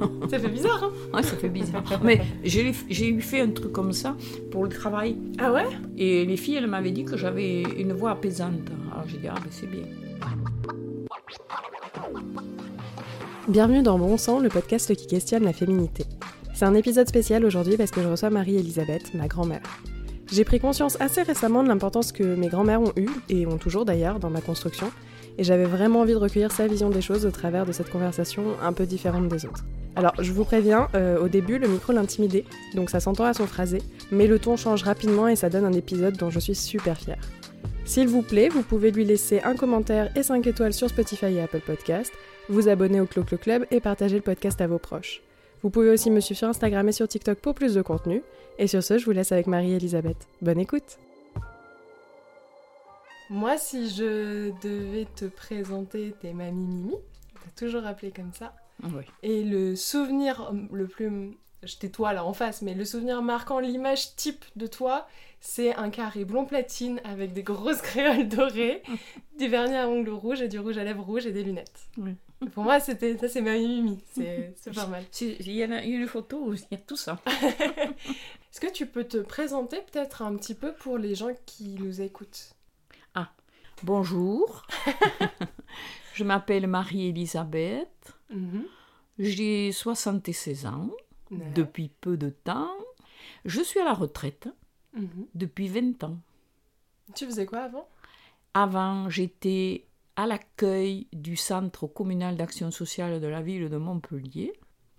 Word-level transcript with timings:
Ça 0.30 0.38
fait 0.38 0.48
bizarre, 0.48 0.84
hein 0.84 0.92
Ouais, 1.14 1.22
ça 1.22 1.36
fait 1.36 1.48
bizarre. 1.48 1.82
Mais 2.02 2.20
j'ai 2.44 3.08
eu 3.08 3.20
fait 3.20 3.40
un 3.40 3.50
truc 3.50 3.72
comme 3.72 3.92
ça 3.92 4.16
pour 4.50 4.64
le 4.64 4.68
travail. 4.68 5.16
Ah 5.38 5.52
ouais? 5.52 5.66
Et 5.96 6.24
les 6.24 6.36
filles, 6.36 6.56
elles 6.56 6.66
m'avaient 6.66 6.90
dit 6.90 7.04
que 7.04 7.16
j'avais 7.16 7.62
une 7.62 7.92
voix 7.92 8.12
apaisante. 8.12 8.68
Alors 8.92 9.06
j'ai 9.08 9.18
dit, 9.18 9.28
ah 9.28 9.34
ben 9.34 9.50
c'est 9.50 9.66
bien. 9.70 9.82
Bienvenue 13.48 13.82
dans 13.82 13.98
Bon 13.98 14.16
Sang, 14.16 14.40
le 14.40 14.48
podcast 14.48 14.94
qui 14.96 15.06
questionne 15.06 15.44
la 15.44 15.52
féminité. 15.52 16.04
C'est 16.54 16.64
un 16.64 16.74
épisode 16.74 17.08
spécial 17.08 17.44
aujourd'hui 17.44 17.76
parce 17.76 17.90
que 17.90 18.02
je 18.02 18.08
reçois 18.08 18.30
Marie-Elisabeth, 18.30 19.14
ma 19.14 19.28
grand-mère. 19.28 19.62
J'ai 20.32 20.44
pris 20.44 20.58
conscience 20.58 21.00
assez 21.00 21.22
récemment 21.22 21.62
de 21.62 21.68
l'importance 21.68 22.10
que 22.10 22.24
mes 22.24 22.48
grands-mères 22.48 22.82
ont 22.82 22.92
eue, 22.96 23.10
et 23.28 23.46
ont 23.46 23.58
toujours 23.58 23.84
d'ailleurs, 23.84 24.18
dans 24.18 24.30
ma 24.30 24.40
construction, 24.40 24.90
et 25.38 25.44
j'avais 25.44 25.66
vraiment 25.66 26.00
envie 26.00 26.14
de 26.14 26.18
recueillir 26.18 26.50
sa 26.50 26.66
vision 26.66 26.90
des 26.90 27.00
choses 27.00 27.26
au 27.26 27.30
travers 27.30 27.66
de 27.66 27.72
cette 27.72 27.90
conversation 27.90 28.42
un 28.60 28.72
peu 28.72 28.86
différente 28.86 29.28
des 29.28 29.46
autres. 29.46 29.64
Alors, 29.96 30.12
je 30.18 30.30
vous 30.30 30.44
préviens, 30.44 30.88
euh, 30.94 31.18
au 31.18 31.28
début, 31.28 31.58
le 31.58 31.68
micro 31.68 31.90
l'intimidait, 31.90 32.44
donc 32.74 32.90
ça 32.90 33.00
s'entend 33.00 33.24
à 33.24 33.32
son 33.32 33.46
phrasé, 33.46 33.78
mais 34.12 34.26
le 34.26 34.38
ton 34.38 34.56
change 34.58 34.82
rapidement 34.82 35.26
et 35.26 35.36
ça 35.36 35.48
donne 35.48 35.64
un 35.64 35.72
épisode 35.72 36.18
dont 36.18 36.28
je 36.28 36.38
suis 36.38 36.54
super 36.54 36.98
fière. 36.98 37.22
S'il 37.86 38.06
vous 38.06 38.20
plaît, 38.20 38.50
vous 38.50 38.62
pouvez 38.62 38.90
lui 38.90 39.06
laisser 39.06 39.40
un 39.40 39.56
commentaire 39.56 40.14
et 40.14 40.22
5 40.22 40.46
étoiles 40.46 40.74
sur 40.74 40.90
Spotify 40.90 41.26
et 41.26 41.40
Apple 41.40 41.62
Podcast, 41.64 42.12
vous 42.50 42.68
abonner 42.68 43.00
au 43.00 43.06
Clo-Clo 43.06 43.38
Club 43.38 43.66
et 43.70 43.80
partager 43.80 44.16
le 44.16 44.22
podcast 44.22 44.60
à 44.60 44.66
vos 44.66 44.78
proches. 44.78 45.22
Vous 45.62 45.70
pouvez 45.70 45.88
aussi 45.88 46.10
me 46.10 46.20
suivre 46.20 46.38
sur 46.38 46.48
Instagram 46.48 46.86
et 46.86 46.92
sur 46.92 47.08
TikTok 47.08 47.38
pour 47.38 47.54
plus 47.54 47.72
de 47.72 47.80
contenu. 47.80 48.22
Et 48.58 48.66
sur 48.66 48.82
ce, 48.82 48.98
je 48.98 49.04
vous 49.06 49.12
laisse 49.12 49.32
avec 49.32 49.46
Marie-Elisabeth. 49.46 50.28
Bonne 50.42 50.60
écoute 50.60 50.98
Moi, 53.30 53.56
si 53.56 53.88
je 53.88 54.50
devais 54.62 55.06
te 55.16 55.24
présenter 55.24 56.12
tes 56.20 56.34
mamies 56.34 56.66
Mimi, 56.66 56.94
t'as 57.34 57.66
toujours 57.66 57.86
appelé 57.86 58.12
comme 58.14 58.32
ça. 58.34 58.52
Oui. 58.82 59.04
Et 59.22 59.42
le 59.44 59.76
souvenir 59.76 60.52
le 60.72 60.86
plus... 60.86 61.36
Je 61.62 61.76
t'ai 61.78 61.90
toi 61.90 62.12
là 62.12 62.24
en 62.24 62.32
face, 62.32 62.62
mais 62.62 62.74
le 62.74 62.84
souvenir 62.84 63.22
marquant, 63.22 63.58
l'image 63.58 64.14
type 64.14 64.44
de 64.56 64.66
toi, 64.66 65.08
c'est 65.40 65.74
un 65.74 65.90
carré 65.90 66.24
blond 66.24 66.44
platine 66.44 67.00
avec 67.02 67.32
des 67.32 67.42
grosses 67.42 67.80
créoles 67.82 68.28
dorées, 68.28 68.82
du 69.38 69.48
vernis 69.48 69.76
à 69.76 69.88
ongles 69.88 70.10
rouges 70.10 70.42
et 70.42 70.48
du 70.48 70.58
rouge 70.58 70.78
à 70.78 70.84
lèvres 70.84 71.02
rouges 71.02 71.26
et 71.26 71.32
des 71.32 71.42
lunettes. 71.42 71.88
Oui. 71.96 72.14
Pour 72.52 72.64
moi, 72.64 72.78
c'était 72.80 73.16
ça, 73.16 73.28
c'est 73.28 73.40
ma 73.40 73.56
mimi. 73.56 73.98
C'est 74.12 74.54
pas 74.74 74.86
mal. 74.86 75.04
Il 75.20 75.52
y 75.52 75.62
a 75.62 75.82
une 75.82 76.06
photo 76.06 76.38
où 76.48 76.54
il 76.54 76.60
y 76.70 76.74
a 76.74 76.78
tout 76.78 76.96
ça. 76.96 77.18
Est-ce 77.26 78.60
que 78.60 78.70
tu 78.70 78.86
peux 78.86 79.04
te 79.04 79.16
présenter 79.16 79.78
peut-être 79.90 80.20
un 80.20 80.36
petit 80.36 80.54
peu 80.54 80.72
pour 80.74 80.98
les 80.98 81.14
gens 81.14 81.30
qui 81.46 81.76
nous 81.80 82.02
écoutent? 82.02 82.56
Bonjour. 83.82 84.62
Je 86.14 86.24
m'appelle 86.24 86.66
Marie-Elisabeth. 86.66 88.15
Mhm. 88.30 88.64
J'ai 89.18 89.72
76 89.72 90.66
ans 90.66 90.90
Ouais. 91.30 91.50
depuis 91.54 91.88
peu 92.00 92.16
de 92.16 92.30
temps. 92.30 92.70
Je 93.44 93.60
suis 93.60 93.80
à 93.80 93.84
la 93.84 93.94
retraite 93.94 94.48
Mhm. 94.94 95.26
depuis 95.34 95.68
20 95.68 96.02
ans. 96.04 96.18
Tu 97.14 97.26
faisais 97.26 97.46
quoi 97.46 97.60
avant? 97.60 97.88
Avant, 98.54 99.08
j'étais 99.10 99.84
à 100.16 100.26
l'accueil 100.26 101.06
du 101.12 101.36
centre 101.36 101.86
communal 101.86 102.36
d'action 102.36 102.70
sociale 102.70 103.20
de 103.20 103.26
la 103.26 103.42
ville 103.42 103.68
de 103.68 103.76
Montpellier. 103.76 104.52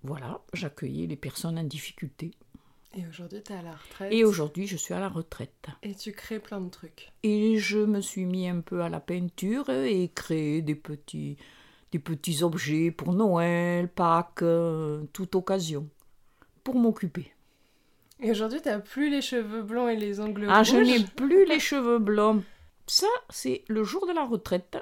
Voilà, 0.04 0.42
j'accueillais 0.54 1.08
les 1.08 1.16
personnes 1.16 1.58
en 1.58 1.64
difficulté. 1.64 2.32
Et 2.94 3.06
aujourd'hui, 3.08 3.42
t'es 3.44 3.54
à 3.56 3.62
la 3.62 3.76
retraite? 3.76 4.14
Et 4.14 4.24
aujourd'hui, 4.24 4.68
je 4.68 4.78
suis 4.78 4.94
à 4.94 5.00
la 5.00 5.10
retraite. 5.10 5.68
Et 5.84 5.94
tu 5.96 6.12
crées 6.14 6.40
plein 6.40 6.62
de 6.62 6.70
trucs. 6.70 7.12
Et 7.24 7.58
je 7.58 7.80
me 7.80 8.00
suis 8.02 8.26
mis 8.26 8.48
un 8.48 8.62
peu 8.62 8.82
à 8.82 8.90
la 8.90 9.00
peinture 9.00 9.70
et 9.70 10.10
créé 10.14 10.62
des 10.62 10.76
petits, 10.76 11.38
des 11.92 12.00
petits 12.00 12.44
objets 12.44 12.92
pour 12.92 13.14
Noël, 13.14 13.88
Pâques, 13.88 14.42
euh, 14.42 15.04
toute 15.14 15.36
occasion, 15.36 15.88
pour 16.64 16.76
m'occuper. 16.76 17.32
Et 18.20 18.32
aujourd'hui, 18.32 18.62
t'as 18.62 18.80
plus 18.80 19.10
les 19.10 19.22
cheveux 19.22 19.62
blonds 19.62 19.88
et 19.88 19.96
les 19.96 20.20
ongles 20.20 20.48
Ah, 20.50 20.60
rouges. 20.60 20.72
je 20.72 20.78
n'ai 20.78 21.04
plus 21.04 21.46
les 21.50 21.60
cheveux 21.60 22.00
blancs. 22.00 22.44
Ça, 22.88 23.08
c'est 23.30 23.64
le 23.68 23.84
jour 23.84 24.08
de 24.08 24.14
la 24.14 24.26
retraite. 24.26 24.78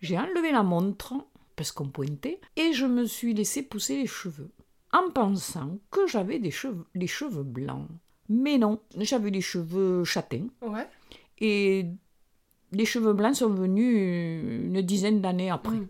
J'ai 0.00 0.18
enlevé 0.18 0.52
la 0.52 0.62
montre, 0.62 1.14
parce 1.56 1.72
qu'on 1.72 1.88
pointait, 1.88 2.40
et 2.56 2.72
je 2.72 2.84
me 2.86 3.04
suis 3.06 3.32
laissé 3.32 3.62
pousser 3.62 3.96
les 3.96 4.06
cheveux, 4.06 4.50
en 4.92 5.10
pensant 5.10 5.78
que 5.90 6.06
j'avais 6.06 6.38
des 6.38 6.50
cheveux, 6.50 6.84
les 6.94 7.06
cheveux 7.06 7.42
blancs. 7.44 7.88
Mais 8.28 8.58
non, 8.58 8.80
j'avais 8.98 9.30
les 9.30 9.40
cheveux 9.40 10.04
châtains. 10.04 10.46
Ouais. 10.62 10.86
Et 11.38 11.86
les 12.72 12.84
cheveux 12.84 13.12
blancs 13.12 13.36
sont 13.36 13.50
venus 13.50 14.42
une 14.66 14.80
dizaine 14.82 15.20
d'années 15.20 15.50
après. 15.50 15.76
Mm. 15.76 15.88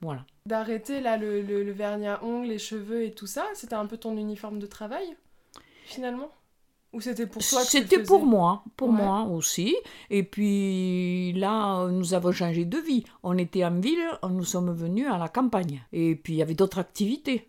Voilà. 0.00 0.24
D'arrêter 0.46 1.00
là 1.00 1.16
le, 1.16 1.42
le, 1.42 1.64
le 1.64 1.72
vernis 1.72 2.06
à 2.06 2.22
ongles, 2.24 2.48
les 2.48 2.58
cheveux 2.58 3.02
et 3.04 3.12
tout 3.12 3.26
ça, 3.26 3.44
c'était 3.54 3.74
un 3.74 3.86
peu 3.86 3.96
ton 3.96 4.16
uniforme 4.16 4.58
de 4.60 4.66
travail 4.66 5.16
finalement? 5.84 6.30
Ou 6.94 7.00
c'était 7.02 7.26
pour 7.26 7.42
toi 7.46 7.62
C'était 7.64 8.02
pour 8.02 8.24
moi, 8.24 8.62
pour 8.76 8.88
Ouais. 8.88 8.94
moi 8.94 9.22
aussi. 9.24 9.76
Et 10.08 10.22
puis 10.22 11.32
là, 11.34 11.86
nous 11.88 12.14
avons 12.14 12.32
changé 12.32 12.64
de 12.64 12.78
vie. 12.78 13.04
On 13.22 13.36
était 13.36 13.62
en 13.64 13.78
ville, 13.78 14.02
nous 14.30 14.44
sommes 14.44 14.72
venus 14.72 15.06
à 15.10 15.18
la 15.18 15.28
campagne. 15.28 15.82
Et 15.92 16.14
puis 16.16 16.34
il 16.34 16.36
y 16.36 16.42
avait 16.42 16.54
d'autres 16.54 16.78
activités. 16.78 17.48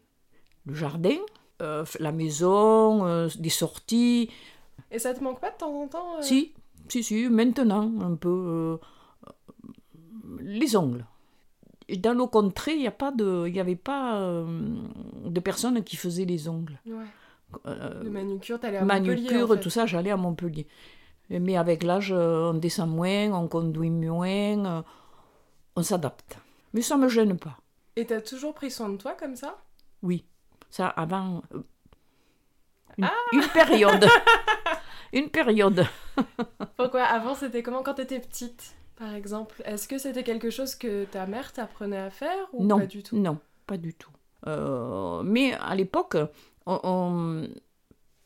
Le 0.65 0.73
jardin, 0.73 1.15
euh, 1.61 1.85
la 1.99 2.11
maison, 2.11 3.05
euh, 3.05 3.29
des 3.37 3.49
sorties. 3.49 4.29
Et 4.91 4.99
ça 4.99 5.13
te 5.13 5.23
manque 5.23 5.39
pas 5.39 5.51
de 5.51 5.57
temps 5.57 5.73
en 5.83 5.87
temps 5.87 6.17
euh? 6.17 6.21
Si, 6.21 6.53
si, 6.89 7.01
si, 7.03 7.29
maintenant, 7.29 7.89
un 8.01 8.15
peu. 8.15 8.77
les 10.41 10.75
ongles. 10.75 11.05
Dans 11.97 12.13
nos 12.13 12.27
contrées, 12.27 12.73
il 12.73 12.79
n'y 12.81 12.87
a 12.87 12.91
pas 12.91 13.11
de, 13.11 13.45
il 13.47 13.55
y 13.55 13.59
avait 13.59 13.75
pas 13.75 14.17
euh, 14.17 14.45
de 15.25 15.39
personnes 15.39 15.83
qui 15.83 15.95
faisaient 15.95 16.25
les 16.25 16.47
ongles. 16.47 16.79
Ouais. 16.85 17.05
Euh, 17.65 18.03
De 18.03 18.09
manucure, 18.09 18.59
t'allais 18.59 18.77
à 18.77 18.81
Montpellier, 18.85 19.15
manucure, 19.23 19.51
en 19.51 19.53
fait. 19.55 19.59
tout 19.59 19.69
ça, 19.71 19.85
j'allais 19.87 20.11
à 20.11 20.17
Montpellier. 20.17 20.67
Mais 21.31 21.57
avec 21.57 21.83
l'âge, 21.83 22.11
on 22.11 22.53
descend 22.55 22.89
moins, 22.89 23.31
on 23.31 23.47
conduit 23.47 23.89
moins, 23.89 24.65
euh, 24.65 24.81
on 25.75 25.83
s'adapte. 25.83 26.37
Mais 26.73 26.81
ça 26.81 26.97
me 26.97 27.07
gêne 27.07 27.37
pas. 27.37 27.57
Et 27.95 28.05
t'as 28.05 28.21
toujours 28.21 28.53
pris 28.53 28.71
soin 28.71 28.89
de 28.89 28.97
toi 28.97 29.13
comme 29.19 29.35
ça? 29.35 29.57
Oui, 30.03 30.25
ça 30.69 30.87
avant 30.87 31.41
euh, 31.53 31.61
une, 32.97 33.05
Ah 33.05 33.13
une 33.33 33.47
période, 33.53 34.05
une 35.13 35.29
période. 35.29 35.85
Pourquoi? 36.77 37.03
Avant, 37.03 37.35
c'était 37.35 37.61
comment? 37.63 37.81
Quand 37.83 37.95
t'étais 37.95 38.19
petite, 38.19 38.75
par 38.99 39.13
exemple 39.15 39.61
Est-ce 39.65 39.87
que 39.87 39.97
c'était 39.97 40.23
quelque 40.23 40.49
chose 40.51 40.75
que 40.75 41.05
ta 41.05 41.25
mère 41.25 41.51
t'apprenait 41.53 41.97
à 41.97 42.09
faire 42.11 42.45
ou 42.53 42.63
non, 42.65 42.79
pas 42.79 42.85
du 42.85 43.01
tout? 43.01 43.17
non, 43.17 43.37
pas 43.65 43.77
du 43.77 43.93
tout. 43.93 44.11
Euh, 44.47 45.21
mais 45.23 45.53
à 45.53 45.73
l'époque, 45.75 46.17
on, 46.65 46.79
on- 46.83 47.47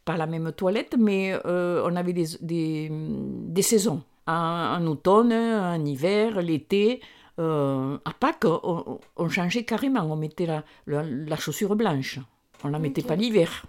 pas 0.06 0.17
la 0.17 0.25
même 0.28 0.51
toilette, 0.51 0.95
mais 1.00 1.34
euh, 1.45 1.81
on 1.89 1.95
avait 1.95 2.11
des, 2.13 2.25
des, 2.41 2.89
des 2.91 3.61
saisons. 3.61 4.01
En, 4.28 4.34
en 4.34 4.85
automne, 4.88 5.31
en 5.34 5.84
hiver, 5.85 6.41
l'été. 6.41 7.01
Euh, 7.40 7.97
à 8.03 8.11
Pâques, 8.13 8.44
on, 8.45 9.00
on 9.16 9.29
changeait 9.29 9.63
carrément. 9.63 10.01
On 10.01 10.17
mettait 10.17 10.45
la, 10.45 10.63
la, 10.88 11.03
la 11.03 11.35
chaussure 11.38 11.75
blanche. 11.78 12.19
On 12.66 12.67
la 12.67 12.79
mettait 12.79 13.01
pas 13.01 13.16
l'hiver. 13.16 13.66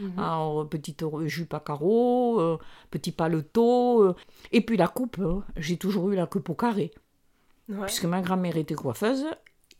Mhm. 0.00 0.18
Alors, 0.18 0.68
petite 0.68 1.04
jupe 1.26 1.54
à 1.54 1.60
carreaux, 1.60 2.40
euh, 2.40 2.58
petit 2.90 3.12
paletot. 3.12 4.02
euh. 4.02 4.14
Et 4.52 4.60
puis 4.60 4.76
la 4.76 4.88
coupe, 4.88 5.18
hein. 5.20 5.42
j'ai 5.56 5.76
toujours 5.76 6.10
eu 6.10 6.16
la 6.16 6.26
coupe 6.26 6.48
au 6.50 6.54
carré 6.54 6.90
Ouais. 7.68 7.86
puisque 7.86 8.04
ma 8.06 8.20
grand-mère 8.20 8.56
était 8.56 8.74
coiffeuse 8.74 9.24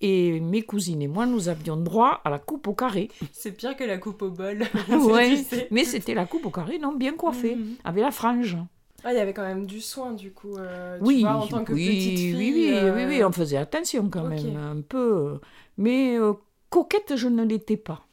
et 0.00 0.40
mes 0.40 0.62
cousines 0.62 1.02
et 1.02 1.08
moi, 1.08 1.26
nous 1.26 1.48
avions 1.48 1.76
droit 1.76 2.20
à 2.24 2.30
la 2.30 2.38
coupe 2.38 2.66
au 2.68 2.74
carré. 2.74 3.08
C'est 3.32 3.52
pire 3.52 3.76
que 3.76 3.84
la 3.84 3.98
coupe 3.98 4.22
au 4.22 4.30
bol. 4.30 4.62
Ouais, 4.88 5.30
Tu 5.36 5.44
sais. 5.44 5.68
mais 5.70 5.84
c'était 5.84 6.14
la 6.14 6.26
coupe 6.26 6.46
au 6.46 6.50
carré, 6.50 6.78
non, 6.78 6.92
bien 6.94 7.14
coiffée, 7.14 7.56
Mhm. 7.56 7.74
avec 7.84 8.02
la 8.04 8.10
frange. 8.10 8.56
Ah, 9.04 9.12
il 9.12 9.16
y 9.16 9.20
avait 9.20 9.32
quand 9.34 9.42
même 9.42 9.66
du 9.66 9.80
soin, 9.80 10.12
du 10.12 10.32
coup. 10.32 10.56
euh, 10.58 10.96
tu 10.98 11.04
Oui, 11.04 11.22
vois, 11.22 11.32
en 11.34 11.46
tant 11.48 11.64
que 11.64 11.72
oui, 11.72 11.86
petite 11.88 12.18
fille. 12.18 12.36
oui, 12.36 12.52
oui, 12.54 12.70
euh, 12.72 12.94
oui, 12.94 13.04
oui, 13.16 13.24
on 13.24 13.32
faisait 13.32 13.56
attention 13.56 14.08
quand 14.08 14.24
même, 14.28 14.56
un 14.56 14.80
peu. 14.80 15.40
Mais 15.76 16.16
euh, 16.18 16.34
coquette, 16.70 17.16
je 17.16 17.26
ne 17.28 17.44
l'étais 17.44 17.76
pas. 17.76 18.06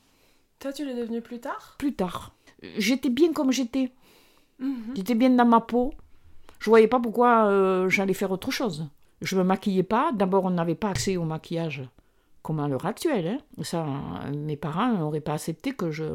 Toi, 0.59 0.73
tu 0.73 0.85
l'es 0.85 0.93
devenue 0.95 1.21
plus 1.21 1.39
tard 1.39 1.75
Plus 1.77 1.93
tard, 1.93 2.33
j'étais 2.77 3.09
bien 3.09 3.31
comme 3.33 3.51
j'étais. 3.51 3.91
Mhm. 4.59 4.93
J'étais 4.95 5.15
bien 5.15 5.29
dans 5.29 5.45
ma 5.45 5.61
peau. 5.61 5.93
Je 6.59 6.69
voyais 6.69 6.87
pas 6.89 6.99
pourquoi 6.99 7.45
euh, 7.45 7.87
j'allais 7.89 8.13
faire 8.13 8.31
autre 8.31 8.51
chose. 8.51 8.87
Je 9.21 9.37
me 9.37 9.43
maquillais 9.43 9.83
pas. 9.83 10.11
D'abord, 10.11 10.45
on 10.45 10.49
n'avait 10.49 10.75
pas 10.75 10.89
accès 10.89 11.15
au 11.17 11.23
maquillage 11.23 11.83
comme 12.41 12.59
à 12.61 12.67
l'heure 12.67 12.85
actuelle. 12.85 13.27
hein. 13.59 13.63
Ça, 13.63 13.85
mes 14.35 14.55
parents 14.57 14.93
n'auraient 14.97 15.19
pas 15.21 15.33
accepté 15.33 15.71
que 15.73 15.91
je 15.91 16.05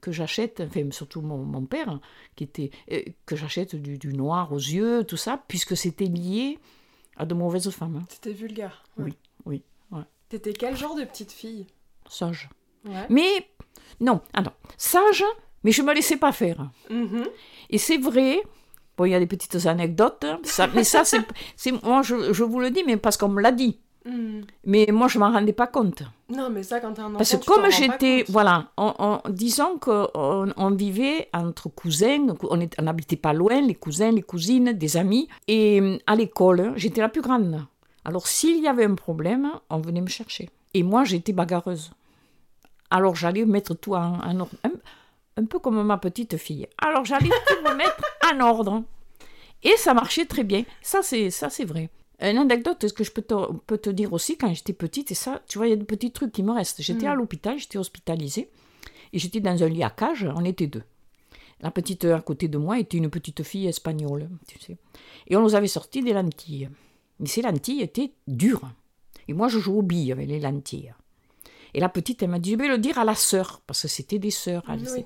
que 0.00 0.12
j'achète, 0.12 0.60
enfin 0.66 0.90
surtout 0.90 1.20
mon, 1.22 1.38
mon 1.38 1.64
père, 1.64 2.00
qui 2.36 2.44
était 2.44 2.70
euh, 2.92 3.02
que 3.26 3.34
j'achète 3.34 3.74
du, 3.74 3.98
du 3.98 4.12
noir 4.14 4.52
aux 4.52 4.56
yeux, 4.58 5.04
tout 5.04 5.16
ça, 5.16 5.42
puisque 5.48 5.76
c'était 5.76 6.04
lié 6.06 6.58
à 7.16 7.24
de 7.26 7.34
mauvaises 7.34 7.68
femmes. 7.70 7.96
hein. 7.96 8.04
C'était 8.10 8.32
vulgaire. 8.32 8.84
ouais. 8.98 9.04
Oui, 9.06 9.14
oui, 9.46 9.62
ouais. 9.90 10.04
T'étais 10.28 10.52
quel 10.52 10.76
genre 10.76 10.94
de 10.94 11.04
petite 11.04 11.32
fille? 11.32 11.66
Sage. 12.08 12.48
Ouais. 12.84 13.06
Mais 13.10 13.46
non, 14.00 14.20
alors 14.32 14.52
sage, 14.76 15.24
mais 15.64 15.72
je 15.72 15.82
me 15.82 15.92
laissais 15.94 16.16
pas 16.16 16.32
faire. 16.32 16.70
Mhm. 16.90 17.24
Et 17.70 17.78
c'est 17.78 17.98
vrai, 17.98 18.40
bon, 18.96 19.04
il 19.04 19.10
y 19.10 19.14
a 19.14 19.18
des 19.18 19.26
petites 19.26 19.66
anecdotes, 19.66 20.24
hein, 20.24 20.38
ça, 20.44 20.66
mais 20.74 20.84
ça, 20.84 21.04
c'est, 21.04 21.20
c'est 21.56 21.72
moi, 21.84 22.02
je, 22.02 22.32
je 22.32 22.44
vous 22.44 22.60
le 22.60 22.70
dis, 22.70 22.82
mais 22.86 22.96
parce 22.96 23.16
qu'on 23.16 23.28
me 23.28 23.40
l'a 23.42 23.52
dit. 23.52 23.78
Hmm. 24.04 24.40
Mais 24.64 24.86
moi, 24.90 25.08
je 25.08 25.18
m'en 25.18 25.30
rendais 25.30 25.52
pas 25.52 25.66
compte. 25.66 26.02
Non, 26.30 26.48
mais 26.48 26.62
ça, 26.62 26.80
quand 26.80 26.94
t'es 26.94 27.00
un 27.02 27.06
enfant, 27.06 27.16
Parce 27.18 27.36
que 27.36 27.44
comme 27.44 27.70
j'étais, 27.70 28.24
voilà, 28.28 28.70
on, 28.78 28.94
on- 28.98 29.20
disons 29.28 29.76
qu'on 29.78 30.08
on 30.56 30.70
vivait 30.70 31.28
entre 31.34 31.68
cousins, 31.68 32.26
on 32.48 32.82
n'habitait 32.82 33.16
pas 33.16 33.34
loin, 33.34 33.60
les 33.60 33.74
cousins, 33.74 34.10
les 34.12 34.22
cousines, 34.22 34.72
des 34.72 34.96
amis. 34.96 35.28
Et 35.46 35.98
à 36.06 36.14
l'école, 36.14 36.72
j'étais 36.76 37.00
la 37.02 37.08
plus 37.10 37.20
grande. 37.22 37.60
Alors 38.04 38.26
s'il 38.28 38.62
y 38.62 38.68
avait 38.68 38.84
un 38.86 38.94
problème, 38.94 39.50
on 39.68 39.78
venait 39.78 40.00
me 40.00 40.06
chercher. 40.08 40.48
Et 40.72 40.82
moi, 40.82 41.04
j'étais 41.04 41.32
bagarreuse. 41.34 41.90
Alors 42.90 43.14
j'allais 43.16 43.44
mettre 43.44 43.74
tout 43.74 43.94
en, 43.94 44.20
en 44.20 44.40
ordre, 44.40 44.54
un, 44.64 44.72
un 45.36 45.44
peu 45.44 45.58
comme 45.58 45.82
ma 45.82 45.98
petite 45.98 46.36
fille. 46.36 46.66
Alors 46.78 47.04
j'allais 47.04 47.28
tout 47.28 47.62
me 47.68 47.74
mettre 47.74 48.02
en 48.32 48.40
ordre. 48.40 48.82
Et 49.62 49.76
ça 49.76 49.92
marchait 49.94 50.24
très 50.26 50.44
bien. 50.44 50.64
Ça, 50.82 51.00
c'est 51.02 51.30
ça, 51.30 51.50
c'est 51.50 51.64
vrai. 51.64 51.90
Une 52.20 52.38
anecdote 52.38 52.86
ce 52.88 52.92
que 52.92 53.04
je 53.04 53.10
peux 53.12 53.22
te, 53.22 53.34
peux 53.66 53.78
te 53.78 53.90
dire 53.90 54.12
aussi, 54.12 54.36
quand 54.36 54.52
j'étais 54.52 54.72
petite, 54.72 55.10
et 55.10 55.14
ça, 55.14 55.42
tu 55.48 55.58
vois, 55.58 55.66
il 55.66 55.70
y 55.70 55.72
a 55.72 55.76
des 55.76 55.84
petits 55.84 56.10
trucs 56.12 56.32
qui 56.32 56.42
me 56.42 56.52
restent. 56.52 56.82
J'étais 56.82 57.06
Mm. 57.06 57.10
à 57.10 57.14
l'hôpital, 57.14 57.58
j'étais 57.58 57.78
hospitalisée, 57.78 58.50
et 59.12 59.18
j'étais 59.18 59.40
dans 59.40 59.62
un 59.62 59.68
lit 59.68 59.82
à 59.84 59.90
cage, 59.90 60.28
on 60.36 60.44
était 60.44 60.66
deux. 60.66 60.82
La 61.60 61.70
petite 61.72 62.04
à 62.04 62.20
côté 62.20 62.46
de 62.48 62.56
moi 62.58 62.78
était 62.78 62.98
une 62.98 63.10
petite 63.10 63.42
fille 63.42 63.66
espagnole, 63.66 64.28
tu 64.46 64.58
sais. 64.60 64.76
Et 65.26 65.36
on 65.36 65.42
nous 65.42 65.54
avait 65.56 65.66
sorti 65.68 66.02
des 66.02 66.12
lentilles. 66.12 66.68
Mais 67.20 67.26
ces 67.26 67.42
lentilles 67.42 67.82
étaient 67.82 68.12
dures. 68.28 68.68
Et 69.26 69.32
moi, 69.32 69.48
je 69.48 69.58
joue 69.58 69.78
aux 69.78 69.82
billes 69.82 70.12
avec 70.12 70.28
les 70.28 70.38
lentilles. 70.40 70.94
Et 71.74 71.80
la 71.80 71.88
petite, 71.88 72.22
elle 72.22 72.30
m'a 72.30 72.38
dit, 72.38 72.52
je 72.52 72.56
vais 72.56 72.68
le 72.68 72.78
dire 72.78 72.98
à 72.98 73.04
la 73.04 73.14
sœur, 73.14 73.60
parce 73.66 73.82
que 73.82 73.88
c'était 73.88 74.18
des 74.18 74.30
sœurs. 74.30 74.62
Oui, 74.68 75.04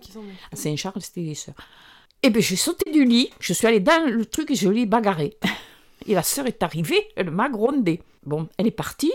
à 0.53 0.57
Saint-Charles, 0.57 1.01
c'était 1.03 1.23
des 1.25 1.35
sœurs. 1.35 1.55
Et 2.23 2.31
bien, 2.31 2.41
j'ai 2.41 2.57
sauté 2.57 2.91
du 2.93 3.05
lit, 3.05 3.31
je 3.41 3.53
suis 3.53 3.67
allée 3.67 3.81
dans 3.81 4.07
le 4.09 4.25
truc 4.25 4.51
et 4.51 4.55
je 4.55 4.69
l'ai 4.69 4.87
bagarré. 4.87 5.37
Et 6.07 6.15
la 6.15 6.23
sœur 6.25 6.47
est 6.47 6.63
arrivée, 6.65 7.09
elle 7.15 7.31
m'a 7.31 7.49
grondé. 7.49 8.01
Bon, 8.25 8.49
elle 8.59 8.67
est 8.67 8.73
partie, 8.73 9.13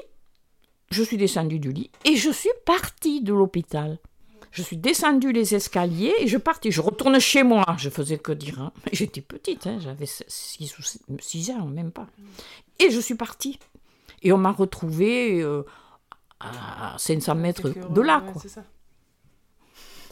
je 0.89 1.03
suis 1.03 1.17
descendue 1.17 1.59
du 1.59 1.73
lit 1.73 1.91
et 2.05 2.15
je 2.15 2.29
suis 2.31 2.49
partie 2.65 3.21
de 3.21 3.33
l'hôpital. 3.33 4.00
Je 4.51 4.61
suis 4.61 4.77
descendue 4.77 5.33
les 5.33 5.53
escaliers 5.53 6.13
et 6.19 6.27
je 6.27 6.38
partais. 6.38 6.71
Je 6.71 6.79
retourne 6.79 7.19
chez 7.19 7.43
moi. 7.43 7.65
Je 7.77 7.89
faisais 7.89 8.17
que 8.17 8.31
dire. 8.31 8.61
hein. 8.61 8.71
J'étais 8.93 9.19
petite, 9.19 9.67
hein, 9.67 9.79
j'avais 9.81 10.05
6 10.05 10.77
ou 10.79 11.17
6 11.19 11.51
ans, 11.51 11.65
même 11.65 11.91
pas. 11.91 12.07
Et 12.79 12.89
je 12.89 13.00
suis 13.01 13.15
partie. 13.15 13.59
Et 14.23 14.31
on 14.31 14.38
m'a 14.38 14.51
retrouvée 14.53 15.41
euh, 15.41 15.63
à 16.39 16.95
500 16.98 17.36
mètres 17.36 17.69
de 17.69 18.01
là. 18.01 18.19
ouais, 18.25 18.31
Quoi. 18.31 18.42
c'est 18.42 18.50
ça. 18.50 18.63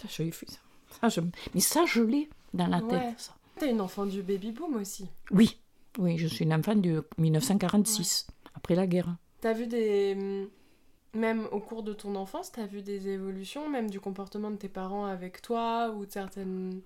Ça, 0.02 0.08
je 0.10 0.24
l'ai 0.24 0.32
fait, 0.32 0.50
ça. 0.50 0.58
Ça, 1.02 1.10
je- 1.10 1.22
Mais 1.54 1.60
ça, 1.62 1.86
je 1.86 2.02
l'ai 2.02 2.30
dans 2.54 2.68
la 2.68 2.80
tête. 2.82 2.92
Ouais. 2.92 3.16
T'es 3.60 3.70
une 3.72 3.82
enfant 3.82 4.06
du 4.06 4.22
baby 4.22 4.52
boom 4.52 4.76
aussi. 4.76 5.08
Oui, 5.32 5.58
oui, 5.98 6.18
je 6.18 6.28
suis 6.28 6.44
une 6.46 6.54
enfant 6.54 6.76
de 6.76 7.06
1946, 7.18 8.28
après 8.56 8.76
la 8.76 8.88
guerre. 8.88 9.16
T'as 9.42 9.54
vu 9.54 9.68
des. 9.68 10.16
hmm, 10.16 10.48
Même 11.18 11.48
au 11.54 11.62
cours 11.62 11.82
de 11.84 11.94
ton 11.94 12.16
enfance, 12.16 12.52
t'as 12.52 12.66
vu 12.66 12.82
des 12.82 13.08
évolutions, 13.08 13.70
même 13.70 13.90
du 13.90 14.02
comportement 14.02 14.52
de 14.52 14.58
tes 14.58 14.68
parents 14.68 15.06
avec 15.06 15.42
toi, 15.42 15.94
ou 15.96 16.06
de 16.06 16.12
certaines. 16.12 16.82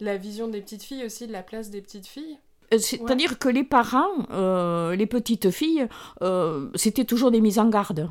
La 0.00 0.16
vision 0.16 0.48
des 0.48 0.62
petites 0.62 0.82
filles 0.82 1.04
aussi, 1.04 1.26
de 1.26 1.32
la 1.32 1.42
place 1.42 1.68
des 1.70 1.82
petites 1.82 2.06
filles? 2.06 2.38
Euh, 2.72 2.78
C'est-à-dire 2.78 3.38
que 3.38 3.48
les 3.50 3.64
parents, 3.64 4.26
euh, 4.30 4.96
les 4.96 5.06
petites 5.06 5.50
filles, 5.50 5.86
euh, 6.22 6.70
c'était 6.74 7.04
toujours 7.04 7.30
des 7.30 7.40
mises 7.42 7.58
en 7.58 7.68
garde. 7.68 8.10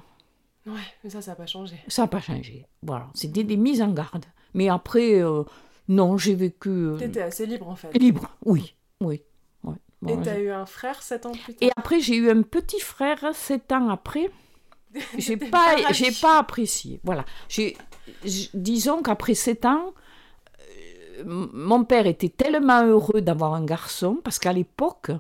Ouais, 0.66 0.74
mais 1.04 1.10
ça, 1.10 1.22
ça 1.22 1.32
n'a 1.32 1.36
pas 1.36 1.46
changé. 1.46 1.76
Ça 1.88 2.04
n'a 2.04 2.08
pas 2.08 2.22
changé. 2.22 2.66
Voilà, 2.82 3.08
c'était 3.14 3.44
des 3.44 3.58
mises 3.58 3.82
en 3.82 3.92
garde. 3.92 4.26
Mais 4.54 4.70
après, 4.70 5.22
euh, 5.22 5.44
non, 5.88 6.18
j'ai 6.18 6.34
vécu 6.36 6.70
euh, 6.70 6.98
T'étais 6.98 7.22
assez 7.22 7.46
libre 7.46 7.68
en 7.68 7.76
fait. 7.76 7.92
libre. 7.98 8.36
Oui, 8.46 8.76
oui. 9.02 9.22
ouais. 9.64 9.76
Et 9.76 10.16
Bon, 10.16 10.22
t'as 10.24 10.36
j'ai- 10.36 10.42
eu 10.44 10.50
un 10.52 10.66
frère 10.66 11.02
7 11.04 11.26
ans 11.26 11.32
plus 11.34 11.54
Et 11.62 11.68
tard. 11.68 11.74
après, 11.78 12.00
j'ai 12.00 12.16
eu 12.16 12.30
un 12.32 12.42
petit 12.42 12.80
frère 12.80 13.24
sept 13.34 13.72
ans 13.72 13.90
après. 13.90 14.30
J'ai 15.18 15.36
pas, 15.36 15.76
ravie. 15.76 15.84
j'ai 15.94 16.12
pas 16.22 16.40
apprécié. 16.40 17.02
Voilà. 17.04 17.26
J'ai, 17.50 17.76
disons 18.54 19.02
qu'après 19.02 19.34
sept 19.34 19.66
ans, 19.66 19.94
euh, 21.20 21.24
mon 21.54 21.84
père 21.84 22.08
était 22.08 22.30
tellement 22.30 22.84
heureux 22.86 23.20
d'avoir 23.22 23.54
un 23.56 23.66
garçon 23.66 24.20
parce 24.24 24.40
qu'à 24.40 24.54
l'époque, 24.54 25.12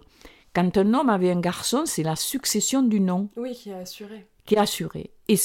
quand 0.53 0.77
un 0.77 0.93
homme 0.93 1.09
avait 1.09 1.31
un 1.31 1.39
garçon, 1.41 1.83
c'est 1.85 2.03
la 2.03 2.15
succession 2.15 2.83
du 2.83 2.99
nom 3.01 3.29
Oui, 3.35 3.53
qui 3.53 3.71
a 3.71 3.79
assuré. 3.79 4.27
qui 4.45 4.55
est 4.55 4.59
assurée. 4.59 5.11
Et, 5.27 5.37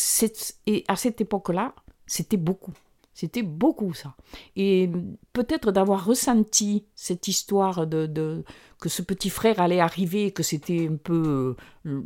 et 0.67 0.85
à 0.89 0.97
cette 0.97 1.21
époque-là, 1.21 1.75
c'était 2.07 2.37
beaucoup. 2.37 2.73
C'était 3.13 3.43
beaucoup 3.43 3.93
ça. 3.93 4.15
Et 4.57 4.89
peut-être 5.33 5.73
d'avoir 5.73 6.05
ressenti 6.07 6.87
cette 6.95 7.29
histoire 7.29 7.87
de, 7.87 8.07
de- 8.07 8.45
que 8.81 8.89
ce 8.89 9.03
petit 9.03 9.29
frère 9.31 9.61
allait 9.61 9.81
arriver, 9.81 10.31
que 10.31 10.43
c'était 10.43 10.89
un 10.91 10.97
peu 10.97 11.55
euh, 11.87 12.03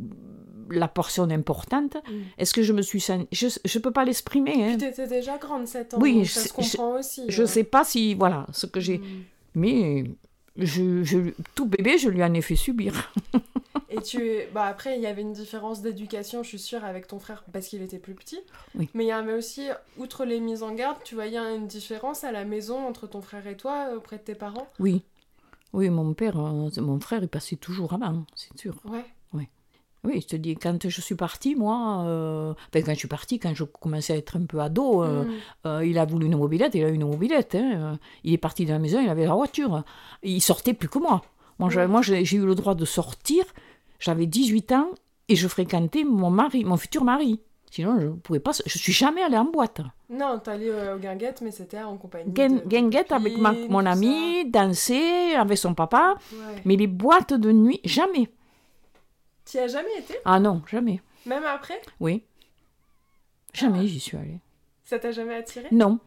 la 0.70 0.88
portion 0.88 1.24
importante. 1.30 1.96
Mm. 2.08 2.12
Est-ce 2.38 2.52
que 2.54 2.62
je 2.62 2.72
me 2.72 2.82
suis. 2.82 3.00
Je 3.00 3.46
ne 3.46 3.78
peux 3.82 3.90
pas 3.92 4.04
l'exprimer. 4.04 4.54
hein. 4.64 4.68
Puis 4.70 4.78
t'étais 4.78 5.06
déjà 5.06 5.36
grande 5.38 5.68
7 5.68 5.94
ans, 5.94 5.98
Oui, 6.00 6.14
donc 6.14 6.24
je 6.24 6.32
ça 6.32 6.40
sais- 6.40 6.48
se 6.48 6.52
comprend 6.54 6.98
aussi. 6.98 7.22
Je 7.28 7.42
hein. 7.42 7.46
sais 7.46 7.64
pas 7.64 7.84
si... 7.84 8.14
Voilà, 8.14 8.46
ce 8.52 8.66
que 8.66 8.80
j'ai... 8.80 8.98
Mm. 8.98 9.22
Mais 9.56 10.04
je, 10.56 11.02
je- 11.04 11.30
tout 11.54 11.66
bébé, 11.66 11.98
je 11.98 12.08
lui 12.08 12.22
en 12.22 12.32
ai 12.34 12.42
fait 12.42 12.56
subir. 12.56 13.12
Et 13.90 14.00
tu 14.00 14.26
es... 14.26 14.48
bah 14.52 14.64
après, 14.64 14.96
il 14.96 15.02
y 15.02 15.06
avait 15.06 15.22
une 15.22 15.32
différence 15.32 15.80
d'éducation, 15.80 16.42
je 16.42 16.48
suis 16.48 16.58
sûre, 16.58 16.84
avec 16.84 17.06
ton 17.06 17.20
frère 17.20 17.44
parce 17.52 17.68
qu'il 17.68 17.80
était 17.82 17.98
plus 17.98 18.14
petit. 18.14 18.40
Oui. 18.74 18.88
Mais 18.94 19.04
il 19.04 19.08
y 19.08 19.12
avait 19.12 19.34
aussi, 19.34 19.68
outre 19.98 20.24
les 20.24 20.40
mises 20.40 20.64
en 20.64 20.74
garde, 20.74 20.96
tu 21.04 21.14
voyais 21.14 21.38
une 21.38 21.68
différence 21.68 22.24
à 22.24 22.32
la 22.32 22.44
maison 22.44 22.86
entre 22.88 23.06
ton 23.06 23.20
frère 23.22 23.46
et 23.46 23.56
toi, 23.56 23.90
auprès 23.96 24.16
de 24.18 24.22
tes 24.22 24.34
parents? 24.34 24.66
Oui. 24.80 25.02
Oui, 25.72 25.90
mon 25.90 26.12
père, 26.14 26.38
euh, 26.38 26.70
mon 26.80 27.00
frère, 27.00 27.22
il 27.22 27.28
passait 27.28 27.56
toujours 27.56 27.92
avant, 27.92 28.24
c'est 28.34 28.56
sûr. 28.58 28.74
Ouais. 28.84 29.04
Oui, 30.04 30.20
je 30.20 30.26
te 30.26 30.36
dis, 30.36 30.54
quand 30.54 30.88
je 30.88 31.00
suis 31.00 31.14
partie, 31.14 31.54
moi, 31.54 32.02
euh, 32.04 32.52
quand 32.72 32.92
je 32.92 32.98
suis 32.98 33.08
partie, 33.08 33.38
quand 33.38 33.54
je 33.54 33.64
commençais 33.64 34.12
à 34.12 34.16
être 34.16 34.36
un 34.36 34.44
peu 34.44 34.60
ado, 34.60 35.02
euh, 35.02 35.24
Mm. 35.24 35.30
euh, 35.66 35.86
il 35.86 35.98
a 35.98 36.04
voulu 36.04 36.26
une 36.26 36.36
mobilette, 36.36 36.74
il 36.74 36.84
a 36.84 36.88
eu 36.90 36.94
une 36.94 37.06
mobilette. 37.08 37.54
hein, 37.54 37.72
euh, 37.74 37.96
il 38.22 38.32
est 38.34 38.38
parti 38.38 38.64
de 38.66 38.70
la 38.72 38.78
maison, 38.78 39.00
il 39.00 39.08
avait 39.08 39.26
la 39.26 39.34
voiture. 39.34 39.82
Il 40.22 40.40
sortait 40.42 40.74
plus 40.74 40.88
que 40.88 40.98
moi. 40.98 41.22
Moi, 41.58 41.70
moi 41.86 42.02
j'ai 42.02 42.36
eu 42.36 42.44
le 42.44 42.54
droit 42.54 42.74
de 42.74 42.84
sortir, 42.84 43.44
j'avais 43.98 44.26
18 44.26 44.72
ans 44.72 44.88
et 45.28 45.36
je 45.36 45.48
fréquentais 45.48 46.04
mon 46.04 46.30
mari, 46.30 46.64
mon 46.64 46.76
futur 46.76 47.04
mari. 47.04 47.40
Sinon, 47.70 47.98
je 47.98 48.06
ne 48.06 48.12
pouvais 48.12 48.38
pas. 48.40 48.52
Je 48.66 48.78
suis 48.78 48.92
jamais 48.92 49.20
allée 49.22 49.36
en 49.36 49.46
boîte. 49.46 49.80
Non, 50.08 50.38
t'allais 50.38 50.68
euh, 50.68 50.94
au 50.94 50.98
guinguette, 50.98 51.40
mais 51.42 51.50
c'était 51.50 51.82
en 51.82 51.96
compagnie 51.96 52.30
Guin- 52.30 52.60
de... 52.62 52.68
Guinguette 52.68 53.10
avec 53.10 53.36
ma- 53.36 53.52
mon 53.68 53.84
ami, 53.84 54.48
danser 54.48 55.34
avec 55.36 55.58
son 55.58 55.74
papa. 55.74 56.14
Ouais. 56.32 56.62
mais 56.64 56.76
les 56.76 56.86
boîtes 56.86 57.34
de 57.34 57.50
nuit, 57.50 57.80
jamais. 57.84 58.28
T'y 59.44 59.58
as 59.58 59.68
jamais 59.68 59.96
été? 59.98 60.14
Ah 60.24 60.40
non, 60.40 60.62
jamais. 60.70 61.00
Même 61.26 61.44
après? 61.44 61.80
Oui. 62.00 62.22
Jamais 63.52 63.80
Ah. 63.82 63.86
j'y 63.86 64.00
suis 64.00 64.16
allée. 64.16 64.40
Ça 64.84 64.98
t'a 64.98 65.12
jamais 65.12 65.34
attiré 65.36 65.66
Non. 65.72 65.98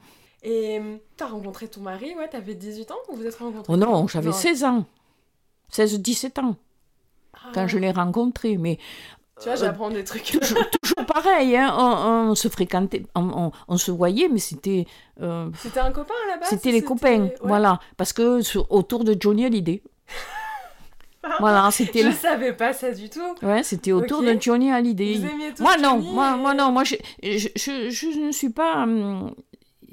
Et 0.43 0.79
euh, 0.79 0.97
t'as 1.15 1.27
rencontré 1.27 1.67
ton 1.67 1.81
mari, 1.81 2.13
ouais, 2.15 2.27
t'avais 2.27 2.53
18 2.55 2.91
ans 2.91 2.97
ou 3.09 3.15
vous 3.15 3.25
êtes 3.25 3.35
rencontrés? 3.35 3.73
Oh 3.73 3.77
non, 3.77 4.07
j'avais 4.07 4.27
Non. 4.29 4.33
16 4.35 4.63
ans. 4.63 4.85
16-17 5.71 6.39
ans 6.39 6.55
Ah, 7.33 7.51
quand 7.53 7.67
je 7.67 7.77
l'ai 7.77 7.91
rencontré. 7.91 8.57
Mais 8.57 8.77
Tu 9.39 9.45
vois, 9.45 9.55
j'apprends 9.55 9.89
des 9.89 10.03
trucs. 10.03 10.23
toujours, 10.39 10.63
toujours 10.81 11.05
pareil, 11.07 11.55
hein, 11.57 11.73
on, 11.77 12.29
on 12.31 12.35
se 12.35 12.47
fréquentait, 12.49 13.03
on, 13.15 13.21
on- 13.47 13.51
on 13.67 13.77
se 13.77 13.91
voyait, 13.91 14.29
mais 14.29 14.39
c'était 14.39 14.85
euh, 15.21 15.49
C'était 15.57 15.79
un 15.79 15.91
copain 15.91 16.13
à 16.25 16.31
la 16.31 16.37
base 16.37 16.49
c'était 16.49 16.71
les 16.71 16.83
copains. 16.83 17.23
ouais. 17.23 17.35
Voilà, 17.41 17.79
parce 17.97 18.13
que 18.13 18.41
sur- 18.41 18.71
autour 18.71 19.03
de 19.03 19.15
Johnny 19.19 19.45
Hallyday. 19.45 19.81
voilà, 21.39 21.69
c'était 21.71 22.01
Je 22.01 22.07
le- 22.07 22.13
savais 22.13 22.53
pas 22.53 22.73
ça 22.73 22.91
du 22.91 23.09
tout. 23.09 23.21
ouais, 23.43 23.63
c'était 23.63 23.91
autour 23.91 24.19
Ok. 24.19 24.25
de 24.25 24.37
Johnny 24.41 24.71
Hallyday. 24.71 25.17
Vous 25.17 25.25
aimiez 25.25 25.53
tous 25.55 25.61
Moi 25.63 25.77
non, 25.77 25.97
Johnny 26.01 26.11
moi, 26.13 26.33
et- 26.35 26.39
moi 26.39 26.53
non, 26.53 26.71
moi 26.71 26.83
je, 26.83 26.95
je, 27.23 27.47
je, 27.55 27.89
je 27.89 28.19
ne 28.19 28.31
suis 28.31 28.49
pas, 28.49 28.83
hum, 28.83 29.33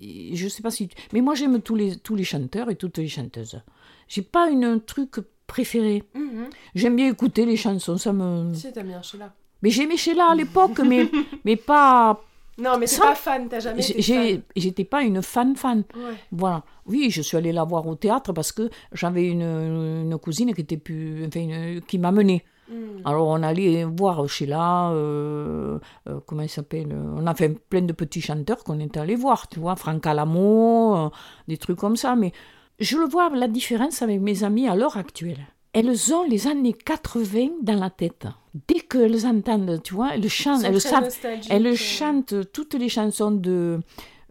je 0.00 0.48
sais 0.48 0.62
pas 0.62 0.70
si, 0.70 0.88
tu- 0.88 0.96
mais 1.12 1.20
moi 1.20 1.34
j'aime 1.34 1.60
tous 1.60 1.76
les 1.76 1.96
tous 1.96 2.14
les 2.16 2.24
chanteurs 2.24 2.70
et 2.70 2.76
toutes 2.76 2.98
les 2.98 3.08
chanteuses. 3.08 3.60
J'ai 4.08 4.22
pas 4.22 4.48
une 4.50 4.64
un 4.64 4.78
truc 4.78 5.16
préféré. 5.46 6.02
Mhm. 6.14 6.46
J'aime 6.74 6.96
bien 6.96 7.08
écouter 7.08 7.46
les 7.46 7.56
chansons, 7.56 7.96
ça 7.96 8.12
me. 8.12 8.52
Si, 8.54 8.72
t'as 8.72 8.82
bien 8.82 9.00
Sheila. 9.02 9.32
Mais 9.62 9.70
j'aimais 9.70 9.96
Sheila 9.96 10.30
à 10.30 10.34
l'époque, 10.34 10.78
mais 10.80 11.08
mais 11.44 11.56
pas. 11.56 12.20
Non, 12.58 12.78
mais 12.78 12.86
Ça- 12.86 13.02
pas 13.02 13.14
fan, 13.14 13.48
t'as 13.48 13.60
jamais 13.60 13.80
été. 13.84 14.42
J'étais 14.56 14.84
pas 14.84 15.02
une 15.02 15.22
fan 15.22 15.56
fan. 15.56 15.84
Ouais. 15.96 16.14
Voilà. 16.30 16.62
Oui, 16.86 17.08
je 17.10 17.22
suis 17.22 17.36
allée 17.36 17.52
la 17.52 17.64
voir 17.64 17.86
au 17.86 17.94
théâtre 17.96 18.32
parce 18.32 18.52
que 18.52 18.70
j'avais 18.92 19.26
une, 19.26 19.42
une 19.42 20.18
cousine 20.18 20.54
qui 20.54 20.60
était 20.60 20.76
plus, 20.76 21.26
enfin, 21.26 21.40
une- 21.40 21.80
qui 21.82 21.98
m'amenait. 21.98 22.44
Mhm. 22.70 23.02
Alors 23.04 23.28
on 23.28 23.42
allait 23.42 23.84
voir 23.84 24.26
Sheila, 24.26 24.90
euh, 24.92 25.78
euh, 26.08 26.20
comment 26.26 26.40
il 26.42 26.48
s'appelle 26.48 26.92
euh, 26.92 27.14
On 27.18 27.26
a 27.26 27.34
fait 27.34 27.50
plein 27.50 27.82
de 27.82 27.92
petits 27.92 28.22
chanteurs 28.22 28.64
qu'on 28.64 28.80
était 28.80 29.00
allés 29.00 29.16
voir, 29.16 29.48
tu 29.48 29.60
vois, 29.60 29.76
Franck 29.76 30.06
Alamo, 30.06 30.96
euh, 30.96 31.10
des 31.46 31.58
trucs 31.58 31.76
comme 31.78 31.96
ça. 31.96 32.16
Mais 32.16 32.32
je 32.78 32.96
le 32.96 33.04
vois 33.06 33.28
la 33.30 33.48
différence 33.48 34.00
avec 34.00 34.20
mes 34.20 34.44
amies 34.44 34.66
à 34.68 34.76
l'heure 34.76 34.96
actuelle. 34.96 35.46
Elles 35.74 36.14
ont 36.14 36.22
les 36.24 36.46
années 36.46 36.72
80 36.72 37.48
dans 37.62 37.74
la 37.74 37.90
tête. 37.90 38.26
Dès 38.68 38.80
qu'elles 38.80 39.26
entendent, 39.26 39.82
tu 39.82 39.94
vois, 39.94 40.14
elles 40.14 40.28
chantent, 40.28 40.62
elles 40.62 41.66
euh. 41.66 41.74
chantent 41.74 42.52
toutes 42.52 42.74
les 42.74 42.88
chansons 42.88 43.32
de. 43.32 43.80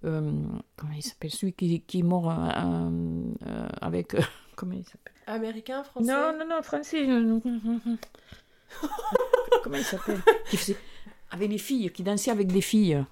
euh, 0.05 0.31
comment 0.77 0.93
il 0.95 1.03
s'appelle 1.03 1.31
Celui 1.31 1.51
qui, 1.53 1.81
qui 1.81 1.99
est 1.99 2.03
mort 2.03 2.31
euh, 2.31 2.35
euh, 3.45 3.67
avec. 3.81 4.15
comment 4.55 4.73
il 4.73 4.85
s'appelle? 4.85 5.13
Américain, 5.27 5.83
français? 5.83 6.07
Non, 6.11 6.31
non, 6.37 6.45
non, 6.49 6.61
français. 6.63 7.05
comment 9.63 9.77
il 9.77 9.83
s'appelle? 9.83 10.21
Avec 11.31 11.49
les 11.51 11.57
filles, 11.57 11.91
qui 11.91 12.03
dansaient 12.03 12.31
avec 12.31 12.47
des 12.47 12.61
filles. 12.61 13.03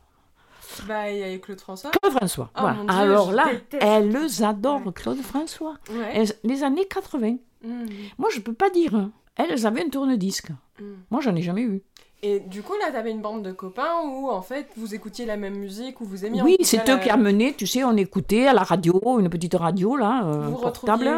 Bah, 0.88 1.10
il 1.12 1.18
y 1.20 1.24
a 1.24 1.38
Claude 1.40 1.60
François. 1.60 1.92
Claude 1.92 2.14
François. 2.14 2.50
Oh, 2.56 2.60
voilà. 2.62 2.76
mon 2.78 2.84
Dieu, 2.86 2.94
Alors 2.94 3.32
là, 3.32 3.46
déteste. 3.52 3.84
elles 3.84 4.44
adorent 4.44 4.94
Claude 4.94 5.22
François. 5.22 5.76
Ouais. 5.90 6.12
Elles- 6.14 6.34
les 6.44 6.64
années 6.64 6.86
80. 6.88 7.36
Mm, 7.64 7.86
Moi, 8.18 8.30
je 8.34 8.40
peux 8.40 8.54
pas 8.54 8.70
dire. 8.70 9.10
Elles 9.36 9.66
avaient 9.66 9.84
un 9.86 9.90
tourne-disque. 9.90 10.52
mm. 10.80 10.84
Moi, 11.10 11.22
j'en 11.22 11.36
ai 11.36 11.42
jamais 11.42 11.62
eu. 11.64 11.82
Et 12.24 12.40
du 12.40 12.62
coup, 12.62 12.74
là, 12.80 12.92
t'avais 12.92 13.10
une 13.12 13.22
bande 13.22 13.42
de 13.44 13.52
copains 13.52 14.02
où, 14.06 14.30
en 14.30 14.44
fait, 14.44 14.68
vous 14.78 14.94
écoutiez 14.94 15.26
la 15.26 15.38
même 15.38 15.56
musique, 15.58 16.02
ou 16.02 16.06
vous 16.06 16.24
aimiez 16.24 16.44
Oui, 16.44 16.56
c'est 16.62 16.86
la- 16.88 16.96
eux 16.96 17.00
qui 17.00 17.10
amenaient, 17.10 17.54
tu 17.58 17.66
sais, 17.66 17.84
on 17.84 17.98
écoutait 17.98 18.46
à 18.48 18.54
la 18.54 18.62
radio, 18.62 19.02
une 19.20 19.30
petite 19.30 19.56
radio, 19.56 19.96
là, 19.96 20.26
euh, 20.28 20.48
Vous 20.50 20.58
portable. 20.58 21.10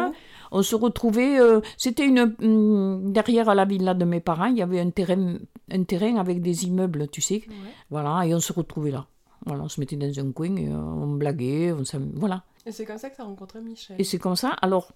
On 0.50 0.62
se 0.62 0.74
retrouvait, 0.76 1.38
euh, 1.40 1.60
c'était 1.76 2.06
une 2.06 2.34
hum, 2.40 3.12
derrière 3.12 3.52
la 3.54 3.64
villa 3.64 3.92
de 3.92 4.04
mes 4.04 4.20
parents, 4.20 4.46
il 4.46 4.56
y 4.56 4.62
avait 4.62 4.80
un 4.80 4.90
terrain, 4.90 5.36
un 5.70 5.82
terrain 5.82 6.16
avec 6.16 6.40
des 6.40 6.64
immeubles, 6.66 7.08
tu 7.08 7.20
sais. 7.20 7.42
Ouais. 7.48 7.54
Voilà, 7.90 8.24
et 8.26 8.34
on 8.34 8.40
se 8.40 8.52
retrouvait 8.52 8.92
là. 8.92 9.04
Voilà, 9.46 9.64
on 9.64 9.68
se 9.68 9.80
mettait 9.80 9.96
dans 9.96 10.18
un 10.18 10.30
coin 10.32 10.54
et 10.56 10.68
euh, 10.68 10.76
on 10.76 11.16
blaguait, 11.16 11.72
on 11.72 11.82
voilà. 12.14 12.44
Et 12.64 12.72
c'est 12.72 12.84
comme 12.86 12.96
ça 12.98 13.10
que 13.10 13.16
t'as 13.16 13.24
rencontré 13.24 13.60
Michel. 13.60 13.96
Et 13.98 14.04
c'est 14.04 14.18
comme 14.18 14.36
ça. 14.36 14.50
Alors, 14.62 14.92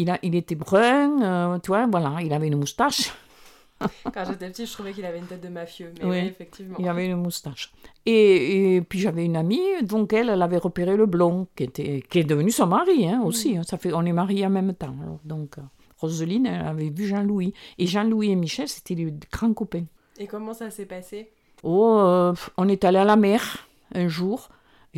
il, 0.00 0.10
a, 0.10 0.18
il 0.22 0.34
était 0.34 0.54
brun, 0.54 1.22
euh, 1.22 1.58
tu 1.58 1.68
vois, 1.68 1.86
voilà, 1.86 2.16
il 2.22 2.32
avait 2.32 2.46
une 2.48 2.56
moustache. 2.56 3.12
Quand 4.12 4.24
j'étais 4.26 4.48
petite, 4.50 4.66
je 4.66 4.72
trouvais 4.72 4.92
qu'il 4.92 5.04
avait 5.04 5.18
une 5.18 5.26
tête 5.26 5.40
de 5.40 5.48
mafieux. 5.48 5.92
Mais 6.00 6.04
Oui. 6.04 6.16
oui, 6.22 6.26
effectivement. 6.26 6.76
Il 6.80 6.88
avait 6.88 7.06
une 7.06 7.16
moustache. 7.16 7.72
Et, 8.06 8.76
et 8.76 8.80
puis 8.80 8.98
j'avais 8.98 9.24
une 9.24 9.36
amie, 9.36 9.60
donc 9.82 10.12
elle, 10.12 10.30
elle 10.30 10.42
avait 10.42 10.56
repéré 10.58 10.96
le 10.96 11.06
blond, 11.06 11.46
qui, 11.54 11.64
était, 11.64 12.02
qui 12.10 12.18
est 12.18 12.24
devenu 12.24 12.50
son 12.50 12.66
mari 12.66 13.06
hein, 13.08 13.22
aussi. 13.24 13.56
hein. 13.56 13.62
Ça 13.64 13.78
fait, 13.78 13.92
on 13.92 14.04
est 14.04 14.12
mariés 14.12 14.46
en 14.46 14.50
même 14.50 14.74
temps. 14.74 14.96
Alors, 15.02 15.20
donc, 15.24 15.58
euh, 15.58 15.62
Roseline, 15.98 16.46
elle 16.46 16.66
avait 16.66 16.90
vu 16.90 17.06
Jean-Louis. 17.06 17.54
Et 17.78 17.86
Jean-Louis 17.86 18.30
et 18.32 18.36
Michel, 18.36 18.68
c'était 18.68 18.94
les 18.94 19.12
grands 19.30 19.52
copains. 19.54 19.84
Et 20.18 20.26
comment 20.26 20.54
ça 20.54 20.70
s'est 20.70 20.86
passé? 20.86 21.30
Oh, 21.62 21.98
euh, 22.00 22.34
on 22.56 22.68
est 22.68 22.84
allé 22.84 22.98
à 22.98 23.04
la 23.04 23.16
mer 23.16 23.68
un 23.94 24.08
jour. 24.08 24.48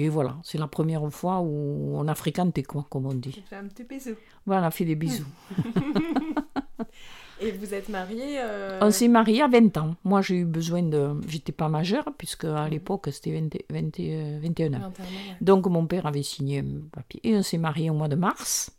Et 0.00 0.08
voilà, 0.08 0.38
c'est 0.42 0.56
la 0.56 0.66
première 0.66 1.06
fois 1.12 1.40
où 1.40 1.92
on 1.94 2.08
a 2.08 2.14
fréquenté, 2.14 2.62
quoi, 2.62 2.86
comme 2.88 3.04
on 3.04 3.12
dit. 3.12 3.42
Un 3.52 3.66
petit 3.66 3.84
bisou. 3.84 4.14
Voilà, 4.46 4.70
fait 4.70 4.86
des 4.86 4.94
bisous. 4.94 5.26
Et 7.42 7.52
vous 7.52 7.74
êtes 7.74 7.90
mariés 7.90 8.38
euh, 8.38 8.78
On 8.80 8.90
s'est 8.90 9.08
mariés 9.08 9.42
à 9.42 9.48
20 9.48 9.76
ans. 9.76 9.94
Moi, 10.04 10.22
j'ai 10.22 10.36
eu 10.36 10.44
besoin 10.46 10.82
de... 10.82 11.12
J'étais 11.28 11.52
pas 11.52 11.68
majeure, 11.68 12.04
puisque 12.16 12.44
à 12.46 12.66
l'époque, 12.68 13.08
c'était 13.12 13.32
20 13.32 13.48
20, 13.70 14.00
euh, 14.00 14.38
21 14.42 14.74
ans. 14.74 14.78
21 14.78 14.78
ans, 14.78 14.88
ouais. 14.88 15.36
Donc 15.42 15.66
mon 15.66 15.86
père 15.86 16.06
avait 16.06 16.22
signé 16.22 16.60
un 16.60 16.80
papier 16.90 17.20
et 17.22 17.36
on 17.36 17.42
s'est 17.42 17.58
mariés 17.58 17.90
au 17.90 17.94
mois 17.94 18.08
de 18.08 18.16
mars. 18.16 18.70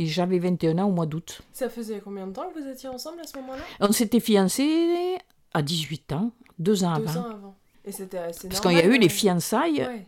Et 0.00 0.06
j'avais 0.06 0.38
21 0.40 0.78
ans 0.78 0.88
au 0.88 0.92
mois 0.92 1.06
d'août. 1.06 1.40
Ça 1.52 1.68
faisait 1.68 2.00
combien 2.00 2.26
de 2.26 2.32
temps 2.32 2.48
que 2.52 2.60
vous 2.60 2.68
étiez 2.68 2.88
ensemble 2.88 3.20
à 3.20 3.24
ce 3.26 3.36
moment-là? 3.38 3.62
On 3.80 3.92
s'était 3.92 4.20
fiancés 4.20 5.18
à 5.54 5.62
18 5.62 6.12
ans, 6.12 6.32
deux 6.58 6.82
ans 6.84 6.98
Deux 6.98 7.08
avant. 7.08 7.20
ans 7.20 7.30
avant. 7.30 7.56
Et 7.84 7.92
c'était 7.92 8.18
assez 8.18 8.48
Parce 8.48 8.60
qu'il 8.60 8.72
y 8.72 8.80
a 8.80 8.86
eu 8.86 8.98
les 8.98 9.08
fiançailles 9.08 9.80
Ouais. 9.80 10.06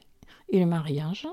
Et 0.50 0.60
le 0.60 0.66
mariage. 0.66 1.26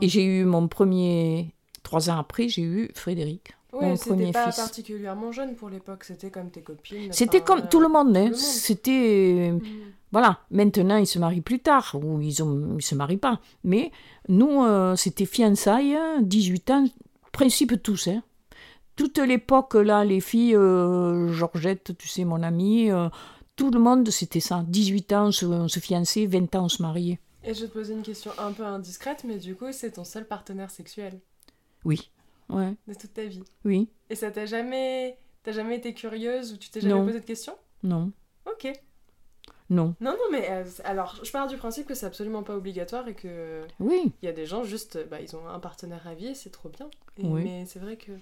Et 0.00 0.08
j'ai 0.08 0.24
eu 0.24 0.44
mon 0.44 0.68
premier... 0.68 1.52
Trois 1.82 2.08
ans 2.10 2.18
après, 2.18 2.48
j'ai 2.48 2.62
eu 2.62 2.90
Frédéric. 2.94 3.52
Ouais, 3.72 3.88
mon 3.88 3.96
c'était 3.96 4.10
premier 4.10 4.32
pas 4.32 4.46
fils. 4.46 4.56
particulièrement 4.56 5.32
jeune 5.32 5.54
pour 5.54 5.68
l'époque, 5.68 6.04
c'était 6.04 6.30
comme 6.30 6.50
tes 6.50 6.62
copines. 6.62 7.12
C'était 7.12 7.42
comme 7.42 7.58
euh, 7.60 7.66
tout 7.70 7.80
le 7.80 7.88
monde. 7.88 8.16
hein. 8.16 8.24
monde. 8.26 8.34
C'était... 8.34 9.50
mm. 9.52 9.60
Voilà, 10.12 10.38
maintenant 10.50 10.96
ils 10.96 11.06
se 11.06 11.18
marient 11.18 11.40
plus 11.42 11.58
tard, 11.58 11.96
ou 12.00 12.20
ils 12.20 12.36
ne 12.44 12.80
se 12.80 12.94
marient 12.94 13.16
pas. 13.18 13.40
Mais 13.64 13.90
nous, 14.28 14.62
euh, 14.64 14.94
c'était 14.96 15.26
fiançailles, 15.26 15.98
18 16.22 16.70
ans, 16.70 16.84
principe 17.32 17.82
tous. 17.82 18.08
Hein. 18.08 18.22
Toute 18.96 19.18
l'époque, 19.18 19.74
là, 19.74 20.04
les 20.04 20.20
filles, 20.20 20.54
euh, 20.56 21.32
Georgette, 21.32 21.98
tu 21.98 22.06
sais, 22.08 22.24
mon 22.24 22.42
amie, 22.44 22.90
euh, 22.92 23.08
tout 23.56 23.70
le 23.72 23.80
monde, 23.80 24.08
c'était 24.10 24.38
ça. 24.40 24.64
18 24.68 25.12
ans, 25.12 25.26
on 25.26 25.32
se, 25.32 25.46
on 25.46 25.66
se 25.68 25.80
fiançait, 25.80 26.26
20 26.26 26.54
ans, 26.54 26.64
on 26.66 26.68
se 26.68 26.80
mariait. 26.80 27.18
Et 27.44 27.54
je 27.54 27.62
vais 27.62 27.68
te 27.68 27.72
poser 27.72 27.92
une 27.94 28.02
question 28.02 28.32
un 28.38 28.52
peu 28.52 28.64
indiscrète, 28.64 29.24
mais 29.24 29.36
du 29.38 29.54
coup, 29.54 29.70
c'est 29.72 29.92
ton 29.92 30.04
seul 30.04 30.26
partenaire 30.26 30.70
sexuel 30.70 31.20
Oui, 31.84 32.10
ouais, 32.48 32.74
de 32.88 32.94
toute 32.94 33.12
ta 33.14 33.24
vie. 33.24 33.42
oui, 33.64 33.88
Et 34.10 34.14
ça 34.14 34.30
t'a 34.30 34.46
jamais... 34.46 35.16
T'as 35.42 35.52
jamais 35.52 35.76
été 35.76 35.92
curieuse 35.92 36.54
ou 36.54 36.56
tu 36.56 36.70
t'es 36.70 36.80
jamais 36.80 36.94
Non. 36.94 37.04
posé 37.04 37.20
de 37.20 37.24
questions? 37.26 37.54
Non, 37.82 38.10
Ok. 38.46 38.72
non, 39.68 39.94
Non, 40.00 40.12
non, 40.12 40.30
mais 40.32 40.46
euh, 40.50 40.64
alors, 40.84 41.20
je 41.22 41.30
pars 41.30 41.46
du 41.48 41.58
principe 41.58 41.86
que 41.86 41.94
c'est 41.94 42.06
absolument 42.06 42.42
pas 42.42 42.56
obligatoire 42.56 43.06
et 43.08 43.14
que 43.14 43.62
oui. 43.78 44.10
il 44.22 44.26
y 44.26 44.28
a 44.28 44.32
des 44.32 44.46
gens 44.46 44.64
juste, 44.64 44.98
bah, 45.10 45.20
ils 45.20 45.36
ont 45.36 45.46
un 45.46 45.60
partenaire 45.60 46.06
à 46.06 46.14
vie 46.14 46.28
et 46.28 46.34
c'est 46.34 46.48
trop 46.48 46.70
bien. 46.70 46.88
Et- 47.18 47.26
Oui. 47.26 47.42
Mais 47.44 47.66
c'est 47.66 47.78
vrai 47.78 47.96
que 47.96 48.12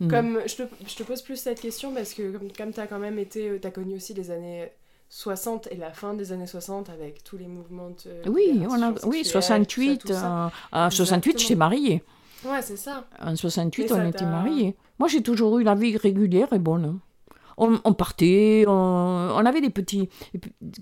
non. 0.00 0.08
Comme 0.08 0.40
je 0.46 0.56
te, 0.56 0.62
je 0.88 0.96
te 0.96 1.02
pose 1.02 1.20
plus 1.20 1.36
cette 1.36 1.60
question 1.60 1.92
parce 1.92 2.14
que 2.14 2.32
comme, 2.36 2.50
comme 2.50 2.72
tu 2.72 2.80
as 2.80 2.86
quand 2.86 2.98
même 2.98 3.18
été, 3.18 3.50
euh, 3.50 3.58
tu 3.60 3.66
as 3.66 3.70
connu 3.70 3.94
aussi 3.96 4.14
les 4.14 4.30
années 4.30 4.70
60 5.14 5.68
et 5.70 5.76
la 5.76 5.92
fin 5.92 6.14
des 6.14 6.32
années 6.32 6.46
60 6.46 6.88
avec 6.88 7.22
tous 7.22 7.36
les 7.36 7.46
mouvements 7.46 7.90
de 7.90 8.30
Oui, 8.30 8.62
on 8.66 8.80
a, 8.80 8.92
oui, 9.04 9.18
sexuelle, 9.18 9.26
68, 9.42 9.98
tout 9.98 10.08
ça, 10.08 10.14
ça. 10.14 10.46
euh, 10.46 10.48
à 10.86 10.90
68, 10.90 11.32
Exactement. 11.32 11.38
j'étais 11.38 11.54
mariée. 11.54 12.02
Ouais, 12.46 12.62
c'est 12.62 12.78
ça. 12.78 13.04
En 13.20 13.36
68, 13.36 13.82
Et 13.82 13.92
on 13.92 13.96
ça 13.96 14.06
était 14.08 14.18
t'a- 14.20 14.24
mariés. 14.24 14.74
Moi, 14.98 15.08
j'ai 15.08 15.22
toujours 15.22 15.58
eu 15.58 15.64
la 15.64 15.74
vie 15.74 15.98
régulière 15.98 16.50
et 16.54 16.58
bonne. 16.58 16.98
On, 17.58 17.78
on 17.84 17.92
partait, 17.92 18.64
on, 18.66 18.72
on 18.72 19.44
avait 19.44 19.60
des 19.60 19.68
petits, 19.68 20.08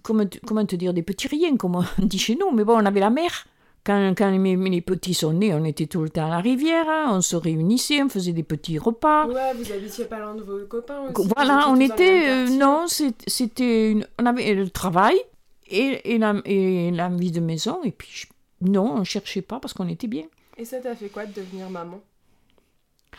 comment 0.03 0.25
comment 0.47 0.65
te 0.65 0.77
dire, 0.77 0.95
des 0.95 1.03
petits 1.03 1.27
riens, 1.27 1.57
comme 1.57 1.75
on 1.77 1.85
dit 2.07 2.19
chez 2.21 2.37
nous, 2.37 2.53
mais 2.53 2.63
bon, 2.63 2.75
on 2.81 2.87
avait 2.87 3.01
la 3.01 3.11
mer. 3.11 3.47
Quand, 3.85 4.15
quand 4.17 4.31
mes, 4.39 4.57
mes 4.57 4.81
petits 4.83 5.15
sont 5.15 5.33
nés, 5.33 5.55
on 5.55 5.65
était 5.65 5.87
tout 5.87 6.03
le 6.03 6.11
temps 6.11 6.27
à 6.27 6.29
la 6.31 6.41
rivière, 6.41 6.85
hein, 6.89 7.07
on 7.13 7.21
se 7.23 7.35
réunissait, 7.35 8.03
on 8.03 8.09
faisait 8.11 8.33
des 8.35 8.43
petits 8.43 8.79
repas. 8.79 9.27
Ouais, 9.27 9.55
vous 9.55 9.73
habitiez 9.73 10.05
pas 10.05 10.19
loin 10.19 10.35
de 10.35 10.43
vos 10.43 10.59
copains 10.67 11.01
aussi. 11.11 11.29
Voilà, 11.35 11.67
on 11.71 11.81
était, 11.81 12.29
euh, 12.29 12.47
non, 12.51 12.85
c'était, 12.87 13.97
on 14.21 14.27
avait 14.27 14.55
le 14.55 14.69
travail 14.69 15.17
et, 15.69 16.15
et, 16.15 16.19
la, 16.19 16.35
et 16.45 16.91
vie 17.19 17.31
de 17.33 17.41
maison, 17.41 17.81
et 17.83 17.91
puis 17.91 18.27
non, 18.61 18.97
on 18.99 19.05
cherchait 19.05 19.41
pas 19.43 19.61
parce 19.61 19.73
qu'on 19.73 19.89
était 19.89 20.09
bien. 20.09 20.25
Et 20.59 20.67
ça 20.67 20.79
t'a 20.79 20.95
fait 20.95 21.09
quoi 21.09 21.25
de 21.25 21.33
devenir 21.33 21.71
maman? 21.71 22.01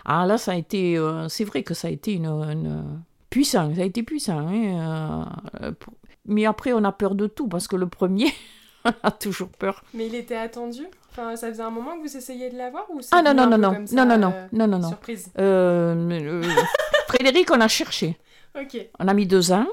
Ah 0.05 0.25
là, 0.27 0.37
ça 0.37 0.51
a 0.51 0.55
été, 0.55 0.95
euh, 0.97 1.27
c'est 1.27 1.43
vrai 1.43 1.63
que 1.63 1.73
ça 1.73 1.87
a 1.87 1.91
été 1.91 2.13
une, 2.13 2.27
une- 2.27 3.01
puissant, 3.31 3.73
ça 3.75 3.81
a 3.81 3.85
été 3.85 4.03
puissant. 4.03 4.47
hein, 4.47 5.27
euh, 5.61 5.71
pour- 5.71 5.93
Mais 6.27 6.45
après, 6.45 6.71
on 6.73 6.83
a 6.83 6.91
peur 6.91 7.15
de 7.15 7.25
tout 7.27 7.47
parce 7.47 7.67
que 7.67 7.75
le 7.75 7.87
premier, 7.87 8.27
a 9.03 9.11
toujours 9.11 9.49
peur. 9.49 9.83
Mais 9.93 10.07
il 10.07 10.15
était 10.15 10.35
attendu? 10.35 10.85
Enfin, 11.11 11.35
ça 11.35 11.49
faisait 11.49 11.61
un 11.63 11.69
moment 11.69 11.97
que 11.97 12.07
vous 12.07 12.17
essayiez 12.17 12.49
de 12.49 12.57
l'avoir 12.57 12.85
ou 12.89 13.01
Ah 13.11 13.21
non 13.21 13.33
non 13.33 13.47
non 13.47 13.57
non 13.57 13.85
ça, 13.85 13.95
non 13.95 14.05
non 14.05 14.17
non 14.17 14.33
euh, 14.33 14.47
non 14.53 14.67
non 14.67 14.79
non. 14.79 14.87
Surprise? 14.87 15.29
Euh, 15.37 15.93
euh, 16.09 16.43
Frédéric, 17.07 17.51
on 17.51 17.59
a 17.59 17.67
cherché. 17.67 18.17
Ok. 18.57 18.77
On 18.99 19.07
a 19.07 19.13
mis 19.13 19.27
deux 19.27 19.51
ans, 19.51 19.67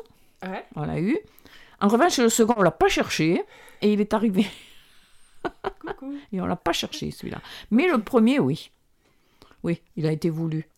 Ouais. 0.45 0.65
on 0.77 0.83
l'a 0.85 0.99
eu. 1.01 1.17
En 1.81 1.89
revanche, 1.89 2.19
le 2.19 2.29
second, 2.29 2.55
on 2.57 2.63
l'a 2.63 2.71
pas 2.73 2.89
cherché 2.89 3.45
et 3.83 3.93
il 3.93 4.01
est 4.01 4.13
arrivé. 4.15 4.47
Coucou. 5.81 6.15
Et 6.33 6.41
on 6.41 6.47
l'a 6.47 6.57
pas 6.57 6.73
cherché 6.73 7.11
celui-là. 7.13 7.39
Mais 7.71 7.87
le 7.87 7.99
premier, 7.99 8.41
oui. 8.41 8.71
Oui, 9.63 9.81
il 9.97 10.07
a 10.07 10.13
été 10.13 10.31
voulu. 10.31 10.69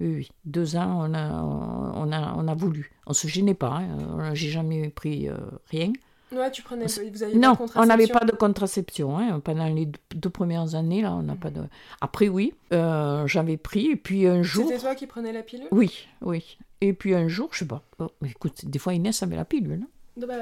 Oui, 0.00 0.14
oui. 0.14 0.30
Deux 0.44 0.76
ans, 0.76 1.08
on 1.10 1.14
a, 1.14 1.42
on 1.42 2.12
a, 2.12 2.34
on 2.36 2.46
a 2.48 2.54
voulu. 2.54 2.92
On 3.06 3.12
se 3.12 3.26
gênait 3.26 3.54
pas. 3.54 3.78
Hein. 3.80 4.34
J'ai 4.34 4.50
jamais 4.50 4.88
pris 4.90 5.28
euh, 5.28 5.36
rien. 5.70 5.92
Ouais, 6.32 6.50
tu 6.50 6.62
prenais. 6.62 6.86
Vous 6.86 7.22
aviez 7.22 7.36
Non, 7.38 7.54
pas 7.54 7.66
de 7.66 7.70
on 7.76 7.86
n'avait 7.86 8.06
pas 8.08 8.24
de 8.24 8.32
contraception. 8.32 9.16
Hein. 9.18 9.40
Pendant 9.40 9.66
les 9.66 9.88
deux, 10.14 10.30
premières 10.30 10.74
années, 10.74 11.02
là, 11.02 11.14
on 11.14 11.22
n'a 11.22 11.36
pas 11.36 11.50
de. 11.50 11.62
Après, 12.00 12.28
oui, 12.28 12.52
euh, 12.72 13.26
j'avais 13.26 13.56
pris. 13.56 13.86
Et 13.86 13.96
puis 13.96 14.26
un 14.26 14.42
jour. 14.42 14.66
C'était 14.66 14.80
toi 14.80 14.94
qui 14.94 15.06
prenais 15.06 15.32
la 15.32 15.42
pilule? 15.42 15.68
Oui, 15.70 16.06
oui. 16.22 16.58
Et 16.80 16.92
puis 16.92 17.14
un 17.14 17.28
jour, 17.28 17.48
je 17.52 17.60
sais 17.60 17.64
pas. 17.66 17.82
Oh, 17.98 18.10
écoute, 18.24 18.64
des 18.64 18.78
fois 18.78 18.94
Inès 18.94 19.22
avait 19.22 19.36
la 19.36 19.44
pilule. 19.44 19.82
hein. 19.84 19.88
Non, 20.18 20.26
bah, 20.26 20.34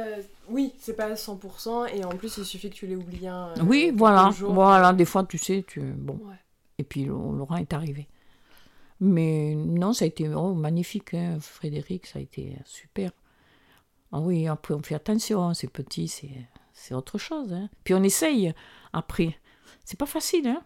oui, 0.48 0.72
c'est 0.78 0.94
pas 0.94 1.12
100%, 1.14 1.88
et 1.96 2.04
en 2.04 2.10
plus, 2.10 2.38
il 2.38 2.44
suffit 2.44 2.70
que 2.70 2.74
tu 2.76 2.86
l'aies 2.86 2.94
oublié 2.96 3.28
un. 3.28 3.48
euh, 3.48 3.62
oui, 3.66 3.92
voilà. 3.94 4.30
jours. 4.30 4.52
Voilà, 4.52 4.92
des 4.92 5.04
fois, 5.04 5.24
tu 5.24 5.36
sais, 5.36 5.64
tu. 5.66 5.80
Bon. 5.80 6.14
Ouais. 6.24 6.36
Et 6.78 6.84
puis 6.84 7.04
Laurent 7.04 7.56
est 7.56 7.72
arrivé. 7.72 8.08
Mais 9.00 9.54
non, 9.54 9.92
ça 9.92 10.04
a 10.04 10.08
été 10.08 10.28
oh, 10.28 10.54
magnifique, 10.54 11.14
hein, 11.14 11.38
Frédéric, 11.40 12.06
ça 12.06 12.18
a 12.20 12.22
été 12.22 12.56
super. 12.64 13.10
Ah 14.16 14.21
oui, 14.21 14.47
après 14.47 14.75
on 14.75 14.80
fait 14.83 14.94
attention, 14.94 15.52
c'est 15.54 15.66
petit, 15.66 16.06
c'est, 16.06 16.94
autre 16.94 17.18
chose. 17.18 17.52
hein. 17.52 17.68
Puis 17.83 17.94
on 17.94 18.02
essaye 18.04 18.54
après. 18.92 19.37
C'est 19.85 19.99
pas 19.99 20.06
facile 20.06 20.47
hein, 20.47 20.62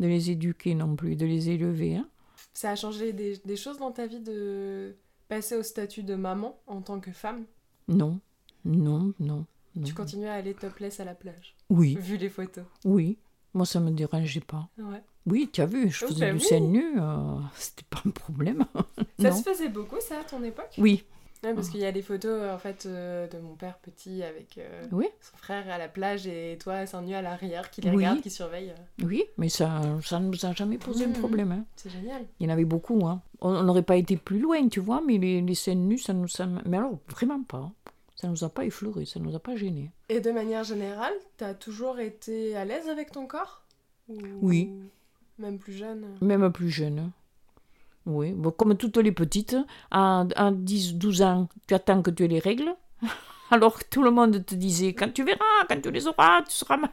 de 0.00 0.06
les 0.06 0.30
éduquer 0.30 0.74
non 0.74 0.96
plus, 0.96 1.14
de 1.14 1.26
les 1.26 1.50
élever. 1.50 1.96
hein. 1.96 2.08
Ça 2.54 2.70
a 2.70 2.74
changé 2.76 3.12
des, 3.12 3.36
des 3.44 3.56
choses 3.56 3.76
dans 3.78 3.92
ta 3.92 4.06
vie 4.06 4.20
de 4.20 4.96
passer 5.28 5.56
au 5.56 5.62
statut 5.62 6.02
de 6.04 6.14
maman 6.14 6.58
en 6.66 6.80
tant 6.80 6.98
que 7.00 7.12
femme? 7.12 7.44
Non, 7.86 8.18
non, 8.64 9.12
non. 9.20 9.44
non. 9.74 9.84
Tu 9.84 9.92
continues 9.92 10.28
à 10.28 10.34
aller 10.34 10.54
topless 10.54 10.98
à 10.98 11.04
la 11.04 11.14
plage, 11.14 11.54
Oui, 11.68 11.96
vu 12.00 12.16
les 12.16 12.30
photos? 12.30 12.64
oui. 12.84 13.18
Moi, 13.54 13.64
ça 13.64 13.80
me 13.80 13.90
dérangeait 13.90 14.40
pas. 14.40 14.68
Ouais. 14.76 15.02
Oui, 15.24 15.48
tu 15.50 15.62
as 15.62 15.66
vu, 15.66 15.88
je 15.90 16.04
Oh, 16.04 16.08
faisais 16.08 16.30
du 16.30 16.40
sein 16.40 16.60
nu, 16.60 17.00
euh, 17.00 17.38
c'était 17.56 17.86
pas 17.88 18.02
un 18.06 18.10
problème. 18.10 18.66
Ça 19.18 19.30
non. 19.30 19.36
se 19.36 19.42
faisait 19.50 19.70
beaucoup, 19.70 19.96
ça, 19.98 20.20
à 20.20 20.24
ton 20.24 20.42
époque? 20.42 20.74
Oui, 20.76 21.04
Ouais, 21.44 21.54
parce 21.54 21.68
qu'il 21.68 21.80
y 21.80 21.84
a 21.86 21.92
des 21.92 22.02
photos, 22.02 22.50
en 22.50 22.58
fait, 22.58 22.86
euh, 22.86 23.28
de 23.28 23.38
mon 23.38 23.54
père 23.54 23.78
petit 23.78 24.22
avec 24.22 24.58
euh, 24.58 24.82
oui. 24.90 25.06
son 25.20 25.36
frère 25.36 25.68
à 25.70 25.78
la 25.78 25.86
plage 25.88 26.26
et 26.26 26.56
toi, 26.60 26.86
seins 26.86 27.02
nus 27.02 27.14
à 27.14 27.22
l'arrière, 27.22 27.70
qui 27.70 27.80
les 27.82 27.90
Oui. 27.90 27.96
regarde, 27.96 28.20
qui 28.20 28.30
surveille. 28.30 28.70
euh. 28.70 29.04
Oui, 29.06 29.22
mais 29.36 29.48
ça 29.48 29.82
ça 30.02 30.18
ne 30.18 30.28
nous 30.28 30.46
a 30.46 30.52
jamais 30.52 30.78
posé 30.78 31.06
Mhm. 31.06 31.14
un 31.14 31.18
problème. 31.18 31.52
hein. 31.52 31.64
C'est 31.76 31.90
génial. 31.90 32.22
Il 32.40 32.46
y 32.46 32.50
en 32.50 32.52
avait 32.52 32.64
beaucoup. 32.64 33.06
Hein. 33.06 33.20
On 33.40 33.62
n'aurait 33.62 33.82
pas 33.82 33.96
été 33.96 34.16
plus 34.16 34.38
loin, 34.38 34.66
tu 34.68 34.80
vois, 34.80 35.02
mais 35.06 35.18
les, 35.18 35.40
les 35.42 35.54
scènes 35.54 35.86
nues, 35.86 35.98
ça 35.98 36.12
nous. 36.14 36.26
Ça, 36.28 36.46
mais 36.64 36.76
alors, 36.78 36.98
vraiment 37.08 37.42
pas. 37.42 37.70
Ça 38.16 38.28
nous 38.28 38.42
a 38.44 38.48
pas 38.48 38.64
effleuré, 38.64 39.04
ça 39.04 39.20
nous 39.20 39.34
a 39.36 39.38
pas 39.38 39.56
gêné. 39.56 39.90
Et 40.08 40.20
de 40.20 40.30
manière 40.30 40.64
générale, 40.64 41.12
t'as 41.36 41.52
toujours 41.52 41.98
été 42.00 42.56
à 42.56 42.64
l'aise 42.64 42.88
avec 42.88 43.12
ton 43.12 43.26
corps? 43.26 43.62
Ou- 44.08 44.16
Oui. 44.40 44.70
Même 45.38 45.58
plus 45.58 45.74
jeune? 45.74 46.06
Même 46.22 46.50
plus 46.50 46.70
jeune. 46.70 47.10
Oui, 48.06 48.32
bon, 48.32 48.50
comme 48.52 48.76
toutes 48.76 48.98
les 48.98 49.12
petites, 49.12 49.56
à, 49.90 50.24
à 50.36 50.50
10, 50.52 50.94
12 50.94 51.22
ans, 51.22 51.48
tu 51.66 51.74
attends 51.74 52.02
que 52.02 52.10
tu 52.10 52.24
aies 52.24 52.28
les 52.28 52.38
règles. 52.38 52.74
Alors 53.50 53.78
tout 53.90 54.02
le 54.02 54.10
monde 54.10 54.44
te 54.44 54.54
disait, 54.54 54.92
quand 54.94 55.12
tu 55.12 55.24
verras, 55.24 55.44
quand 55.68 55.80
tu 55.80 55.90
les 55.90 56.06
auras, 56.06 56.42
tu 56.42 56.52
seras 56.52 56.76
mal. 56.76 56.90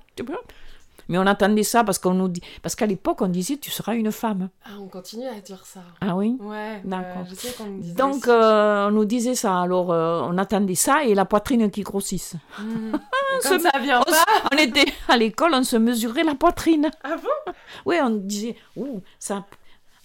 Mais 1.09 1.17
on 1.17 1.25
attendait 1.25 1.63
ça 1.63 1.83
parce 1.83 1.99
qu'on 1.99 2.13
nous 2.13 2.29
dit, 2.29 2.41
parce 2.61 2.75
qu'à 2.75 2.85
l'époque 2.85 3.21
on 3.21 3.27
disait, 3.27 3.57
tu 3.57 3.69
seras 3.71 3.95
une 3.95 4.11
femme. 4.11 4.49
Ah, 4.63 4.69
on 4.79 4.87
continue 4.87 5.27
à 5.27 5.39
dire 5.41 5.65
ça. 5.65 5.81
Ah 5.99 6.15
oui? 6.15 6.37
Ouais, 6.39 6.81
D'accord. 6.85 7.25
je 7.29 7.35
sais 7.35 7.53
disait 7.79 7.93
Donc 7.95 8.27
euh, 8.27 8.87
on 8.87 8.91
nous 8.91 9.05
disait 9.05 9.35
ça. 9.35 9.61
Alors 9.61 9.91
euh, 9.91 10.21
on 10.23 10.37
attendait 10.37 10.75
ça 10.75 11.03
et 11.03 11.13
la 11.13 11.25
poitrine 11.25 11.69
qui 11.69 11.81
grossisse. 11.81 12.35
Hmm. 12.59 12.93
se 13.41 13.59
ça 13.59 13.79
vient 13.79 13.99
On, 13.99 14.03
pas 14.03 14.25
on 14.53 14.57
était 14.57 14.85
à 15.09 15.17
l'école, 15.17 15.53
on 15.55 15.63
se 15.63 15.75
mesurait 15.75 16.23
la 16.23 16.35
poitrine. 16.35 16.89
Ah 17.03 17.15
bon? 17.17 17.53
Oui, 17.85 17.97
on 18.01 18.11
disait, 18.11 18.55
ouh, 18.75 19.01
ça. 19.19 19.45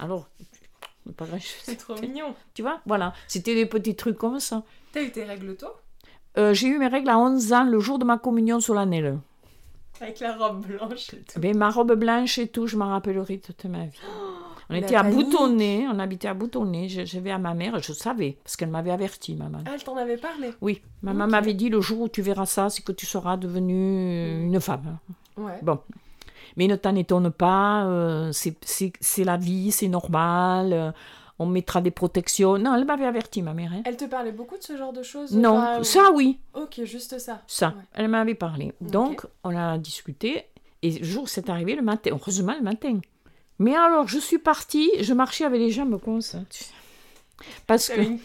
Alors, 0.01 0.29
pas 1.13 1.27
C'est 1.63 1.77
trop 1.77 1.95
mignon. 2.01 2.35
Tu 2.55 2.63
vois, 2.63 2.81
voilà, 2.87 3.13
c'était 3.27 3.55
des 3.55 3.67
petits 3.67 3.95
trucs 3.97 4.19
comme 4.19 4.41
ça. 4.41 4.63
T'as 4.93 5.03
eu 5.03 5.11
tes 5.11 5.25
règles 5.25 5.57
tôt 5.57 5.67
Euh, 6.37 6.55
j'ai 6.55 6.69
eu 6.69 6.79
mes 6.79 6.87
règles 6.89 7.09
à 7.11 7.19
11 7.19 7.53
ans, 7.53 7.65
le 7.65 7.81
jour 7.81 7.99
de 7.99 8.05
ma 8.05 8.19
communion 8.19 8.61
solennelle. 8.61 9.19
Avec 10.01 10.21
la 10.21 10.37
robe 10.37 10.65
blanche 10.65 11.13
et 11.15 11.23
tout. 11.23 11.41
Ben, 11.41 11.57
ma 11.57 11.71
robe 11.71 11.95
blanche 11.95 12.39
et 12.39 12.47
tout, 12.49 12.67
je 12.69 12.77
m'en 12.77 12.89
rappellerai 12.91 13.39
toute 13.39 13.65
ma 13.65 13.87
vie. 13.87 13.99
On 14.71 14.75
était 14.75 14.95
à. 14.95 15.03
Boutonnet, 15.03 15.87
on 15.91 15.99
habitait 15.99 16.29
à 16.29 16.35
Boutonnet. 16.35 16.89
Je, 16.89 17.05
je 17.05 17.19
vais 17.19 17.31
à 17.31 17.39
ma 17.39 17.55
mère, 17.55 17.83
je 17.83 17.93
savais, 17.93 18.37
parce 18.45 18.55
qu'elle 18.57 18.69
m'avait 18.69 18.91
averti, 18.91 19.35
maman. 19.35 19.59
Ah, 19.67 19.71
elle 19.75 19.83
t'en 19.83 19.97
avait 19.97 20.19
parlé? 20.19 20.51
Oui, 20.61 20.83
maman 21.03 21.25
Ok. 21.25 21.31
m'avait 21.31 21.55
dit 21.55 21.69
le 21.71 21.81
jour 21.81 22.03
où 22.03 22.09
tu 22.09 22.21
verras 22.23 22.45
ça, 22.47 22.69
c'est 22.71 22.83
que 22.83 22.93
tu 22.93 23.07
seras 23.07 23.37
devenue 23.39 24.43
une 24.45 24.61
femme. 24.61 24.99
Ouais. 25.37 25.59
Bon. 25.63 25.81
Mais 26.59 26.67
ne 26.67 26.77
t'en 26.77 26.95
étonne 26.97 27.31
pas, 27.31 27.85
euh, 27.87 28.31
c'est- 28.33 29.25
la 29.25 29.37
vie, 29.39 29.71
c'est 29.73 29.89
normal, 29.89 30.73
euh, 30.75 30.91
on 31.39 31.47
mettra 31.47 31.81
des 31.81 31.93
protections. 31.93 32.59
Non, 32.59 32.75
elle 32.75 32.85
m'avait 32.85 33.07
averti, 33.07 33.43
ma 33.43 33.55
mère. 33.55 33.71
hein. 33.73 33.83
Elle 33.87 33.97
te 33.97 34.05
parlait 34.05 34.33
beaucoup 34.33 34.59
de 34.59 34.63
ce 34.63 34.77
genre 34.77 34.93
de 34.93 35.03
choses 35.05 35.33
Non, 35.37 35.57
Enfin, 35.57 35.85
ça 35.85 36.11
oui, 36.13 36.39
Ok, 36.55 36.81
juste 36.85 37.19
ça. 37.21 37.41
ça, 37.47 37.69
Ouais. 37.69 37.75
elle 37.95 38.09
m'avait 38.09 38.35
parlé. 38.35 38.73
Donc, 38.81 39.25
on 39.45 39.57
a 39.57 39.79
discuté, 39.79 40.45
et 40.83 40.91
le 40.99 41.05
jour 41.05 41.29
c'est 41.29 41.49
arrivé, 41.49 41.77
le 41.77 41.83
matin, 41.83 42.11
heureusement 42.13 42.55
le 42.59 42.63
matin. 42.65 42.99
Mais 43.61 43.75
alors, 43.77 44.09
je 44.09 44.19
suis 44.19 44.39
partie, 44.39 44.91
je 45.01 45.13
marchais 45.15 45.45
avec 45.45 45.61
les 45.61 45.71
jambes 45.71 46.01
comme 46.01 46.21
ça. 46.21 46.39
sais. 46.51 46.67
Parce 47.69 47.89
que 47.89 48.01
une 48.01 48.19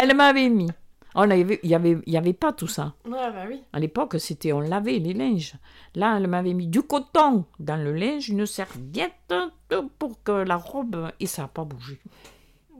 elle 0.00 0.14
m'avait 0.14 0.48
mis. 0.48 0.70
On 1.14 1.30
avait, 1.30 1.60
il 1.62 1.70
y 1.70 1.74
avait, 1.74 1.98
il 2.06 2.12
y 2.12 2.16
avait 2.16 2.32
pas 2.32 2.52
tout 2.52 2.68
ça. 2.68 2.94
Ouais, 3.04 3.30
bah 3.32 3.44
oui. 3.48 3.62
À 3.72 3.80
l'époque, 3.80 4.16
c'était 4.18 4.52
on 4.52 4.60
lavait 4.60 4.98
les 4.98 5.12
linges. 5.12 5.54
Là, 5.94 6.16
elle 6.16 6.28
m'avait 6.28 6.54
mis 6.54 6.68
du 6.68 6.82
coton 6.82 7.44
dans 7.58 7.76
le 7.76 7.92
linge, 7.92 8.28
une 8.28 8.46
serviette 8.46 9.34
pour 9.98 10.22
que 10.22 10.32
la 10.32 10.56
robe 10.56 11.10
et 11.18 11.26
ça 11.26 11.42
n'a 11.42 11.48
pas 11.48 11.64
bougé. 11.64 11.98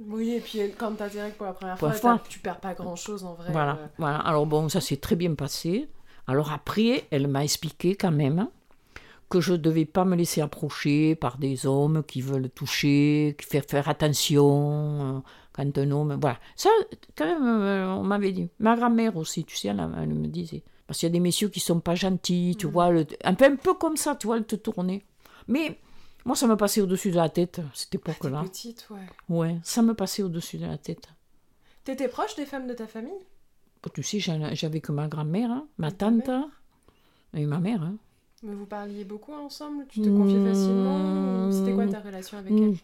Oui, 0.06 0.30
et 0.30 0.40
puis 0.40 0.60
quand 0.78 0.92
t'as 0.92 1.10
tes 1.10 1.20
règles 1.20 1.36
pour 1.36 1.46
la 1.46 1.52
première 1.52 1.76
Pour 1.76 1.94
fois, 1.94 2.22
tu 2.28 2.38
perds 2.38 2.60
pas 2.60 2.74
grand 2.74 2.96
chose 2.96 3.24
en 3.24 3.34
vrai. 3.34 3.52
Voilà, 3.52 3.72
euh. 3.72 3.86
voilà. 3.98 4.18
Alors 4.18 4.46
bon, 4.46 4.68
ça 4.68 4.80
s'est 4.80 4.96
très 4.96 5.16
bien 5.16 5.34
passé. 5.34 5.88
Alors 6.26 6.52
après, 6.52 7.04
elle 7.10 7.28
m'a 7.28 7.44
expliqué 7.44 7.96
quand 7.96 8.12
même 8.12 8.48
que 9.28 9.40
je 9.40 9.54
devais 9.54 9.84
pas 9.84 10.04
me 10.04 10.16
laisser 10.16 10.40
approcher 10.40 11.14
par 11.14 11.38
des 11.38 11.66
hommes 11.66 12.02
qui 12.02 12.20
veulent 12.20 12.50
toucher, 12.50 13.36
qui 13.38 13.46
faire 13.46 13.64
faire 13.64 13.88
attention 13.88 15.22
homme. 15.92 16.18
Voilà. 16.20 16.38
Ça, 16.56 16.70
quand 17.16 17.26
même, 17.26 17.46
euh, 17.46 17.94
on 17.94 18.02
m'avait 18.02 18.32
dit. 18.32 18.48
Ma 18.58 18.76
grand-mère 18.76 19.16
aussi, 19.16 19.44
tu 19.44 19.56
sais, 19.56 19.68
elle, 19.68 19.80
elle 19.96 20.08
me 20.14 20.26
disait. 20.28 20.62
Parce 20.86 20.98
qu'il 20.98 21.06
y 21.08 21.10
a 21.10 21.12
des 21.12 21.20
messieurs 21.20 21.48
qui 21.48 21.60
sont 21.60 21.80
pas 21.80 21.94
gentils, 21.94 22.56
tu 22.58 22.66
Mhm. 22.66 22.72
vois, 22.72 22.90
le- 22.90 23.06
un, 23.24 23.34
peu, 23.34 23.44
un 23.44 23.56
peu 23.56 23.74
comme 23.74 23.96
ça, 23.96 24.16
tu 24.16 24.26
vois, 24.26 24.36
elle 24.38 24.44
te 24.46 24.56
tournait. 24.56 25.04
Mais 25.48 25.78
moi, 26.24 26.34
ça 26.36 26.46
me 26.46 26.56
passait 26.56 26.80
au-dessus 26.80 27.10
de 27.10 27.16
la 27.16 27.28
tête, 27.28 27.60
cette 27.74 27.90
T'es 27.90 27.96
époque-là. 27.98 28.42
petite, 28.42 28.88
ouais. 28.90 29.06
Ouais, 29.28 29.58
ça 29.62 29.82
me 29.82 29.94
passait 29.94 30.22
au-dessus 30.22 30.58
de 30.58 30.66
la 30.66 30.78
tête. 30.78 31.06
T'étais 31.84 32.08
proche 32.08 32.34
des 32.36 32.44
femmes 32.44 32.66
de 32.66 32.74
ta 32.74 32.86
famille? 32.86 33.12
Tu 33.94 34.02
sais, 34.02 34.18
j'avais 34.20 34.80
que 34.80 34.92
ma 34.92 35.08
grand-mère, 35.08 35.50
hein, 35.50 35.66
ma 35.78 35.90
tante 35.90 36.28
et 37.34 37.46
ma 37.46 37.58
mère. 37.60 37.82
hein. 37.82 37.96
Mais 38.42 38.54
vous 38.54 38.64
parliez 38.66 39.04
beaucoup 39.04 39.32
ensemble 39.34 39.84
Tu 39.88 40.00
te 40.00 40.08
confiais 40.08 40.40
facilement 40.40 41.50
C'était 41.50 41.74
quoi 41.74 41.86
ta 41.86 42.00
relation 42.00 42.38
avec 42.38 42.52
Mm, 42.52 42.62
elle? 42.62 42.76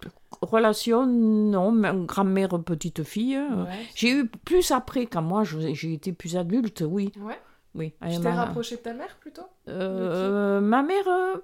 Relation, 0.42 1.06
non, 1.06 2.04
grand-mère, 2.04 2.50
petite 2.62 3.02
fille. 3.04 3.38
Ouais. 3.38 3.86
J'ai 3.94 4.10
eu 4.10 4.26
plus 4.28 4.70
après, 4.70 5.06
quand 5.06 5.22
moi 5.22 5.44
j'ai 5.44 5.94
été 5.94 6.12
plus 6.12 6.36
adulte, 6.36 6.84
oui. 6.86 7.10
Ouais. 7.18 7.38
oui. 7.74 7.92
Tu 8.02 8.08
t'es 8.08 8.18
m'a- 8.18 8.34
rapprochée 8.44 8.76
de 8.76 8.82
ta 8.82 8.92
mère 8.92 9.16
plutôt? 9.18 9.46
Euh, 9.68 10.60
ma 10.60 10.82
mère, 10.82 11.08
euh, 11.08 11.36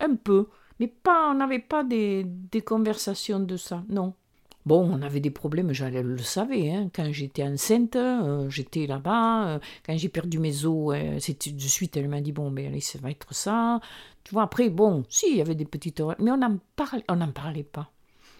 un 0.00 0.14
peu. 0.14 0.46
Mais 0.78 0.86
pas, 0.86 1.28
on 1.30 1.34
n'avait 1.34 1.58
pas 1.58 1.82
des, 1.82 2.22
des 2.24 2.62
conversations 2.62 3.40
de 3.40 3.56
ça, 3.56 3.82
non. 3.88 4.14
Bon, 4.70 4.88
on 4.88 5.02
avait 5.02 5.18
des 5.18 5.30
problèmes, 5.32 5.72
j'allais 5.72 6.04
le 6.04 6.18
savais. 6.18 6.70
Hein. 6.70 6.90
Quand 6.94 7.10
j'étais 7.10 7.42
enceinte, 7.42 7.96
euh, 7.96 8.48
j'étais 8.50 8.86
là-bas. 8.86 9.48
euh, 9.48 9.58
quand 9.84 9.96
j'ai 9.98 10.08
perdu 10.08 10.38
mes 10.38 10.64
os, 10.64 10.94
euh, 10.94 11.18
c'était 11.18 11.50
de 11.50 11.60
suite, 11.60 11.96
elle 11.96 12.06
m'a 12.06 12.20
dit 12.20 12.30
bon, 12.30 12.52
ben 12.52 12.68
allez, 12.68 12.78
ça 12.80 13.00
va 13.00 13.10
être 13.10 13.34
ça. 13.34 13.80
Tu 14.22 14.32
vois, 14.32 14.44
après, 14.44 14.68
bon, 14.70 15.02
si, 15.08 15.26
il 15.32 15.38
y 15.38 15.40
avait 15.40 15.56
des 15.56 15.64
petites. 15.64 16.00
Mais 16.20 16.30
on 16.30 16.36
n'en 16.36 16.56
parlait, 16.76 17.02
on 17.08 17.18
parlait 17.32 17.64
pas. 17.64 17.90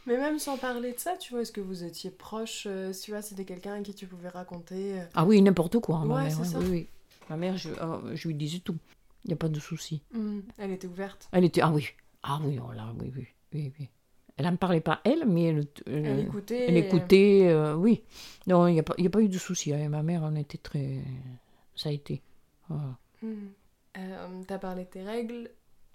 Mais 0.07 0.17
même 0.19 0.39
sans 0.39 0.57
parler 0.57 0.93
de 0.93 1.01
ça, 1.01 1.17
tu 1.17 1.33
vois, 1.33 1.43
est-ce 1.43 1.51
que 1.51 1.61
vous 1.61 1.83
étiez 1.83 2.13
proche 2.13 2.69
Tu 3.03 3.11
vois, 3.11 3.23
c'était 3.23 3.45
quelqu'un 3.45 3.75
à 3.75 3.81
qui 3.81 3.93
tu 3.93 4.07
pouvais 4.07 4.29
raconter 4.29 5.03
Ah 5.15 5.25
oui, 5.25 5.43
n'importe 5.43 5.81
quoi, 5.81 6.05
ma 6.05 6.15
Ouais, 6.15 6.23
mère. 6.29 6.33
c'est 6.33 6.43
hein, 6.43 6.45
ça. 6.45 6.59
Oui, 6.61 6.67
oui. 6.71 6.87
Ma 7.29 7.37
mère, 7.39 7.57
je, 7.57 7.71
ah, 7.81 8.01
je 8.15 8.29
lui 8.29 8.37
disais 8.37 8.61
tout. 8.61 8.77
Il 9.25 9.29
n'y 9.29 9.35
a 9.35 9.37
pas 9.37 9.49
de 9.49 9.59
souci. 9.59 10.01
hmm, 10.15 10.43
Elle 10.59 10.71
était 10.71 10.87
ouverte. 10.87 11.29
Elle 11.33 11.45
était. 11.45 11.61
Ah 11.61 11.73
oui. 11.73 11.89
Ah 12.23 12.39
oui, 12.45 12.57
oh 12.65 12.73
là, 12.73 12.95
oui, 13.01 13.11
oui. 13.17 13.27
oui, 13.53 13.73
oui. 13.81 13.89
Elle 14.37 14.47
n'en 14.47 14.57
parlait 14.57 14.81
pas, 14.81 15.01
elle, 15.05 15.25
mais 15.27 15.45
elle. 15.45 15.67
Elle 15.87 16.07
elle- 16.07 16.21
écoutait. 16.21 16.65
Elle 16.69 16.77
et- 16.77 16.81
écoutait, 16.81 17.49
euh, 17.49 17.75
oui. 17.75 18.03
Non, 18.47 18.67
il 18.67 18.73
n'y 18.75 18.81
a, 18.81 18.83
a 18.83 19.11
pas 19.11 19.21
eu 19.21 19.29
de 19.29 19.39
souci. 19.39 19.73
Avec 19.73 19.89
ma 19.89 20.03
mère, 20.03 20.23
on 20.25 20.35
était 20.37 20.59
très. 20.59 20.99
Ça 21.77 21.89
a 21.89 21.93
été. 21.93 22.23
Voilà. 22.69 22.97
Euh, 23.99 24.43
T'as 24.47 24.59
parlé 24.59 24.85
de 24.85 24.89
tes 24.91 25.03
règles. 25.03 25.51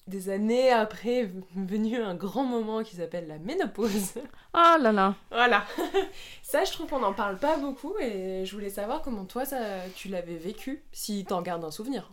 Des 0.07 0.29
années 0.29 0.69
après, 0.71 1.21
est 1.23 1.31
venu 1.55 1.97
un 1.97 2.13
grand 2.13 2.43
moment 2.45 2.83
qui 2.83 2.95
s'appelle 2.95 3.27
la 3.27 3.39
ménopause. 3.39 4.13
Ah 4.53 4.77
là 4.79 4.91
là. 4.91 5.15
Voilà. 5.31 5.63
ça, 6.43 6.63
je 6.63 6.71
trouve 6.73 6.87
qu'on 6.87 6.99
n'en 6.99 7.13
parle 7.13 7.37
pas 7.37 7.57
beaucoup 7.57 7.93
et 7.99 8.43
je 8.45 8.53
voulais 8.53 8.69
savoir 8.69 9.01
comment 9.01 9.25
toi, 9.25 9.45
ça, 9.45 9.57
tu 9.95 10.09
l'avais 10.09 10.35
vécu, 10.37 10.83
si 10.91 11.25
t'en 11.25 11.41
gardes 11.41 11.63
un 11.63 11.71
souvenir. 11.71 12.11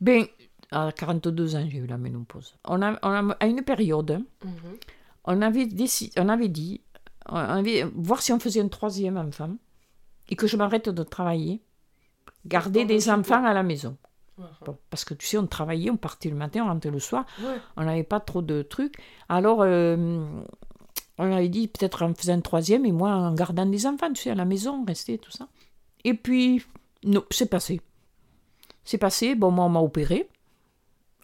Ben, 0.00 0.26
à 0.70 0.92
42 0.92 1.56
ans, 1.56 1.66
j'ai 1.68 1.78
eu 1.78 1.86
la 1.86 1.98
ménopause. 1.98 2.54
On 2.64 2.80
a, 2.82 2.92
on 3.02 3.30
a- 3.30 3.36
à 3.40 3.46
une 3.46 3.62
période, 3.62 4.12
hein, 4.12 4.22
Mhm. 4.44 4.76
On 5.24 5.42
avait, 5.42 5.66
déci- 5.66 6.12
on 6.16 6.28
avait 6.28 6.48
dit, 6.48 6.80
on 7.28 7.36
avait, 7.36 7.84
voir 7.94 8.22
si 8.22 8.32
on 8.32 8.38
faisait 8.40 8.60
un 8.60 8.68
troisième 8.68 9.16
enfant 9.16 9.50
et 10.30 10.36
que 10.36 10.46
je 10.46 10.56
m'arrête 10.56 10.88
de 10.88 11.02
travailler, 11.02 11.60
garder 12.46 12.84
des 12.84 13.10
enfants 13.10 13.44
à 13.44 13.52
la 13.54 13.62
maison. 13.62 13.96
Bon, 14.64 14.78
parce 14.90 15.04
que 15.04 15.14
tu 15.14 15.26
sais, 15.26 15.36
on 15.36 15.46
travaillait, 15.48 15.90
on 15.90 15.96
partait 15.96 16.28
le 16.30 16.36
matin, 16.36 16.62
on 16.64 16.68
rentrait 16.68 16.90
le 16.92 17.00
soir, 17.00 17.26
Ouais. 17.42 17.56
on 17.76 17.82
n'avait 17.84 18.04
pas 18.04 18.20
trop 18.20 18.40
de 18.40 18.62
trucs. 18.62 18.94
Alors, 19.28 19.62
euh, 19.62 20.24
on 21.18 21.32
avait 21.32 21.48
dit 21.48 21.66
peut-être 21.66 22.04
en 22.04 22.14
faisant 22.14 22.34
un 22.34 22.40
troisième 22.40 22.86
et 22.86 22.92
moi 22.92 23.10
en 23.10 23.34
gardant 23.34 23.66
des 23.66 23.84
enfants, 23.86 24.12
tu 24.12 24.22
sais, 24.22 24.30
à 24.30 24.36
la 24.36 24.44
maison, 24.44 24.84
rester, 24.86 25.18
tout 25.18 25.32
ça. 25.32 25.48
Et 26.04 26.14
puis, 26.14 26.64
non, 27.02 27.24
c'est 27.30 27.50
passé. 27.50 27.80
C'est 28.84 28.98
passé, 28.98 29.34
bon, 29.34 29.50
moi, 29.50 29.64
on 29.64 29.70
m'a 29.70 29.80
opéré. 29.80 30.28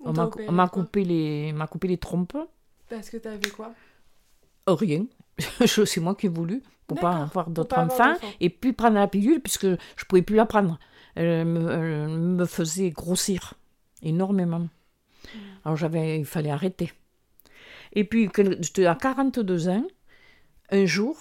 On 0.05 0.13
m'a 0.53 0.69
coupé, 0.69 1.05
les, 1.05 1.53
m'a 1.53 1.67
coupé 1.69 1.87
les 1.89 1.97
trompes. 1.99 2.37
Parce 2.89 3.11
que 3.11 3.17
t'avais 3.17 3.51
quoi? 3.51 3.73
Euh, 4.69 4.75
Rien. 4.75 5.07
C'est 5.67 6.01
moi 6.01 6.15
qui 6.15 6.27
ai 6.27 6.29
voulu 6.29 6.63
pour 6.87 7.01
pas 7.01 7.23
avoir 7.23 7.51
d'autres 7.51 7.79
enfants 7.79 8.15
et 8.41 8.51
puis 8.51 8.73
prendre 8.73 8.97
la 8.97 9.09
pilule 9.09 9.41
puisque 9.41 9.67
je 9.67 10.05
pouvais 10.09 10.23
plus 10.23 10.37
la 10.37 10.47
prendre. 10.47 10.79
Elle 11.15 11.47
me, 11.47 11.71
elle 11.71 12.09
me 12.09 12.45
faisait 12.45 12.91
grossir 12.91 13.55
énormément. 14.03 14.61
Mm. 14.61 14.69
Alors 15.65 15.77
j'avais, 15.77 16.19
il 16.19 16.27
fallait 16.27 16.51
arrêter. 16.51 16.93
Et 17.93 18.05
puis 18.05 18.29
à 18.87 18.95
42 18.95 19.69
ans, 19.69 19.87
un 20.71 20.85
jour, 20.85 21.17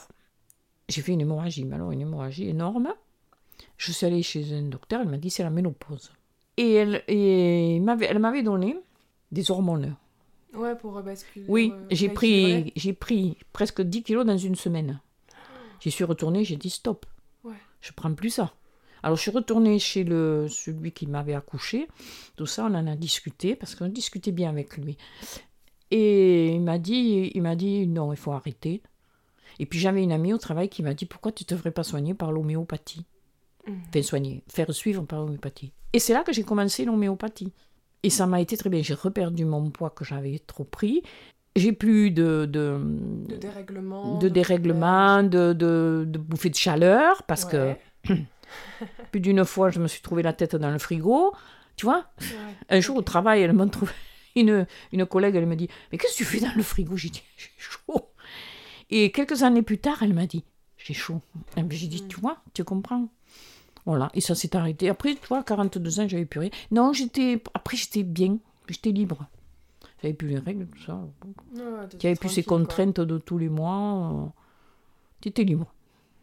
j'ai 0.90 1.02
fait 1.02 1.14
une 1.14 1.22
hémorragie, 1.22 1.66
mais 1.66 1.76
alors 1.76 1.92
une 1.92 2.02
hémorragie 2.02 2.50
énorme. 2.50 2.94
Je 3.78 3.92
suis 3.92 4.06
allée 4.06 4.24
chez 4.24 4.54
un 4.54 4.64
docteur, 4.64 5.02
elle 5.02 5.10
m'a 5.10 5.18
dit 5.18 5.30
c'est 5.30 5.44
la 5.44 5.50
ménopause. 5.50 6.12
Et 6.58 6.74
elle, 6.74 7.04
et 7.08 7.78
elle 7.78 8.20
m'avait 8.20 8.44
donné 8.44 8.78
des 9.32 9.50
hormones. 9.50 9.96
Ouais, 10.54 10.76
pour 10.76 10.94
rebasculer. 10.94 11.46
Oui, 11.48 11.70
re- 11.70 11.86
j'ai 11.92 12.10
pris, 12.10 12.74
j'ai 12.76 12.94
pris 12.94 13.38
presque 13.54 13.82
10 13.82 14.04
kilos 14.04 14.26
dans 14.26 14.38
une 14.38 14.56
semaine. 14.56 15.00
J'y 15.80 15.92
suis 15.92 16.04
retournée, 16.04 16.44
j'ai 16.46 16.56
dit 16.56 16.70
stop. 16.70 17.06
Ouais. 17.44 17.54
Je 17.82 17.92
prends 17.92 18.14
plus 18.14 18.30
ça. 18.30 18.54
Alors 19.02 19.18
je 19.18 19.22
suis 19.22 19.32
retournée 19.32 19.80
chez 19.80 20.04
le, 20.06 20.48
celui 20.50 20.92
qui 20.94 21.08
m'avait 21.08 21.34
accouché. 21.34 21.88
Tout 22.38 22.46
ça, 22.46 22.66
on 22.66 22.74
en 22.76 22.88
a 22.88 22.96
discuté 22.96 23.56
parce 23.56 23.76
qu'on 23.76 23.90
discutait 23.90 24.32
bien 24.32 24.50
avec 24.50 24.78
lui. 24.78 24.98
Et 25.92 26.54
il 26.54 26.62
m'a 26.62 26.78
dit, 26.80 27.32
il 27.34 27.42
m'a 27.42 27.56
dit 27.56 27.86
non, 27.88 28.14
il 28.14 28.18
faut 28.18 28.32
arrêter. 28.32 28.82
Et 29.60 29.66
puis 29.66 29.80
j'avais 29.80 30.02
une 30.04 30.12
amie 30.12 30.34
au 30.34 30.38
travail 30.38 30.70
qui 30.70 30.82
m'a 30.84 30.94
dit 30.94 31.06
pourquoi 31.06 31.32
tu 31.32 31.44
ne 31.44 31.48
te 31.48 31.56
ferais 31.58 31.72
pas 31.72 31.84
soigner 31.84 32.14
par 32.14 32.32
l'homéopathie? 32.32 33.06
Enfin, 33.68 34.02
soigner, 34.02 34.44
faire 34.48 34.74
suivre 34.74 35.04
par 35.04 35.20
l'homéopathie. 35.22 35.72
Et 35.94 36.00
c'est 36.00 36.14
là 36.14 36.24
que 36.24 36.34
j'ai 36.34 36.44
commencé 36.44 36.86
l'homéopathie. 36.86 37.52
Et 38.04 38.10
ça 38.10 38.28
m'a 38.28 38.42
été 38.42 38.58
très 38.58 38.70
bien. 38.70 38.82
J'ai 38.82 38.94
reperdu 38.94 39.46
mon 39.46 39.70
poids 39.72 39.90
que 39.90 40.04
j'avais 40.04 40.40
trop 40.40 40.64
pris. 40.66 41.02
J'ai 41.56 41.72
plus 41.72 42.12
de, 42.12 42.46
de, 42.46 42.80
De 43.30 43.36
dérèglement. 43.38 44.18
de 44.18 44.28
dérèglement, 44.28 45.24
de, 45.24 45.54
de, 45.54 46.04
de 46.08 46.18
bouffées 46.18 46.50
de 46.50 46.56
chaleur, 46.56 47.24
parce 47.24 47.46
Ouais. 47.46 47.80
que 48.06 48.14
plus 49.12 49.20
d'une 49.22 49.46
fois, 49.46 49.70
je 49.70 49.80
me 49.80 49.88
suis 49.88 50.02
trouvé 50.02 50.24
la 50.24 50.34
tête 50.34 50.56
dans 50.56 50.72
le 50.72 50.80
frigo. 50.80 51.34
Tu 51.76 51.86
vois, 51.86 52.06
Ouais. 52.20 52.28
un 52.70 52.80
jour 52.80 52.98
au 52.98 53.02
travail, 53.02 53.42
elle 53.42 53.54
m'a 53.54 53.66
trouvé 53.68 53.92
une, 54.36 54.66
une 54.92 55.06
collègue, 55.06 55.36
elle 55.36 55.46
me 55.46 55.56
dit 55.56 55.70
Mais 55.92 55.98
qu'est-ce 55.98 56.14
que 56.14 56.18
tu 56.18 56.26
fais 56.26 56.40
dans 56.40 56.54
le 56.56 56.64
frigo? 56.64 56.98
J'ai 56.98 57.10
dit 57.10 57.24
J'ai 57.38 57.50
chaud. 57.58 58.10
Et 58.90 59.12
quelques 59.12 59.44
années 59.44 59.62
plus 59.62 59.78
tard, 59.78 60.02
elle 60.04 60.14
m'a 60.14 60.26
dit 60.26 60.44
J'ai 60.78 60.94
chaud. 60.94 61.22
J'ai 61.70 61.88
dit 61.88 62.04
Tu 62.08 62.20
vois, 62.20 62.38
tu 62.54 62.64
comprends? 62.64 63.08
Voilà, 63.86 64.10
et 64.14 64.22
ça 64.22 64.34
s'est 64.36 64.56
arrêté. 64.56 64.90
Après, 64.90 65.14
tu 65.16 65.28
vois, 65.28 65.44
42 65.44 66.00
ans, 66.00 66.08
j'avais 66.08 66.26
plus 66.26 66.40
rien. 66.40 66.50
Non, 66.72 66.94
j'étais. 66.94 67.42
Après, 67.54 67.76
j'étais 67.78 68.04
bien, 68.04 68.38
j'étais 68.70 68.92
libre. 68.92 69.26
J'avais 70.02 70.14
plus 70.14 70.28
les 70.30 70.38
règles, 70.40 70.68
tout 70.68 70.82
ça. 70.84 70.96
Ouais, 71.56 71.62
t'étais 71.84 71.98
Tu 71.98 72.08
avais 72.08 72.16
plus 72.16 72.30
ces 72.30 72.44
quoi. 72.44 72.58
contraintes 72.58 73.00
de 73.02 73.18
tous 73.18 73.38
les 73.38 73.50
mois. 73.50 74.32
tu 75.22 75.30
étais 75.30 75.44
libre. 75.44 75.68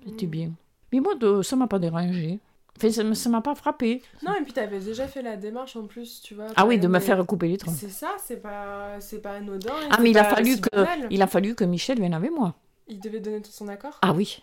C'était 0.06 0.26
Mm. 0.26 0.30
bien. 0.30 0.50
Mais 0.92 1.00
moi, 1.00 1.14
de, 1.14 1.42
ça 1.42 1.56
m'a 1.56 1.66
pas 1.66 1.78
dérangé. 1.78 2.38
Enfin, 2.76 2.90
ça 2.90 3.02
ne 3.04 3.28
m'a 3.32 3.40
pas 3.42 3.54
frappé. 3.54 4.00
Non, 4.24 4.34
et 4.40 4.42
puis 4.42 4.52
t'avais 4.54 4.80
déjà 4.80 5.06
fait 5.06 5.20
la 5.22 5.36
démarche 5.36 5.76
en 5.76 5.84
plus, 5.86 6.22
tu 6.22 6.34
vois. 6.34 6.46
Ah 6.56 6.66
oui, 6.66 6.78
de 6.78 6.88
me 6.88 6.98
faire 6.98 7.24
couper 7.26 7.48
les 7.48 7.58
troncs. 7.58 7.74
C'est 7.76 7.90
ça, 7.90 8.12
c'est 8.18 8.40
pas, 8.40 8.98
c'est 9.00 9.20
pas 9.20 9.32
anodin. 9.32 9.72
Ah, 9.90 9.98
mais 10.00 10.10
il 10.10 10.18
a, 10.18 10.24
fallu 10.24 10.58
que, 10.60 10.68
il 11.10 11.20
a 11.20 11.26
fallu 11.26 11.54
que 11.54 11.64
Michel 11.64 11.98
vienne 12.00 12.14
avec 12.14 12.30
moi. 12.30 12.54
Il 12.88 12.98
devait 13.00 13.20
donner 13.20 13.42
tout 13.42 13.50
son 13.52 13.68
accord? 13.68 13.98
Ah 14.02 14.12
oui. 14.14 14.42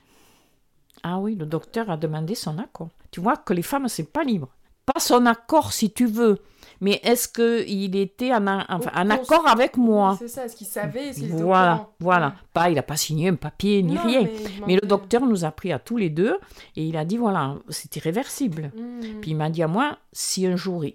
Ah 1.09 1.19
oui, 1.19 1.35
le 1.35 1.45
docteur 1.45 1.89
a 1.89 1.95
demandé 1.97 2.35
son 2.35 2.57
accord. 2.57 2.89
Tu 3.11 3.21
vois 3.21 3.37
que 3.37 3.53
les 3.53 3.61
femmes, 3.61 3.87
c'est 3.87 4.11
pas 4.11 4.23
libre. 4.23 4.49
Pas 4.85 4.99
son 5.01 5.25
accord 5.25 5.73
si 5.73 5.91
tu 5.91 6.05
veux, 6.05 6.37
mais 6.79 6.99
est-ce 7.03 7.27
qu'il 7.27 7.95
était 7.97 8.33
en, 8.33 8.47
a- 8.47 8.65
enfin, 8.69 8.91
en 8.95 9.09
Au- 9.09 9.13
accord 9.13 9.45
avec 9.47 9.75
moi? 9.75 10.15
C'est 10.17 10.29
ça, 10.29 10.45
est-ce 10.45 10.55
qu'il 10.55 10.67
savait 10.67 11.11
Voilà, 11.29 11.89
voilà. 11.99 12.35
Pas, 12.53 12.69
il 12.69 12.77
a 12.79 12.83
pas 12.83 12.95
signé 12.95 13.27
un 13.27 13.35
papier 13.35 13.83
ni 13.83 13.95
Non, 13.95 14.01
rien. 14.03 14.27
mais 14.65 14.75
le 14.75 14.87
docteur 14.87 15.25
nous 15.25 15.43
a 15.43 15.51
pris 15.51 15.73
à 15.73 15.79
tous 15.79 15.97
les 15.97 16.09
deux 16.09 16.37
et 16.77 16.85
il 16.85 16.95
a 16.95 17.03
dit 17.03 17.17
voilà, 17.17 17.55
c'est 17.69 17.93
irréversible. 17.97 18.71
Mm. 18.75 19.19
Puis 19.21 19.31
il 19.31 19.35
m'a 19.35 19.49
dit 19.49 19.61
à 19.63 19.67
moi 19.67 19.97
si 20.13 20.45
un 20.47 20.55
jour, 20.55 20.85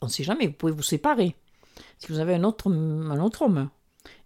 on 0.00 0.06
ne 0.06 0.10
sait 0.10 0.22
jamais, 0.24 0.46
vous 0.46 0.52
pouvez 0.52 0.72
vous 0.72 0.82
séparer. 0.84 1.34
Si 1.98 2.12
vous 2.12 2.20
avez 2.20 2.34
un 2.34 2.44
autre, 2.44 2.70
un 2.70 3.20
autre 3.20 3.42
homme, 3.42 3.70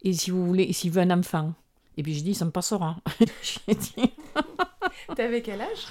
et 0.03 0.13
si 0.13 0.31
vous 0.31 0.45
voulez, 0.47 0.73
s'il 0.75 0.91
veut 0.91 1.01
un 1.03 1.11
enfant. 1.19 1.55
Et 1.97 2.03
puis 2.03 2.13
j'ai 2.13 2.21
dit 2.23 2.35
ça 2.35 2.45
me 2.45 2.51
passera. 2.51 2.97
j'ai 3.43 3.75
dit 3.75 3.95
T'avais 5.17 5.43
quel 5.43 5.61
âge? 5.61 5.87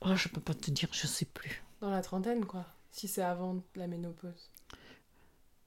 Oh, 0.00 0.14
je 0.14 0.28
peux 0.28 0.40
pas 0.40 0.54
te 0.54 0.70
dire, 0.70 0.88
je 0.92 1.06
sais 1.06 1.24
plus. 1.24 1.62
Dans 1.80 1.90
la 1.90 2.02
trentaine, 2.02 2.44
quoi. 2.44 2.66
Si 2.90 3.08
c'est 3.08 3.22
avant 3.22 3.62
la 3.74 3.86
ménopause. 3.86 4.50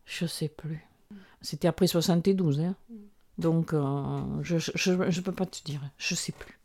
Je 0.06 0.26
sais 0.26 0.50
plus. 0.50 0.86
C'était 1.42 1.68
après 1.68 1.88
72, 1.88 2.60
hein. 2.60 2.76
Mm. 2.90 2.96
Donc, 3.38 3.74
euh, 3.74 4.22
je, 4.42 4.58
je, 4.58 4.72
je, 4.76 5.12
je 5.12 5.22
peux 5.22 5.32
pas 5.32 5.46
te 5.46 5.64
dire. 5.64 5.82
Je 5.98 6.16
sais 6.16 6.32
plus. 6.32 6.60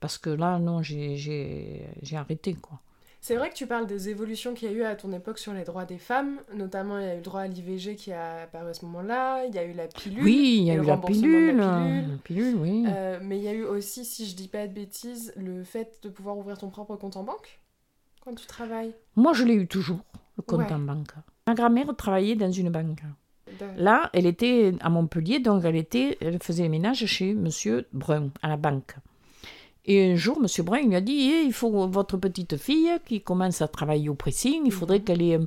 Parce 0.00 0.18
que 0.18 0.30
là, 0.30 0.58
non, 0.58 0.82
j'ai 0.82 1.86
arrêté, 2.12 2.54
quoi. 2.54 2.80
C'est 3.22 3.36
vrai 3.36 3.50
que 3.50 3.54
tu 3.54 3.66
parles 3.66 3.86
des 3.86 4.08
évolutions 4.08 4.54
qu'il 4.54 4.70
y 4.70 4.74
a 4.74 4.74
eu 4.74 4.82
à 4.82 4.96
ton 4.96 5.12
époque 5.12 5.38
sur 5.38 5.52
les 5.52 5.64
droits 5.64 5.84
des 5.84 5.98
femmes. 5.98 6.38
Notamment, 6.54 6.98
il 6.98 7.04
y 7.04 7.08
a 7.08 7.12
eu 7.14 7.16
le 7.18 7.22
droit 7.22 7.42
à 7.42 7.46
l'IVG 7.46 7.94
qui 7.94 8.12
a 8.12 8.42
apparu 8.44 8.68
à 8.70 8.74
ce 8.74 8.84
moment-là. 8.86 9.44
Il 9.44 9.54
y 9.54 9.58
a 9.58 9.64
eu 9.64 9.72
la 9.74 9.88
pilule. 9.88 10.24
Oui, 10.24 10.56
il 10.60 10.64
y 10.64 10.70
a 10.70 10.74
eu 10.74 10.82
la 10.82 10.96
pilule. 10.96 11.48
pilule. 11.50 11.56
La 11.58 12.16
pilule, 12.24 12.56
oui. 12.56 12.84
Euh, 12.88 13.18
mais 13.22 13.36
il 13.36 13.44
y 13.44 13.48
a 13.48 13.52
eu 13.52 13.64
aussi, 13.64 14.06
si 14.06 14.26
je 14.26 14.34
dis 14.34 14.48
pas 14.48 14.66
de 14.66 14.72
bêtises, 14.72 15.34
le 15.36 15.64
fait 15.64 15.98
de 16.02 16.08
pouvoir 16.08 16.38
ouvrir 16.38 16.56
ton 16.56 16.70
propre 16.70 16.96
compte 16.96 17.16
en 17.18 17.22
banque 17.24 17.60
quand 18.24 18.34
tu 18.34 18.46
travailles. 18.46 18.94
Moi, 19.16 19.34
je 19.34 19.44
l'ai 19.44 19.54
eu 19.54 19.66
toujours, 19.66 20.00
le 20.38 20.42
compte 20.42 20.60
Ouais. 20.60 20.72
en 20.72 20.78
banque. 20.78 21.08
Ma 21.46 21.54
grand-mère 21.54 21.94
travaillait 21.96 22.36
dans 22.36 22.50
une 22.50 22.70
banque. 22.70 23.02
Là, 23.76 24.08
elle 24.14 24.26
était 24.26 24.72
à 24.80 24.88
Montpellier, 24.88 25.40
donc 25.40 25.64
elle, 25.64 25.76
était, 25.76 26.16
elle 26.22 26.42
faisait 26.42 26.62
les 26.62 26.68
ménages 26.70 27.04
chez 27.04 27.34
Monsieur 27.34 27.86
Brun, 27.92 28.30
à 28.42 28.48
la 28.48 28.56
banque. 28.56 28.94
Et 29.86 30.12
un 30.12 30.16
jour, 30.16 30.40
Monsieur 30.40 30.62
Brun 30.62 30.78
il 30.80 30.88
lui 30.88 30.96
a 30.96 31.00
dit 31.00 31.30
Eh, 31.32 31.42
il 31.44 31.52
faut 31.52 31.88
votre 31.88 32.16
petite 32.18 32.56
fille 32.56 32.90
qui 33.06 33.22
commence 33.22 33.62
à 33.62 33.68
travailler 33.68 34.08
au 34.08 34.14
pressing, 34.14 34.62
il 34.64 34.72
faudrait 34.72 34.98
Mhm. 34.98 35.04
qu'elle 35.04 35.22
ait. 35.22 35.38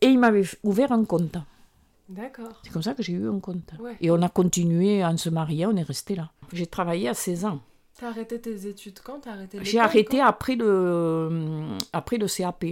Et 0.00 0.06
il 0.06 0.18
m'avait 0.18 0.44
ouvert 0.62 0.92
un 0.92 1.04
compte. 1.04 1.36
D'accord. 2.08 2.60
C'est 2.62 2.70
comme 2.70 2.82
ça 2.82 2.94
que 2.94 3.02
j'ai 3.02 3.14
eu 3.14 3.28
un 3.28 3.40
compte. 3.40 3.72
Ouais. 3.80 3.96
Et 4.00 4.10
on 4.10 4.20
a 4.22 4.28
continué 4.28 5.04
en 5.04 5.16
se 5.16 5.30
mariant, 5.30 5.70
on 5.72 5.76
est 5.76 5.82
resté 5.82 6.14
là. 6.14 6.30
J'ai 6.52 6.66
travaillé 6.66 7.08
à 7.08 7.14
16 7.14 7.44
ans. 7.46 7.60
T'as 7.98 8.08
arrêté 8.08 8.40
tes 8.40 8.66
études 8.66 8.98
quand? 9.00 9.20
T'as 9.20 9.32
arrêté 9.32 9.58
J'ai 9.62 9.78
arrêté 9.78 10.20
après 10.20 10.56
le, 10.56 11.76
après 11.92 12.18
le 12.18 12.26
CAP. 12.26 12.64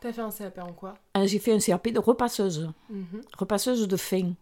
T'as 0.00 0.12
fait 0.12 0.20
un 0.20 0.30
CAP 0.30 0.58
en 0.58 0.72
quoi? 0.72 0.94
Euh, 1.16 1.26
J'ai 1.26 1.38
fait 1.38 1.52
un 1.52 1.58
CAP 1.58 1.88
de 1.88 1.98
repasseuse. 1.98 2.70
Mhm. 2.90 3.20
repasseuse 3.36 3.88
de 3.88 3.96
fin, 3.96 4.32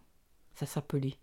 ça 0.55 0.65
s'appelait. 0.65 1.15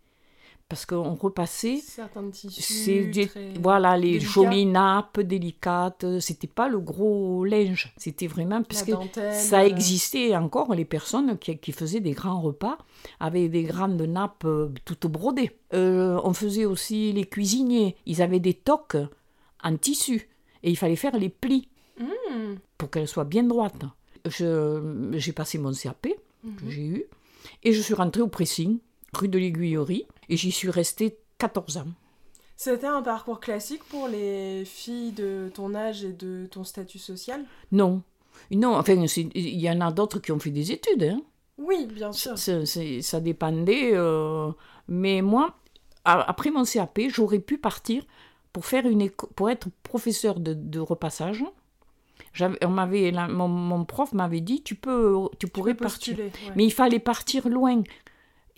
Parce 0.69 0.85
qu'on 0.85 1.15
repassait, 1.15 1.77
Certains 1.77 2.29
tissus. 2.31 2.61
c'est 2.61 3.05
des- 3.05 3.29
très- 3.29 3.53
voilà, 3.63 3.97
les 3.97 4.13
délicats. 4.19 4.29
jolies 4.33 4.67
nappes 4.67 5.21
délicates. 5.21 6.05
C'était 6.19 6.49
pas 6.49 6.69
le 6.69 6.81
gros 6.81 7.45
linge. 7.45 7.95
C'était 7.97 8.27
vraiment, 8.27 8.63
parce 8.65 8.83
que 8.83 8.91
ça 9.33 9.61
euh, 9.61 9.67
existait 9.67 10.35
encore, 10.37 10.75
les 10.75 10.85
personnes 10.85 11.39
qui, 11.39 11.57
qui 11.59 11.71
faisaient 11.71 12.01
des 12.01 12.11
grands 12.13 12.41
repas 12.41 12.79
avec 13.21 13.53
des 13.53 13.63
grandes 13.63 14.01
nappes 14.03 14.45
euh, 14.45 14.71
toutes 14.85 15.07
brodées. 15.07 15.53
Euh, 15.73 16.21
on 16.25 16.33
faisait 16.33 16.65
aussi 16.65 17.13
les 17.13 17.25
cuisiniers. 17.27 17.95
Ils 18.05 18.21
avaient 18.21 18.41
des 18.41 18.55
toques 18.55 18.97
en 19.63 19.77
tissu. 19.77 20.29
Et 20.65 20.71
il 20.71 20.77
fallait 20.77 20.97
faire 20.97 21.17
les 21.17 21.29
plis 21.29 21.69
Mhm. 22.01 22.57
pour 22.77 22.91
qu'elles 22.91 23.07
soient 23.07 23.25
bien 23.25 23.45
droites. 23.45 23.85
Je- 24.29 25.13
J'ai 25.13 25.33
passé 25.33 25.59
mon 25.59 25.73
CAP 25.73 26.09
que 26.43 26.65
Mhm. 26.65 26.71
j'ai 26.71 26.87
eu. 26.87 27.05
Et 27.63 27.73
je 27.73 27.81
suis 27.81 27.95
rentrée 27.95 28.21
au 28.23 28.27
pressing, 28.27 28.81
rue 29.15 29.29
de 29.29 29.39
l'Aiguillerie, 29.39 30.07
et 30.29 30.37
j'y 30.37 30.51
suis 30.53 30.71
restée 30.71 31.19
14 31.39 31.79
ans. 31.79 31.87
C'était 32.57 32.87
un 32.87 33.03
parcours 33.03 33.39
classique 33.41 33.85
pour 33.85 34.09
les 34.09 34.65
filles 34.65 35.13
de 35.13 35.51
ton 35.53 35.75
âge 35.75 36.05
et 36.05 36.13
de 36.13 36.47
ton 36.51 36.65
statut 36.65 36.99
social? 36.99 37.45
Non, 37.71 38.03
non, 38.51 38.77
enfin, 38.77 38.95
il 38.95 39.61
y 39.61 39.71
en 39.71 39.81
a 39.83 39.93
d'autres 39.93 40.21
qui 40.21 40.33
ont 40.33 40.39
fait 40.39 40.51
des 40.51 40.73
études, 40.73 41.03
hein. 41.03 41.21
Oui, 41.59 41.87
bien 41.87 42.13
sûr. 42.13 42.37
Ça 42.39 43.21
dépendait. 43.21 43.91
euh, 43.95 44.51
mais 44.89 45.23
moi, 45.23 45.55
après 46.05 46.51
mon 46.51 46.65
CAP, 46.65 47.01
j'aurais 47.09 47.39
pu 47.41 47.59
partir 47.59 48.05
pour, 48.53 48.65
faire 48.67 48.87
une 48.87 49.03
éco- 49.03 49.29
pour 49.35 49.51
être 49.51 49.69
professeur 49.83 50.39
de, 50.41 50.53
de 50.55 50.79
repassage. 50.81 51.45
On 52.63 52.69
m'avait, 52.69 53.13
mon, 53.13 53.49
mon 53.49 53.85
prof 53.85 54.13
m'avait 54.13 54.41
dit, 54.43 54.63
tu, 54.63 54.75
peux, 54.75 55.17
tu 55.39 55.47
pourrais 55.47 55.75
partir. 55.75 56.15
Postuler, 56.17 56.31
ouais. 56.49 56.53
Mais 56.57 56.65
il 56.65 56.73
fallait 56.73 56.99
partir 56.99 57.49
loin. 57.49 57.83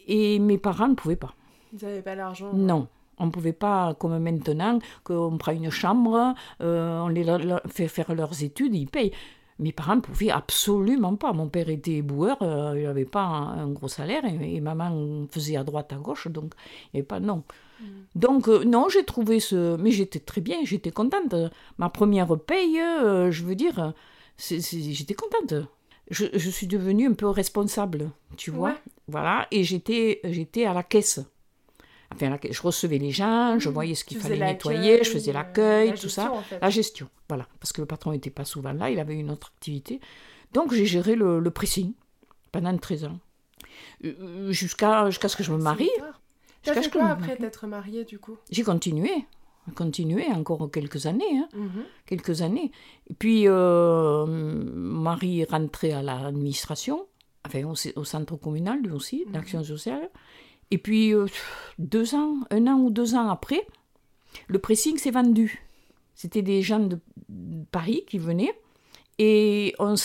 Et 0.07 0.39
mes 0.39 0.59
parents 0.59 0.89
ne 0.89 0.95
pouvaient 0.95 1.17
pas. 1.17 1.35
Ils 1.73 1.85
n'avaient 1.85 2.03
pas 2.03 2.15
l'argent. 2.15 2.53
Non, 2.53 2.89
on 3.19 3.27
ne 3.27 3.31
pouvait 3.31 3.53
pas, 3.53 3.95
comme 3.95 4.19
maintenant, 4.19 4.79
qu'on 5.05 5.37
prend 5.39 5.53
une 5.53 5.71
chambre, 5.71 6.35
euh, 6.61 7.01
on 7.01 7.09
les 7.09 7.25
leur- 7.25 7.61
fait 7.67 7.89
faire 7.89 8.15
leurs 8.15 8.43
études, 8.43 8.75
ils 8.75 8.87
payent. 8.87 9.13
Mes 9.59 9.73
parents 9.73 9.97
ne 9.97 10.01
pouvaient 10.01 10.31
absolument 10.31 11.17
pas. 11.17 11.33
Mon 11.33 11.49
père 11.49 11.69
était 11.69 11.95
éboueur, 11.95 12.37
euh, 12.43 12.75
il 12.77 12.85
n'avait 12.85 13.05
pas 13.05 13.23
un, 13.25 13.65
un 13.65 13.69
gros 13.69 13.89
salaire, 13.89 14.25
et, 14.25 14.55
et 14.57 14.61
maman 14.61 15.27
faisait 15.31 15.57
à 15.57 15.65
droite, 15.65 15.93
à 15.93 15.97
gauche, 15.97 16.29
donc 16.29 16.55
il 16.55 16.97
n'y 16.97 17.01
avait 17.01 17.07
pas, 17.07 17.19
non. 17.19 17.43
Mm. 17.81 17.85
Donc, 18.15 18.49
euh, 18.49 18.63
non, 18.65 18.89
j'ai 18.89 19.05
trouvé 19.05 19.41
ce... 19.41 19.77
Mais 19.77 19.91
j'étais 19.91 20.21
très 20.21 20.41
bien, 20.41 20.59
j'étais 20.63 20.93
contente. 20.93 21.35
Ma 21.79 21.89
première 21.89 22.39
paye, 22.39 22.79
euh, 22.81 23.33
je 23.33 23.43
veux 23.45 23.57
dire, 23.57 23.95
j'étais 24.39 25.15
contente. 25.15 25.55
Je, 26.11 26.27
je 26.33 26.51
suis 26.51 26.67
devenue 26.67 27.07
un 27.09 27.13
peu 27.15 27.27
responsable, 27.29 28.11
tu 28.37 28.51
vois. 28.51 28.75
Voilà, 29.09 29.47
et 29.51 29.63
j'étais 29.65 30.21
j'étais 30.25 30.65
à 30.67 30.73
la 30.73 30.83
caisse. 30.83 31.21
Enfin, 32.15 32.31
la 32.31 32.39
je 32.51 32.63
recevais 32.63 32.99
les 32.99 33.11
gens, 33.11 33.59
je 33.59 33.69
Mhm. 33.69 33.75
voyais 33.75 33.95
ce 33.95 34.05
qu'il 34.05 34.19
fallait 34.19 34.39
nettoyer, 34.39 35.05
je 35.05 35.11
faisais 35.11 35.31
euh, 35.31 35.35
l'accueil, 35.35 35.91
la 35.91 35.97
tout 35.97 36.09
ça. 36.09 36.23
gestion, 36.23 36.39
en 36.39 36.43
fait. 36.43 36.59
La 36.61 36.71
gestion, 36.71 37.09
voilà. 37.29 37.47
Parce 37.61 37.73
que 37.73 37.81
le 37.83 37.87
patron 37.87 38.13
n'était 38.13 38.31
pas 38.31 38.45
souvent 38.47 38.73
là, 38.73 38.91
il 38.91 38.99
avait 38.99 39.15
une 39.15 39.31
autre 39.31 39.53
activité. 39.57 40.01
Donc 40.55 40.73
j'ai 40.73 40.87
géré 40.87 41.15
le, 41.17 41.39
le 41.39 41.51
pressing 41.51 41.93
pendant 42.53 42.77
13 42.77 43.05
ans. 43.05 43.19
Euh, 44.05 44.51
Jusqu'à 44.53 45.11
jusqu'à 45.11 45.29
ce 45.29 45.37
que 45.37 45.43
je 45.43 45.53
me 45.53 45.59
marie. 45.59 45.91
T'as 46.63 46.73
Jusqu'à 46.73 46.75
fait 46.75 46.83
ce 46.83 46.89
que 46.89 46.99
quoi 46.99 47.09
après 47.11 47.27
marie. 47.29 47.41
t'être 47.41 47.67
mariée 47.67 48.05
du 48.05 48.19
coup? 48.19 48.37
J'ai 48.51 48.63
continué. 48.65 49.11
Continué 49.75 50.25
encore 50.33 50.71
quelques 50.71 51.05
années. 51.05 51.25
hein, 51.41 51.49
Mhm. 51.55 51.85
quelques 52.07 52.41
années. 52.41 52.73
Et 53.11 53.15
puis, 53.15 53.45
euh, 53.47 54.25
mon 54.27 55.03
mari 55.03 55.41
est 55.43 55.51
rentré 55.51 55.93
à 55.93 56.03
l'administration, 56.03 57.07
enfin 57.47 57.65
au, 57.65 57.75
au 57.97 58.05
centre 58.05 58.37
communal 58.37 58.81
lui 58.81 58.93
aussi, 58.93 59.25
Mhm. 59.27 59.33
d'action 59.33 59.63
sociale. 59.63 60.09
Et 60.71 60.79
puis, 60.79 61.15
euh, 61.15 61.27
deux 61.79 62.15
ans, 62.15 62.37
un 62.51 62.67
an 62.67 62.79
ou 62.79 62.91
deux 62.91 63.15
ans 63.15 63.29
après, 63.29 63.67
le 64.49 64.59
pressing 64.59 64.99
s'est 64.99 65.11
vendu. 65.11 65.65
C'était 66.15 66.43
des 66.43 66.63
gens 66.63 66.81
de 66.81 66.99
Paris 67.71 68.05
qui 68.07 68.19
venaient. 68.19 68.59
Et 69.21 69.75
on 69.79 69.91
ne 69.93 69.97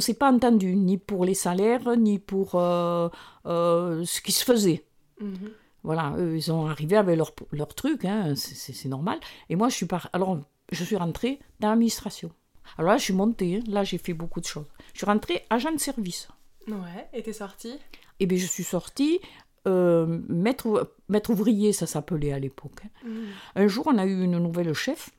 s'est 0.00 0.14
pas 0.14 0.30
entendu, 0.30 0.76
ni 0.76 0.98
pour 0.98 1.24
les 1.24 1.34
salaires, 1.34 1.96
ni 1.96 2.18
pour 2.18 2.56
euh, 2.56 3.08
euh, 3.46 4.04
ce 4.04 4.20
qui 4.20 4.32
se 4.32 4.44
faisait. 4.44 4.84
Mhm. 5.20 5.50
Voilà, 5.82 6.14
eux, 6.18 6.36
ils 6.36 6.42
sont 6.42 6.66
arrivés 6.66 6.96
avec 6.98 7.16
leur, 7.16 7.32
leur 7.52 7.74
truc, 7.74 8.04
hein, 8.04 8.34
c'est- 8.36 8.84
normal. 8.88 9.18
Et 9.48 9.56
moi, 9.56 9.70
je 9.70 9.76
suis, 9.76 9.86
par... 9.86 10.10
Alors, 10.12 10.38
je 10.70 10.84
suis 10.84 10.96
rentrée 10.96 11.38
dans 11.58 11.70
l'administration. 11.70 12.30
Alors 12.76 12.92
là, 12.92 12.98
je 12.98 13.04
suis 13.04 13.14
montée, 13.14 13.56
hein. 13.56 13.60
là 13.66 13.82
j'ai 13.82 13.98
fait 13.98 14.12
beaucoup 14.12 14.40
de 14.40 14.44
choses. 14.46 14.66
Je 14.92 14.98
suis 14.98 15.06
rentrée 15.06 15.44
agent 15.50 15.72
de 15.72 15.78
service. 15.80 16.28
Ouais, 16.68 17.08
et 17.12 17.22
t'es 17.22 17.32
sortie? 17.32 17.78
Et 18.20 18.26
bien 18.26 18.38
je 18.38 18.46
suis 18.46 18.62
sortie 18.62 19.18
euh, 19.66 20.20
maître, 20.28 20.92
maître 21.08 21.30
ouvrier, 21.30 21.72
ça 21.72 21.86
s'appelait 21.86 22.32
à 22.32 22.38
l'époque. 22.38 22.80
hein. 22.84 23.08
Mm. 23.08 23.10
Un 23.56 23.66
jour, 23.68 23.86
on 23.92 23.98
a 23.98 24.06
eu 24.06 24.22
une 24.24 24.38
nouvelle 24.38 24.72
chef. 24.72 25.10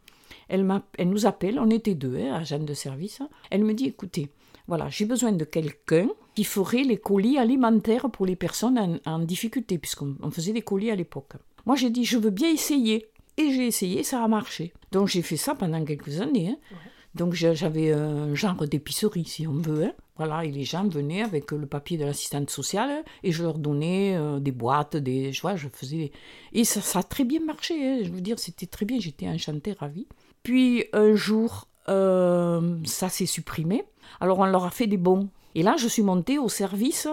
Elle, 0.49 0.67
nous 1.05 1.25
appelle, 1.25 1.59
on 1.59 1.69
était 1.69 1.95
deux, 1.95 2.17
hein, 2.17 2.33
agents 2.33 2.59
de 2.59 2.73
service. 2.73 3.21
Elle 3.49 3.63
me 3.63 3.73
dit 3.73 3.85
écoutez, 3.87 4.29
voilà, 4.67 4.89
j'ai 4.89 5.05
besoin 5.05 5.31
de 5.31 5.45
quelqu'un 5.45 6.09
qui 6.35 6.43
ferait 6.43 6.83
les 6.83 6.97
colis 6.97 7.37
alimentaires 7.37 8.09
pour 8.09 8.25
les 8.25 8.35
personnes 8.35 8.77
en, 8.77 9.11
en 9.11 9.19
difficulté, 9.19 9.77
puisqu'on 9.77 10.15
on 10.21 10.29
faisait 10.31 10.53
des 10.53 10.61
colis 10.61 10.91
à 10.91 10.95
l'époque. 10.95 11.33
Moi, 11.65 11.75
j'ai 11.77 11.89
dit 11.89 12.03
je 12.03 12.17
veux 12.17 12.31
bien 12.31 12.49
essayer. 12.49 13.07
Et 13.37 13.51
j'ai 13.51 13.65
essayé, 13.67 14.03
ça 14.03 14.21
a 14.23 14.27
marché. 14.27 14.73
Donc, 14.91 15.07
j'ai 15.07 15.21
fait 15.21 15.37
ça 15.37 15.55
pendant 15.55 15.83
quelques 15.85 16.19
années. 16.19 16.49
hein. 16.49 16.75
Donc, 17.15 17.33
j'avais 17.33 17.91
un 17.91 18.33
genre 18.35 18.67
d'épicerie, 18.67 19.25
si 19.25 19.45
on 19.47 19.53
veut. 19.53 19.85
hein. 19.85 19.93
Voilà, 20.17 20.45
et 20.45 20.51
les 20.51 20.63
gens 20.65 20.87
venaient 20.87 21.23
avec 21.23 21.51
le 21.51 21.65
papier 21.65 21.97
de 21.97 22.05
l'assistante 22.05 22.49
sociale 22.51 23.03
et 23.23 23.31
je 23.31 23.41
leur 23.43 23.57
donnais 23.57 24.15
euh, 24.15 24.39
des 24.39 24.51
boîtes, 24.51 24.95
des, 24.95 25.33
je 25.33 25.41
vois, 25.41 25.55
je 25.55 25.67
faisais. 25.67 26.11
Et 26.53 26.63
ça, 26.63 26.79
ça 26.79 26.99
a 26.99 27.03
très 27.03 27.23
bien 27.23 27.39
marché. 27.43 27.73
hein. 27.75 27.99
Je 28.03 28.09
veux 28.11 28.21
dire, 28.21 28.37
c'était 28.37 28.67
très 28.67 28.85
bien. 28.85 28.99
J'étais 28.99 29.27
enchantée, 29.27 29.73
ravie. 29.73 30.05
Puis 30.43 30.85
un 30.93 31.15
jour, 31.15 31.67
euh, 31.89 32.77
ça 32.85 33.09
s'est 33.09 33.25
supprimé. 33.25 33.83
Alors 34.19 34.39
on 34.39 34.45
leur 34.45 34.65
a 34.65 34.69
fait 34.71 34.87
des 34.87 34.97
bons. 34.97 35.29
Et 35.55 35.63
là, 35.63 35.75
je 35.77 35.87
suis 35.87 36.03
montée 36.03 36.37
au 36.37 36.49
service 36.49 37.07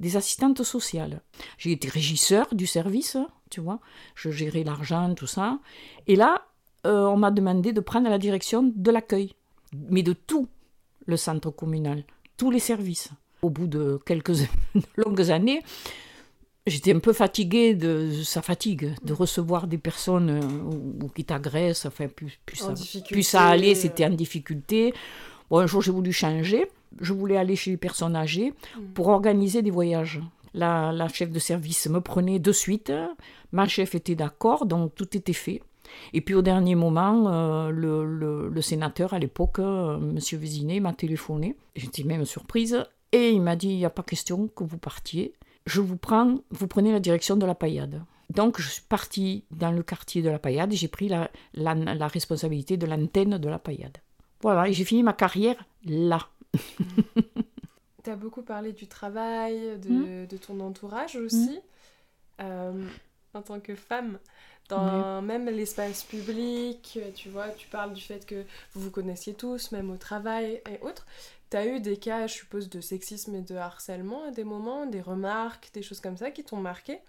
des 0.00 0.16
assistantes 0.16 0.62
sociales. 0.64 1.20
J'ai 1.58 1.70
été 1.72 1.88
régisseur 1.88 2.52
du 2.52 2.66
service, 2.66 3.16
tu 3.50 3.60
vois. 3.60 3.78
Je 4.16 4.30
gérais 4.30 4.64
l'argent, 4.64 5.14
tout 5.14 5.28
ça. 5.28 5.60
Et 6.08 6.16
là, 6.16 6.42
euh, 6.86 7.06
on 7.06 7.16
m'a 7.16 7.30
demandé 7.30 7.72
de 7.72 7.80
prendre 7.80 8.08
la 8.08 8.18
direction 8.18 8.72
de 8.74 8.90
l'accueil, 8.90 9.34
mais 9.90 10.02
de 10.02 10.12
tout 10.12 10.48
le 11.06 11.16
centre 11.16 11.50
communal, 11.50 12.04
tous 12.36 12.50
les 12.50 12.58
services. 12.58 13.10
Au 13.42 13.50
bout 13.50 13.66
de 13.66 13.98
quelques 14.04 14.48
longues 14.96 15.30
années, 15.30 15.62
j'étais 16.66 16.94
un 16.94 16.98
peu 16.98 17.12
fatiguée 17.12 17.74
de 17.74 18.10
ça 18.24 18.42
fatigue 18.42 18.94
de 19.04 19.12
recevoir 19.12 19.66
des 19.66 19.78
personnes 19.78 20.30
euh, 20.30 21.02
ou, 21.02 21.08
qui 21.08 21.24
t'agressent. 21.24 21.86
Enfin, 21.86 22.08
plus, 22.08 22.38
plus, 22.44 22.62
En 22.62 22.76
ça, 22.76 23.00
plus 23.08 23.22
ça 23.22 23.46
allait, 23.46 23.72
euh. 23.72 23.80
c'était 23.80 24.04
en 24.04 24.10
difficulté. 24.10 24.92
Bon, 25.50 25.58
un 25.58 25.66
jour, 25.66 25.82
j'ai 25.82 25.92
voulu 25.92 26.12
changer. 26.12 26.66
Je 27.00 27.12
voulais 27.12 27.36
aller 27.36 27.56
chez 27.56 27.70
les 27.70 27.76
personnes 27.76 28.16
âgées 28.16 28.52
pour 28.94 29.08
organiser 29.08 29.62
des 29.62 29.70
voyages. 29.70 30.20
La, 30.54 30.92
la 30.92 31.08
chef 31.08 31.30
de 31.30 31.38
service 31.38 31.88
me 31.88 32.00
prenait 32.00 32.38
de 32.38 32.52
suite. 32.52 32.92
Ma 33.52 33.66
chef 33.66 33.94
était 33.94 34.14
d'accord, 34.14 34.66
donc 34.66 34.94
tout 34.94 35.16
était 35.16 35.32
fait. 35.32 35.62
Et 36.12 36.20
puis 36.20 36.34
au 36.34 36.42
dernier 36.42 36.74
moment, 36.74 37.28
euh, 37.28 37.70
le, 37.70 38.04
le- 38.04 38.48
le 38.48 38.62
sénateur 38.62 39.14
à 39.14 39.18
l'époque, 39.18 39.58
euh, 39.58 39.98
Monsieur 39.98 40.38
Vézinet, 40.38 40.80
m'a 40.80 40.92
téléphoné. 40.92 41.56
J'étais 41.76 42.02
même 42.04 42.24
surprise. 42.24 42.84
Et 43.12 43.30
il 43.30 43.42
m'a 43.42 43.56
dit, 43.56 43.68
il 43.68 43.76
n'y 43.76 43.84
a 43.84 43.90
pas 43.90 44.02
question 44.02 44.48
que 44.48 44.64
vous 44.64 44.78
partiez. 44.78 45.34
Je 45.66 45.80
vous 45.80 45.96
prends, 45.96 46.38
vous 46.50 46.66
prenez 46.66 46.92
la 46.92 47.00
direction 47.00 47.36
de 47.36 47.44
la 47.46 47.54
paillade. 47.54 48.02
Donc 48.30 48.60
je 48.60 48.68
suis 48.68 48.82
partie 48.88 49.44
dans 49.50 49.70
le 49.70 49.82
quartier 49.82 50.22
de 50.22 50.30
la 50.30 50.38
paillade 50.38 50.72
et 50.72 50.76
j'ai 50.76 50.88
pris 50.88 51.08
la, 51.08 51.30
la, 51.54 51.74
la 51.74 52.08
responsabilité 52.08 52.76
de 52.78 52.86
l'antenne 52.86 53.36
de 53.36 53.48
la 53.48 53.58
paillade. 53.58 53.98
Voilà, 54.40 54.68
et 54.68 54.72
j'ai 54.72 54.84
fini 54.84 55.02
ma 55.02 55.12
carrière 55.12 55.56
là. 55.84 56.28
T'as 58.02 58.16
beaucoup 58.16 58.42
parlé 58.42 58.72
du 58.72 58.88
travail, 58.88 59.78
de, 59.78 59.90
Mm. 59.90 60.26
de 60.26 60.36
ton 60.36 60.58
entourage 60.60 61.14
aussi. 61.16 61.60
Euh, 62.40 62.72
en 63.34 63.42
tant 63.42 63.60
que 63.60 63.74
femme, 63.76 64.18
dans 64.68 65.20
même 65.22 65.46
l'espace 65.46 66.02
public, 66.04 66.98
tu 67.14 67.28
vois, 67.28 67.48
tu 67.48 67.68
parles 67.68 67.92
du 67.92 68.00
fait 68.02 68.24
que 68.24 68.44
vous 68.74 68.80
vous 68.82 68.90
connaissiez 68.90 69.34
tous, 69.34 69.72
même 69.72 69.90
au 69.90 69.96
travail 69.96 70.62
et 70.70 70.82
autres. 70.84 71.06
T'as 71.50 71.66
eu 71.66 71.80
des 71.80 71.98
cas, 71.98 72.26
je 72.26 72.32
suppose, 72.32 72.70
de 72.70 72.80
sexisme 72.80 73.34
et 73.34 73.42
de 73.42 73.54
harcèlement 73.56 74.24
à 74.28 74.30
des 74.30 74.44
moments, 74.44 74.86
des 74.86 75.02
remarques, 75.02 75.70
des 75.74 75.82
choses 75.82 76.00
comme 76.00 76.16
ça 76.16 76.30
qui 76.30 76.44
t'ont 76.44 76.56
marqué? 76.56 77.00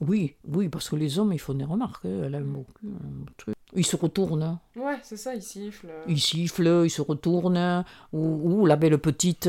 Oui, 0.00 0.34
oui, 0.46 0.68
parce 0.68 0.88
que 0.88 0.96
les 0.96 1.18
hommes, 1.18 1.32
ils 1.32 1.40
font 1.40 1.54
des 1.54 1.64
remarques. 1.64 2.04
hein, 2.04 2.22
Elle 2.24 2.42
beaucoup. 2.44 2.72
un 2.86 3.24
truc. 3.36 3.54
Ils 3.74 3.84
se 3.84 3.96
retournent. 3.96 4.42
hein. 4.42 4.60
Ouais, 4.76 4.96
c'est 5.02 5.16
ça, 5.16 5.34
ils 5.34 5.42
sifflent. 5.42 5.90
Ils 6.06 6.20
sifflent, 6.20 6.82
ils 6.84 6.90
se 6.90 7.02
retournent. 7.02 7.84
Ou, 8.12 8.60
ou 8.62 8.66
la 8.66 8.76
belle 8.76 8.98
petite. 8.98 9.48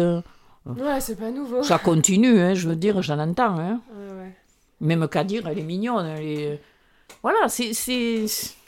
Ouais, 0.65 0.99
c'est 0.99 1.15
pas 1.15 1.31
nouveau. 1.31 1.63
Ça 1.63 1.79
continue, 1.79 2.39
hein, 2.39 2.53
je 2.53 2.67
veux 2.67 2.75
dire, 2.75 3.01
j'en 3.01 3.19
entends. 3.19 3.57
Hein. 3.59 3.81
Ouais, 3.95 4.13
ouais. 4.23 4.35
Même 4.81 5.07
Kadir, 5.07 5.47
elle 5.47 5.59
est 5.59 5.63
mignonne. 5.63 6.05
Elle 6.05 6.25
est... 6.25 6.61
Voilà, 7.21 7.47
c'est. 7.49 7.71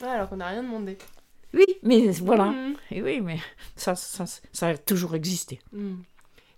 Ouais, 0.01 0.07
alors 0.07 0.29
qu'on 0.29 0.37
n'a 0.37 0.47
rien 0.47 0.63
demandé. 0.63 0.97
Oui, 1.53 1.65
mais 1.83 2.07
voilà. 2.21 2.45
Mhm. 2.45 2.75
Et 2.91 3.01
oui, 3.01 3.21
mais 3.21 3.37
ça, 3.75 3.95
ça, 3.95 4.25
ça 4.51 4.67
a 4.67 4.77
toujours 4.77 5.15
existé. 5.15 5.59
Mhm. 5.71 6.03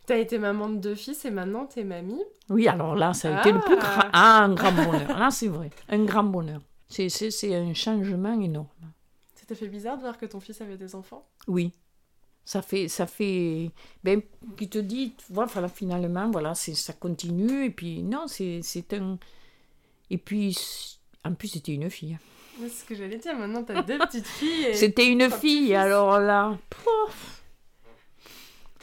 T'as 0.05 0.17
été 0.17 0.37
maman 0.37 0.69
de 0.69 0.77
deux 0.77 0.95
fils 0.95 1.25
et 1.25 1.31
maintenant 1.31 1.65
t'es 1.65 1.83
mamie. 1.83 2.21
Oui, 2.49 2.67
alors 2.67 2.95
là, 2.95 3.13
ça 3.13 3.37
a 3.37 3.39
été 3.39 3.51
le 3.51 3.59
plus 3.59 3.75
Ah. 3.79 3.81
grand, 3.81 4.09
ah, 4.13 4.43
un 4.43 4.53
grand 4.53 4.71
bonheur. 4.71 5.17
Là, 5.17 5.31
c'est 5.31 5.47
vrai, 5.47 5.71
un 5.89 6.03
grand 6.05 6.23
bonheur. 6.23 6.61
C'est, 6.87 7.09
un 7.55 7.73
changement 7.73 8.39
énorme. 8.39 8.67
Ça 9.33 9.45
t'a 9.47 9.55
fait 9.55 9.67
bizarre 9.67 9.97
de 9.97 10.01
voir 10.03 10.17
que 10.17 10.27
ton 10.27 10.39
fils 10.39 10.61
avait 10.61 10.77
des 10.77 10.93
enfants? 10.95 11.25
Oui. 11.47 11.73
Ça 12.45 12.61
fait, 12.61 12.87
ça 12.87 13.07
fait, 13.07 13.71
ben, 14.03 14.21
qui 14.55 14.69
te 14.69 14.77
dit, 14.77 15.15
tu 15.17 15.33
vois, 15.33 15.45
voilà, 15.45 15.67
finalement, 15.67 16.29
voilà, 16.29 16.53
ça 16.53 16.93
continue, 16.93 17.65
et 17.65 17.71
puis, 17.71 18.03
non, 18.03 18.27
c'est 18.27 18.61
un, 18.93 19.17
et 20.11 20.19
puis, 20.19 20.55
en 21.25 21.33
plus, 21.33 21.47
c'était 21.49 21.73
une 21.73 21.89
fille. 21.89 22.17
C'est 22.61 22.69
ce 22.69 22.83
que 22.85 22.95
j'allais 22.95 23.17
dire, 23.17 23.35
maintenant 23.35 23.63
t'as 23.63 23.81
deux 23.81 23.97
petites 23.97 24.27
filles. 24.27 24.65
Et... 24.69 24.73
C'était 24.73 25.07
une 25.07 25.29
fille, 25.29 25.75
alors 25.75 26.19
là. 26.19 26.57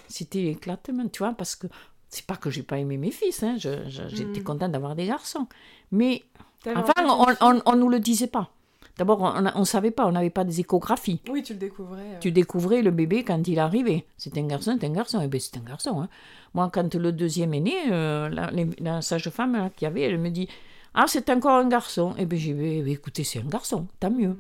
C'était 0.09 0.47
éclatement, 0.49 1.09
tu 1.09 1.21
vois, 1.21 1.33
parce 1.33 1.57
que 1.57 1.67
c'est 2.09 2.27
pas 2.27 2.37
que 2.37 2.51
j'ai 2.51 2.63
pas 2.63 2.79
aimé 2.79 2.99
mes 2.99 3.11
fils, 3.11 3.43
hein, 3.43 3.57
j'étais 3.57 4.41
Mm. 4.41 4.45
contente 4.45 4.73
d'avoir 4.73 4.95
des 4.95 5.07
garçons, 5.07 5.47
mais 5.91 6.23
enfin, 6.67 6.93
on, 7.07 7.27
on, 7.41 7.63
on 7.65 7.77
nous 7.77 7.89
le 7.89 7.99
disait 7.99 8.27
pas. 8.27 8.51
D'abord, 8.99 9.23
on, 9.23 9.51
on 9.55 9.65
savait 9.65 9.91
pas, 9.91 10.07
on 10.07 10.13
n'avait 10.13 10.29
pas 10.29 10.45
des 10.45 10.61
échographies. 10.61 11.23
Oui, 11.31 11.43
tu 11.43 11.55
le 11.55 11.59
découvrais. 11.59 12.03
euh. 12.03 12.19
Tu 12.21 12.31
découvrais 12.31 12.83
le 12.83 12.91
bébé 12.91 13.25
quand 13.25 13.49
il 13.49 13.59
arrivait. 13.59 14.05
C'est 14.19 14.37
un 14.37 14.47
garçon, 14.47 14.77
c'est 14.79 14.87
un 14.87 14.91
garçon. 14.93 15.19
Et 15.23 15.29
bien, 15.29 15.41
c'est 15.41 15.57
un 15.57 15.63
garçon. 15.63 16.03
hein. 16.03 16.11
Moi, 16.53 16.69
quand 16.71 16.95
le 16.95 17.11
deuxième 17.11 17.55
est 17.55 17.61
né, 17.61 17.75
euh, 17.91 18.29
la, 18.29 18.51
la 18.81 19.01
sage-femme 19.01 19.55
là, 19.57 19.71
qui 19.75 19.87
avait, 19.87 20.03
elle 20.03 20.19
me 20.19 20.29
dit 20.29 20.47
Ah, 20.95 21.05
c'est 21.07 21.29
encore 21.31 21.53
un 21.53 21.69
garçon. 21.69 22.15
Et 22.19 22.27
bien, 22.27 22.39
j'ai 22.39 22.53
dit 22.53 22.61
Eh 22.79 22.83
bien, 22.83 22.93
Écoutez, 22.93 23.25
c'est 23.25 23.39
un 23.41 23.45
garçon, 23.49 23.87
tant 24.01 24.11
mieux. 24.11 24.37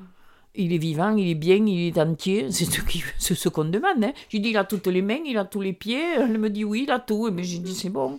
Il 0.54 0.72
est 0.74 0.78
vivant, 0.78 1.16
il 1.16 1.28
est 1.30 1.34
bien, 1.34 1.56
il 1.56 1.88
est 1.88 1.98
entier. 1.98 2.48
C'est 2.50 3.34
ce 3.34 3.48
qu'on 3.48 3.64
demande. 3.64 4.04
Hein. 4.04 4.12
J'ai 4.28 4.38
dit 4.38 4.50
Il 4.50 4.56
a 4.58 4.64
toutes 4.64 4.86
les 4.88 5.00
mains, 5.00 5.20
il 5.24 5.38
a 5.38 5.46
tous 5.46 5.62
les 5.62 5.72
pieds. 5.72 6.14
Elle 6.18 6.38
me 6.38 6.50
dit 6.50 6.64
Oui, 6.64 6.82
il 6.84 6.90
a 6.90 6.98
tout. 6.98 7.26
Et 7.28 7.30
bien, 7.30 7.42
j'ai 7.42 7.58
dit 7.58 7.74
C'est 7.74 7.88
bon. 7.88 8.18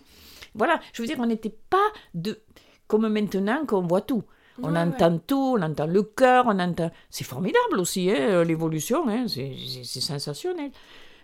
Voilà, 0.55 0.79
je 0.93 1.01
veux 1.03 1.07
dire, 1.07 1.17
on 1.19 1.27
n'était 1.27 1.55
pas 1.69 1.91
de 2.15 2.39
comme 2.87 3.07
maintenant 3.07 3.65
qu'on 3.67 3.81
voit 3.81 4.01
tout. 4.01 4.23
On 4.61 4.73
Ouais, 4.73 4.79
entend 4.79 5.17
tout, 5.17 5.55
on 5.57 5.61
entend 5.63 5.87
le 5.87 6.03
cœur, 6.03 6.45
on 6.47 6.59
entend. 6.59 6.91
C'est 7.09 7.23
formidable 7.23 7.79
aussi, 7.79 8.11
hein, 8.11 8.43
l'évolution, 8.43 9.07
hein, 9.09 9.25
c'est 9.27 9.83
sensationnel. 10.01 10.71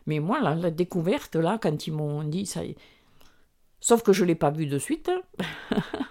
Mais 0.07 0.19
moi, 0.19 0.39
là, 0.41 0.55
la 0.55 0.71
découverte, 0.71 1.35
là, 1.35 1.59
quand 1.61 1.85
ils 1.85 1.93
m'ont 1.93 2.23
dit 2.23 2.47
ça. 2.47 2.61
Sauf 3.79 4.01
que 4.01 4.13
je 4.13 4.23
ne 4.23 4.29
l'ai 4.29 4.35
pas 4.35 4.49
vu 4.49 4.65
de 4.65 4.79
suite. 4.79 5.11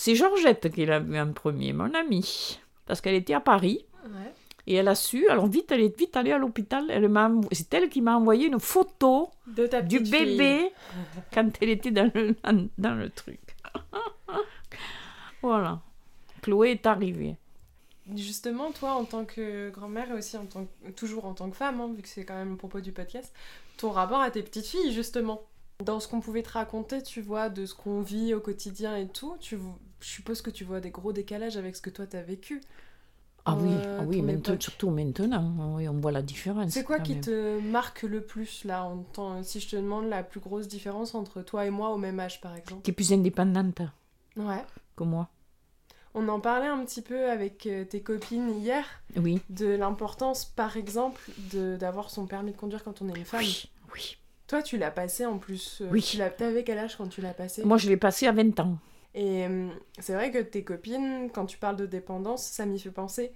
c'est 0.00 0.14
Georgette 0.14 0.70
qui 0.72 0.86
l'a 0.86 1.00
vu 1.00 1.18
en 1.18 1.32
premier, 1.32 1.72
mon 1.72 1.92
amie. 1.92 2.60
Parce 2.86 3.00
qu'elle 3.00 3.16
était 3.16 3.34
à 3.34 3.40
Paris. 3.40 3.84
Ouais. 4.04 4.32
Et 4.68 4.74
elle 4.74 4.86
a 4.86 4.94
su, 4.94 5.28
alors 5.28 5.48
vite, 5.48 5.72
elle 5.72 5.80
est 5.80 5.98
vite 5.98 6.16
allée 6.16 6.30
à 6.30 6.38
l'hôpital. 6.38 6.84
Elle 6.88 7.08
m'a 7.08 7.28
C'est 7.50 7.74
elle 7.74 7.88
qui 7.88 8.00
m'a 8.00 8.16
envoyé 8.16 8.46
une 8.46 8.60
photo 8.60 9.28
De 9.48 9.66
ta 9.66 9.82
du 9.82 9.98
fille. 9.98 10.10
bébé 10.10 10.70
quand 11.34 11.50
elle 11.60 11.70
était 11.70 11.90
dans 11.90 12.10
le, 12.14 12.36
dans 12.78 12.94
le 12.94 13.10
truc. 13.10 13.40
voilà. 15.42 15.80
Chloé 16.42 16.70
est 16.72 16.86
arrivée. 16.86 17.36
Justement, 18.14 18.70
toi, 18.70 18.92
en 18.92 19.04
tant 19.04 19.24
que 19.24 19.70
grand-mère 19.70 20.10
et 20.10 20.14
aussi 20.14 20.36
en 20.36 20.46
tant 20.46 20.64
que- 20.84 20.90
toujours 20.92 21.24
en 21.24 21.34
tant 21.34 21.50
que 21.50 21.56
femme, 21.56 21.80
hein, 21.80 21.90
vu 21.94 22.02
que 22.02 22.08
c'est 22.08 22.24
quand 22.24 22.34
même 22.36 22.50
le 22.50 22.56
propos 22.56 22.80
du 22.80 22.92
podcast, 22.92 23.34
ton 23.76 23.90
rapport 23.90 24.20
à 24.20 24.30
tes 24.30 24.42
petites 24.42 24.66
filles, 24.66 24.92
justement. 24.92 25.42
Dans 25.84 26.00
ce 26.00 26.08
qu'on 26.08 26.20
pouvait 26.20 26.42
te 26.42 26.50
raconter, 26.50 27.02
tu 27.02 27.20
vois, 27.20 27.48
de 27.50 27.64
ce 27.66 27.74
qu'on 27.74 28.00
vit 28.00 28.34
au 28.34 28.40
quotidien 28.40 28.96
et 28.96 29.08
tout, 29.08 29.36
tu, 29.40 29.56
je 30.00 30.06
suppose 30.08 30.42
que 30.42 30.50
tu 30.50 30.64
vois 30.64 30.80
des 30.80 30.90
gros 30.90 31.12
décalages 31.12 31.56
avec 31.56 31.76
ce 31.76 31.82
que 31.82 31.90
toi 31.90 32.06
t'as 32.06 32.22
vécu. 32.22 32.60
Ah 33.44 33.56
oui, 33.58 33.70
Euh, 33.72 33.98
ah 34.00 34.04
oui 34.06 34.20
maintenant, 34.20 34.56
surtout 34.60 34.90
maintenant, 34.90 35.74
oui, 35.76 35.88
on 35.88 35.94
voit 36.00 36.12
la 36.12 36.20
différence. 36.22 36.72
C'est 36.72 36.84
quoi 36.84 36.98
qui 37.00 37.14
même. 37.14 37.22
te 37.22 37.60
marque 37.60 38.02
le 38.02 38.20
plus, 38.20 38.64
là, 38.64 38.84
en 38.84 38.98
tant- 38.98 39.42
si 39.42 39.58
je 39.60 39.68
te 39.70 39.76
demande 39.76 40.08
la 40.08 40.22
plus 40.22 40.40
grosse 40.40 40.68
différence 40.68 41.14
entre 41.14 41.40
toi 41.40 41.64
et 41.64 41.70
moi 41.70 41.90
au 41.90 41.96
même 41.96 42.20
âge, 42.20 42.40
par 42.42 42.54
exemple? 42.56 42.88
Est 42.88 42.92
plus 42.92 43.12
indépendante 43.12 43.80
Ouais. 44.36 44.62
que 44.96 45.04
moi. 45.04 45.28
On 46.14 46.28
en 46.28 46.40
parlait 46.40 46.66
un 46.66 46.84
petit 46.84 47.00
peu 47.00 47.30
avec 47.30 47.66
euh, 47.66 47.84
tes 47.84 48.00
copines 48.02 48.50
hier, 48.60 48.84
Oui. 49.16 49.40
de 49.50 49.66
l'importance, 49.66 50.44
par 50.44 50.76
exemple, 50.76 51.20
de- 51.52 51.76
d'avoir 51.76 52.10
son 52.10 52.26
permis 52.26 52.52
de 52.52 52.56
conduire 52.56 52.82
quand 52.84 53.00
on 53.02 53.08
est 53.08 53.16
une 53.18 53.24
femme. 53.24 53.40
Oui, 53.40 53.70
oui. 53.94 54.16
Toi, 54.46 54.62
tu 54.62 54.76
l'as 54.78 54.90
passé 54.90 55.24
en 55.26 55.38
plus. 55.38 55.80
euh, 55.82 55.88
Oui. 55.90 56.02
Tu 56.02 56.16
l'as- 56.18 56.30
quel 56.30 56.78
âge 56.78 56.96
quand 56.96 57.08
tu 57.08 57.20
l'as 57.20 57.34
passé? 57.34 57.64
Moi, 57.64 57.76
je 57.78 57.88
l'ai 57.88 57.96
passé 57.98 58.26
à 58.26 58.32
20 58.32 58.58
ans. 58.60 58.78
Et 59.14 59.46
hum, 59.46 59.70
c'est 59.98 60.14
vrai 60.14 60.30
que 60.30 60.38
tes 60.38 60.62
copines, 60.62 61.30
quand 61.32 61.46
tu 61.46 61.58
parles 61.58 61.76
de 61.76 61.86
dépendance, 61.86 62.44
ça 62.44 62.66
m'y 62.66 62.78
fait 62.78 62.90
penser. 62.90 63.32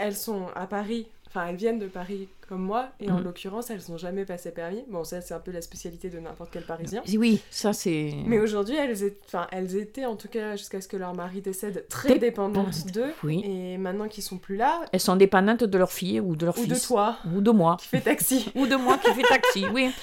elles 0.00 0.14
sont 0.14 0.46
à 0.54 0.68
Paris, 0.68 1.08
enfin 1.26 1.48
elles 1.48 1.56
viennent 1.56 1.80
de 1.80 1.88
Paris 1.88 2.28
comme 2.48 2.62
moi, 2.62 2.90
et 3.00 3.10
en 3.10 3.18
Mm. 3.18 3.24
l'occurrence 3.24 3.68
elles 3.70 3.80
n'ont 3.88 3.96
jamais 3.98 4.24
passé 4.24 4.52
permis. 4.52 4.84
Bon, 4.88 5.02
ça 5.02 5.20
c'est 5.20 5.34
un 5.34 5.40
peu 5.40 5.50
la 5.50 5.60
spécialité 5.60 6.08
de 6.08 6.20
n'importe 6.20 6.50
quel 6.52 6.62
Parisien. 6.64 7.02
Oui, 7.16 7.42
ça 7.50 7.72
c'est. 7.72 8.12
Mais 8.24 8.38
aujourd'hui, 8.38 8.76
elles, 8.76 9.02
étaient- 9.02 9.18
enfin, 9.26 9.48
elles 9.50 9.74
étaient, 9.76 10.04
en 10.04 10.14
tout 10.14 10.28
cas 10.28 10.54
jusqu'à 10.54 10.80
ce 10.80 10.86
que 10.86 10.96
leur 10.96 11.14
mari 11.16 11.40
décède, 11.40 11.84
très 11.88 12.10
Dép- 12.14 12.20
dépendantes 12.20 12.86
d'eux. 12.92 13.12
Oui. 13.24 13.42
Et 13.44 13.76
maintenant 13.76 14.06
qu'ils 14.06 14.22
sont 14.22 14.38
plus 14.38 14.54
là, 14.56 14.84
Elles 14.92 15.00
sont 15.00 15.16
dépendantes 15.16 15.64
de 15.64 15.78
leur 15.78 15.90
fille 15.90 16.20
ou 16.20 16.36
de 16.36 16.46
leur 16.46 16.56
ou 16.56 16.64
de 16.64 16.74
fils. 16.74 16.86
toi, 16.86 17.18
Ou 17.34 17.40
de 17.40 17.50
moi. 17.50 17.76
qui 17.80 17.88
fais 17.88 18.00
taxi, 18.00 18.52
Ou 18.54 18.68
de 18.68 18.76
moi 18.76 18.98
qui 18.98 19.12
fais 19.14 19.22
taxi, 19.22 19.64
oui. 19.74 19.90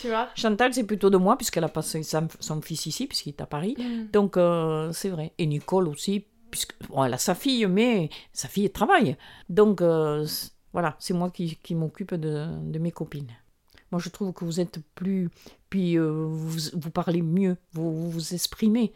tu 0.00 0.08
vois. 0.08 0.28
Chantal, 0.34 0.74
c'est 0.74 0.84
plutôt 0.84 1.10
de 1.10 1.16
moi, 1.16 1.36
puisqu'elle 1.36 1.64
a 1.64 1.68
passé 1.68 2.02
son, 2.02 2.60
fils 2.62 2.86
ici, 2.86 3.06
puisqu'il 3.06 3.30
est 3.30 3.40
à 3.40 3.46
Paris. 3.46 3.76
Donc, 4.12 4.36
euh, 4.36 4.92
c'est 4.92 5.08
vrai. 5.08 5.32
Et 5.38 5.46
Nicole 5.46 5.88
aussi, 5.88 6.26
puisque 6.50 6.74
bon, 6.88 7.04
elle 7.04 7.14
a 7.14 7.18
sa 7.18 7.34
fille, 7.34 7.66
mais 7.66 8.10
sa 8.32 8.48
fille 8.48 8.70
travaille. 8.70 9.16
Donc, 9.48 9.80
euh, 9.80 10.26
voilà, 10.72 10.96
c'est 10.98 11.14
moi 11.14 11.30
qui, 11.30 11.56
qui 11.56 11.74
m'occupe 11.74 12.14
de, 12.14 12.46
de 12.62 12.78
mes 12.78 12.92
copines. 12.92 13.32
Moi, 13.90 14.00
je 14.00 14.08
trouve 14.08 14.32
que 14.32 14.44
vous 14.44 14.60
êtes 14.60 14.80
plus. 14.94 15.30
Puis, 15.70 15.98
euh, 15.98 16.26
vous, 16.28 16.70
vous 16.74 16.90
parlez 16.90 17.22
mieux, 17.22 17.56
vous 17.72 17.94
vous, 17.94 18.10
vous 18.10 18.34
exprimez. 18.34 18.92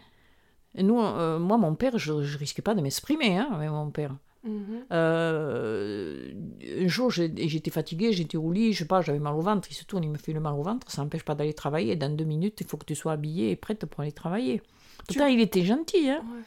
Et 0.74 0.82
nous, 0.82 0.96
moi, 0.96 1.56
mon 1.56 1.74
père, 1.74 1.98
je, 1.98 2.22
je 2.22 2.38
risquais 2.38 2.62
pas 2.62 2.74
de 2.74 2.80
m'exprimer 2.80 3.38
hein, 3.38 3.48
avec 3.52 3.70
mon 3.70 3.90
père. 3.90 4.14
Mhm. 4.44 4.84
Euh, 4.92 6.32
un 6.80 6.88
jour, 6.88 7.10
j'étais 7.10 7.70
fatiguée, 7.70 8.12
j'étais 8.12 8.36
au 8.36 8.52
lit, 8.52 8.72
je 8.72 8.78
sais 8.80 8.84
pas, 8.86 9.00
j'avais 9.02 9.18
mal 9.18 9.34
au 9.34 9.40
ventre, 9.40 9.68
il 9.70 9.74
se 9.74 9.84
tourne, 9.84 10.04
il 10.04 10.10
me 10.10 10.18
fait 10.18 10.32
le 10.32 10.40
mal 10.40 10.54
au 10.54 10.62
ventre, 10.62 10.90
ça 10.90 11.02
n'empêche 11.02 11.24
pas 11.24 11.34
d'aller 11.34 11.54
travailler. 11.54 11.96
Dans 11.96 12.14
deux 12.14 12.24
minutes, 12.24 12.58
il 12.60 12.66
faut 12.66 12.76
que 12.76 12.84
tu 12.86 12.94
sois 12.94 13.12
habillée 13.12 13.50
et 13.50 13.56
prête 13.56 13.84
pour 13.86 14.00
aller 14.00 14.12
travailler. 14.12 14.62
Pourtant, 15.06 15.26
il 15.26 15.40
était 15.40 15.64
gentil, 15.64 16.08
hein. 16.10 16.22
Ouais. 16.32 16.42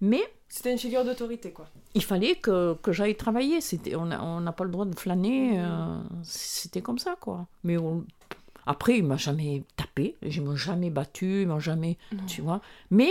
Mais 0.00 0.20
C'était 0.48 0.70
une 0.72 0.78
figure 0.78 1.04
d'autorité, 1.04 1.50
quoi. 1.50 1.66
il 1.94 2.02
fallait 2.04 2.36
que, 2.36 2.74
que 2.74 2.92
j'aille 2.92 3.16
travailler. 3.16 3.60
C'était, 3.60 3.96
on 3.96 4.06
n'a 4.06 4.22
on 4.22 4.44
pas 4.52 4.64
le 4.64 4.70
droit 4.70 4.84
de 4.84 4.94
flâner. 4.94 5.58
euh, 5.58 5.98
c'était 6.22 6.82
comme 6.82 6.98
ça, 6.98 7.16
quoi. 7.20 7.46
Mais 7.64 7.76
on- 7.78 8.04
après, 8.66 8.98
il 8.98 9.04
m'a 9.04 9.16
jamais 9.16 9.64
tapé, 9.76 10.16
je 10.22 10.40
m'ont 10.40 10.54
jamais 10.54 10.90
battu, 10.90 11.42
ils 11.42 11.48
m'ont 11.48 11.58
jamais, 11.58 11.98
Non. 12.12 12.24
tu 12.26 12.42
vois. 12.42 12.60
Mais 12.90 13.10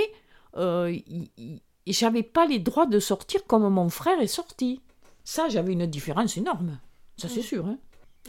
euh, 0.55 0.89
il- 1.07 1.29
il- 1.37 1.61
j'avais 1.87 2.23
pas 2.23 2.45
les 2.45 2.59
droits 2.59 2.85
de 2.85 2.99
sortir 2.99 3.45
comme 3.47 3.67
mon 3.69 3.89
frère 3.89 4.19
est 4.19 4.27
sorti. 4.27 4.81
Ça, 5.23 5.49
j'avais 5.49 5.73
une 5.73 5.85
différence 5.87 6.37
énorme. 6.37 6.79
Ça, 7.17 7.27
c'est 7.29 7.39
Mm. 7.41 7.43
sûr. 7.43 7.65
Hein. 7.65 7.77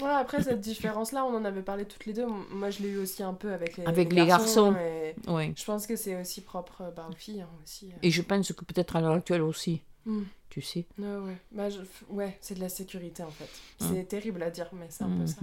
Ouais, 0.01 0.09
après, 0.09 0.43
cette 0.43 0.61
différence-là, 0.61 1.25
on 1.27 1.35
en 1.37 1.45
avait 1.45 1.61
parlé 1.63 1.85
toutes 1.85 2.07
les 2.07 2.15
deux. 2.15 2.27
Moi, 2.27 2.71
je 2.71 2.83
l'ai 2.83 2.89
eu 2.91 2.99
aussi 2.99 3.23
un 3.23 3.35
peu 3.35 3.53
avec 3.53 3.77
les, 3.77 3.85
Avec 3.85 4.13
les 4.13 4.25
garçons. 4.27 4.75
et 4.75 5.15
Ouais. 5.31 5.53
je 5.55 5.65
pense 5.65 5.87
que 5.87 5.97
c'est 5.97 6.19
aussi 6.21 6.41
propre 6.41 6.91
bah, 6.97 7.07
aux 7.11 7.15
filles. 7.15 7.43
hein, 7.43 7.49
aussi. 7.63 7.91
Et 8.03 8.11
je 8.11 8.23
pense 8.23 8.53
que 8.53 8.65
peut-être 8.65 8.97
à 8.97 9.01
l'heure 9.03 9.13
actuelle 9.13 9.43
aussi, 9.43 9.83
Mm. 10.07 10.23
tu 10.49 10.63
sais. 10.63 10.87
Ouais, 10.99 11.17
ouais. 11.17 11.37
Bah, 11.53 11.69
je- 11.69 11.81
ouais, 12.09 12.39
c'est 12.41 12.55
de 12.55 12.61
la 12.61 12.71
sécurité, 12.71 13.23
en 13.23 13.31
fait. 13.31 13.49
Mm. 13.85 13.89
C'est 13.95 14.05
terrible 14.05 14.43
à 14.43 14.51
dire, 14.51 14.69
mais 14.73 14.87
c'est 14.89 15.05
un 15.05 15.11
peu 15.11 15.27
ça. 15.27 15.37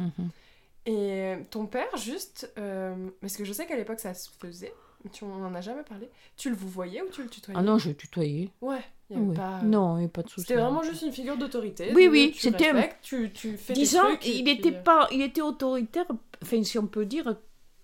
Et 0.86 0.96
euh, 0.96 1.38
ton 1.52 1.68
père, 1.68 1.96
juste, 1.98 2.52
euh, 2.58 3.10
parce 3.22 3.38
que 3.38 3.44
je 3.46 3.54
sais 3.54 3.68
qu'à 3.68 3.76
l'époque 3.76 4.00
ça 4.00 4.14
se 4.16 4.30
faisait, 4.40 4.74
tu 5.12 5.24
on 5.24 5.46
en 5.46 5.56
a 5.56 5.62
jamais 5.62 5.84
parlé? 5.84 6.10
Tu 6.36 6.50
le 6.50 6.56
vous 6.56 6.68
voyais 6.70 7.02
ou 7.02 7.10
tu 7.12 7.24
le 7.24 7.30
tutoyais? 7.30 7.58
Ah 7.60 7.64
non, 7.64 7.78
je 7.78 7.92
tutoyais. 7.92 8.50
Ouais, 8.62 8.80
il 9.10 9.16
y 9.16 9.20
avait 9.20 9.28
Oui. 9.30 9.36
pas. 9.36 9.62
Non, 9.64 9.98
il 9.98 10.02
n'y 10.02 10.06
a 10.06 10.10
pas 10.10 10.24
de 10.24 10.30
souci. 10.30 10.48
C'était 10.48 10.60
vraiment 10.60 10.84
juste 10.84 11.02
une 11.04 11.12
figure 11.14 11.38
d'autorité. 11.38 11.92
Oui, 11.96 12.08
oui, 12.12 12.36
c'était 12.38 12.74
Tu, 13.02 13.32
tu 13.34 13.56
fais 13.58 13.74
Disons, 13.74 14.02
trucs. 14.04 14.28
et 14.28 14.38
il 14.40 14.50
était 14.50 14.76
euh, 14.76 14.82
pas, 14.84 15.08
il 15.12 15.22
était 15.22 15.42
autoritaire, 15.42 16.06
enfin 16.44 16.64
si 16.64 16.78
on 16.78 16.88
peut 16.88 17.06
dire, 17.06 17.36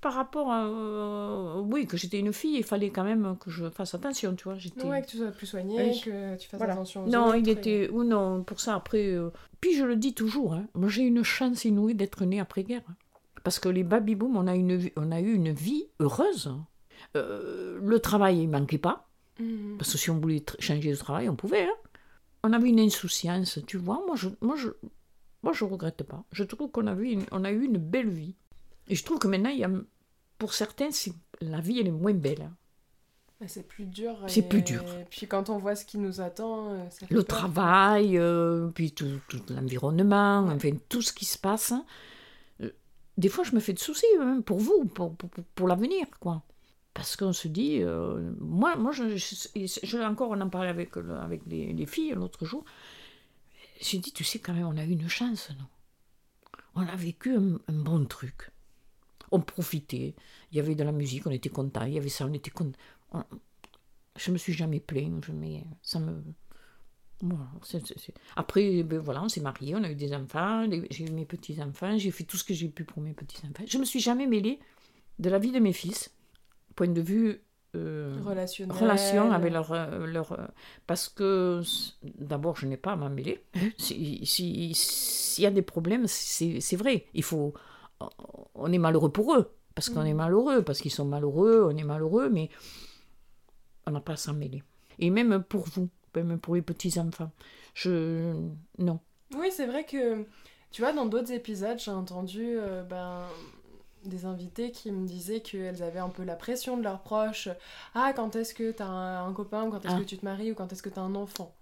par 0.01 0.13
rapport 0.13 0.51
à, 0.51 0.65
euh, 0.65 1.61
oui, 1.61 1.87
que 1.87 1.97
j'étais 1.97 2.19
une 2.19 2.31
fille, 2.33 2.57
il 2.57 2.63
fallait 2.63 2.89
quand 2.91 3.03
même 3.03 3.37
que 3.39 3.49
je 3.49 3.69
fasse 3.71 3.95
attention, 3.95 4.35
tu 4.35 4.43
vois. 4.43 4.55
J'étais. 4.57 4.83
Ouais, 4.85 5.01
que 5.01 5.07
tu 5.07 5.17
sois 5.17 5.31
plus 5.31 5.47
soigné, 5.47 5.81
Oui. 5.91 6.01
que 6.01 6.35
tu 6.37 6.47
fasses 6.47 6.57
Voilà. 6.59 6.73
attention 6.73 7.05
aux 7.05 7.09
Non, 7.09 7.27
autres, 7.27 7.37
il 7.37 7.49
et- 7.49 7.51
était, 7.53 7.89
ou 7.91 8.03
non, 8.03 8.43
pour 8.43 8.59
ça 8.59 8.75
après. 8.75 9.07
euh, 9.07 9.29
Puis 9.61 9.73
je 9.75 9.83
le 9.83 9.95
dis 9.95 10.13
toujours, 10.13 10.53
hein, 10.53 10.67
moi 10.75 10.89
j'ai 10.89 11.01
une 11.03 11.23
chance 11.23 11.65
inouïe 11.65 11.95
d'être 11.95 12.23
née 12.25 12.39
après-guerre, 12.39 12.83
hein. 12.89 12.93
parce 13.43 13.57
que 13.57 13.67
les 13.69 13.83
baby 13.83 14.13
boom, 14.15 14.37
on 14.37 14.45
a 14.45 14.53
une, 14.55 14.75
vie- 14.75 14.91
on 14.95 15.11
a 15.11 15.19
eu 15.21 15.33
une 15.33 15.53
vie 15.53 15.85
heureuse. 15.99 16.53
Euh, 17.15 17.79
le 17.81 17.99
travail, 17.99 18.41
il 18.43 18.49
manquait 18.49 18.77
pas. 18.77 19.07
Mhm. 19.39 19.77
Parce 19.77 19.91
que 19.91 19.97
si 19.97 20.09
on 20.09 20.19
voulait 20.19 20.43
changer 20.59 20.91
de 20.91 20.95
travail, 20.97 21.29
on 21.29 21.35
pouvait. 21.35 21.63
hein. 21.63 21.75
On 22.43 22.53
avait 22.53 22.69
une 22.69 22.79
insouciance, 22.79 23.59
tu 23.67 23.77
vois. 23.77 24.01
Moi, 24.05 24.15
je 24.15 24.29
moi, 24.41 24.55
je, 24.55 24.69
moi, 25.43 25.51
je 25.53 25.63
regrette 25.65 26.03
pas. 26.03 26.23
Je 26.31 26.43
trouve 26.43 26.69
qu'on 26.71 26.87
a, 26.87 26.93
vu 26.93 27.09
une- 27.09 27.25
on 27.31 27.43
a 27.43 27.51
eu 27.51 27.63
une 27.65 27.77
belle 27.77 28.09
vie. 28.09 28.35
Et 28.87 28.95
je 28.95 29.03
trouve 29.03 29.17
que 29.19 29.27
maintenant, 29.27 29.49
il 29.49 29.59
y 29.59 29.63
a, 29.63 29.71
pour 30.37 30.53
certains, 30.53 30.89
la 31.41 31.59
vie, 31.59 31.79
elle 31.79 31.87
est 31.87 31.91
moins 31.91 32.13
belle. 32.13 32.43
hein. 32.43 32.55
Mais 33.41 33.47
C'est 33.49 33.67
plus 33.67 33.85
dur. 33.85 34.15
C'est 34.27 34.39
et- 34.39 34.43
plus 34.43 34.61
dur. 34.61 34.83
Puis 35.09 35.27
quand 35.27 35.49
on 35.49 35.57
voit 35.57 35.75
ce 35.75 35.83
qui 35.85 35.97
nous 35.97 36.21
attend, 36.21 36.69
euh, 36.71 36.89
ça 36.89 37.05
Le 37.09 37.23
peur. 37.23 37.25
travail, 37.37 38.17
euh, 38.17 38.69
puis 38.69 38.93
tout, 38.93 39.19
tout 39.27 39.41
l'environnement, 39.49 40.47
enfin, 40.47 40.69
tout 40.87 41.01
ce 41.01 41.11
qui 41.11 41.25
se 41.25 41.37
passe. 41.37 41.71
hein. 41.73 41.83
Des 43.17 43.29
fois, 43.29 43.43
je 43.45 43.55
me 43.55 43.59
fais 43.61 43.73
de 43.73 43.79
soucis 43.79 44.05
hein, 44.19 44.41
pour 44.45 44.59
vous, 44.59 44.85
pour, 44.85 45.15
pour- 45.15 45.29
pour 45.55 45.67
l'avenir, 45.67 46.05
quoi. 46.19 46.43
Parce 46.95 47.17
qu'on 47.17 47.33
se 47.33 47.49
dit, 47.49 47.83
euh, 47.83 48.31
moi, 48.39 48.77
moi 48.77 48.93
je, 48.93 50.01
encore, 50.01 50.31
on 50.31 50.39
en 50.39 50.49
parlait 50.49 50.69
avec, 50.69 50.95
avec 50.95 51.41
les, 51.45 51.73
les 51.73 51.85
filles 51.85 52.13
l'autre 52.13 52.45
jour. 52.45 52.63
J'ai 53.81 53.97
dit, 53.99 54.13
tu 54.13 54.23
sais, 54.23 54.39
quand 54.39 54.53
même, 54.53 54.65
on 54.65 54.77
a 54.77 54.85
eu 54.85 54.91
une 54.91 55.09
chance, 55.09 55.49
non 55.59 55.65
On 56.75 56.87
a 56.87 56.95
vécu 56.95 57.35
un, 57.35 57.59
bon 57.67 58.05
truc. 58.05 58.49
On 59.29 59.41
profitait. 59.41 60.15
Il 60.51 60.57
y 60.57 60.61
avait 60.61 60.73
de 60.73 60.85
la 60.85 60.93
musique, 60.93 61.27
on 61.27 61.31
était 61.31 61.49
content. 61.49 61.83
Il 61.83 61.93
y 61.93 61.97
avait 61.97 62.07
ça, 62.07 62.25
on 62.25 62.33
était 62.33 62.49
content. 62.49 62.79
On- 63.11 63.25
Je 64.15 64.31
me 64.31 64.37
suis 64.37 64.53
jamais 64.53 64.79
plaint. 64.79 65.25
Je, 65.25 65.33
mais 65.33 65.65
ça 65.81 65.99
me. 65.99 66.23
Après, 68.37 68.83
ben 68.83 68.99
voilà, 68.99 69.21
on 69.23 69.29
s'est 69.29 69.41
mariés, 69.41 69.75
on 69.75 69.83
a 69.83 69.91
eu 69.91 69.95
des 69.95 70.13
enfants, 70.13 70.65
j'ai 70.91 71.05
eu 71.05 71.11
mes 71.11 71.25
petits-enfants, 71.25 71.97
j'ai 71.97 72.11
fait 72.11 72.23
tout 72.23 72.37
ce 72.37 72.43
que 72.43 72.53
j'ai 72.53 72.69
pu 72.69 72.83
pour 72.85 73.01
mes 73.01 73.13
petits-enfants. 73.13 73.63
Je 73.67 73.77
me 73.77 73.85
suis 73.85 73.99
jamais 73.99 74.27
mêlée 74.27 74.59
de 75.19 75.29
la 75.29 75.39
vie 75.39 75.51
de 75.51 75.59
mes 75.59 75.73
fils, 75.73 76.11
point 76.75 76.87
de 76.87 77.01
vue 77.01 77.41
euh, 77.75 78.15
Relationnel. 78.23 78.77
relation 78.77 79.31
avec 79.31 79.51
leur... 79.51 79.71
euh, 79.71 80.05
leur 80.05 80.31
euh, 80.33 80.45
parce 80.87 81.09
que, 81.09 81.61
d'abord, 82.03 82.55
je 82.57 82.65
n'ai 82.67 82.77
pas 82.77 82.93
à 82.93 82.95
m'en 82.95 83.09
mêler. 83.09 83.43
Si- 83.77 84.25
si- 84.25 84.73
S'il 84.73 85.43
y 85.43 85.47
a 85.47 85.51
des 85.51 85.61
problèmes, 85.61 86.07
c'est 86.07 86.75
vrai, 86.77 87.05
il 87.13 87.23
faut... 87.23 87.53
On 88.55 88.71
est 88.71 88.77
malheureux 88.77 89.11
pour 89.11 89.35
eux, 89.35 89.51
parce 89.73 89.89
qu'on 89.89 90.03
est 90.05 90.13
malheureux, 90.13 90.61
parce 90.61 90.79
qu'ils 90.79 90.91
sont 90.91 91.05
malheureux, 91.05 91.67
on 91.69 91.75
est 91.77 91.83
malheureux, 91.83 92.29
mais 92.29 92.49
on 93.85 93.91
n'a 93.91 93.99
pas 93.99 94.13
à 94.13 94.17
s'en 94.17 94.33
mêler. 94.33 94.63
Et 94.99 95.09
même 95.09 95.43
pour 95.43 95.65
vous, 95.67 95.89
même 96.15 96.39
pour 96.39 96.55
les 96.55 96.61
petits-enfants. 96.61 97.31
Je... 97.73 98.33
Non. 98.77 98.99
Oui, 99.35 99.47
c'est 99.51 99.65
vrai 99.67 99.85
que, 99.85 100.23
tu 100.71 100.81
vois, 100.81 100.93
dans 100.93 101.05
d'autres 101.05 101.31
épisodes, 101.33 101.77
j'ai 101.79 101.91
entendu 101.91 102.57
euh, 102.57 102.83
ben, 102.83 103.23
des 104.09 104.25
invités 104.25 104.71
qui 104.71 104.91
me 104.91 105.05
disaient 105.07 105.39
qu'elles 105.41 105.83
avaient 105.83 105.99
un 105.99 106.09
peu 106.09 106.23
la 106.23 106.35
pression 106.35 106.77
de 106.77 106.83
leurs 106.83 106.99
proches. 106.99 107.49
Ah, 107.93 108.13
quand 108.15 108.35
est-ce 108.35 108.53
que 108.53 108.71
t'as 108.71 108.85
un, 108.85 109.27
un 109.27 109.33
copain, 109.33 109.63
ou 109.63 109.71
quand 109.71 109.83
est-ce 109.85 109.93
Ah. 109.95 109.99
que 109.99 110.03
tu 110.05 110.17
te 110.17 110.25
maries, 110.25 110.51
ou 110.51 110.55
quand 110.55 110.71
est-ce 110.71 110.83
que 110.83 110.89
t'as 110.89 111.01
un 111.01 111.15
enfant? 111.15 111.53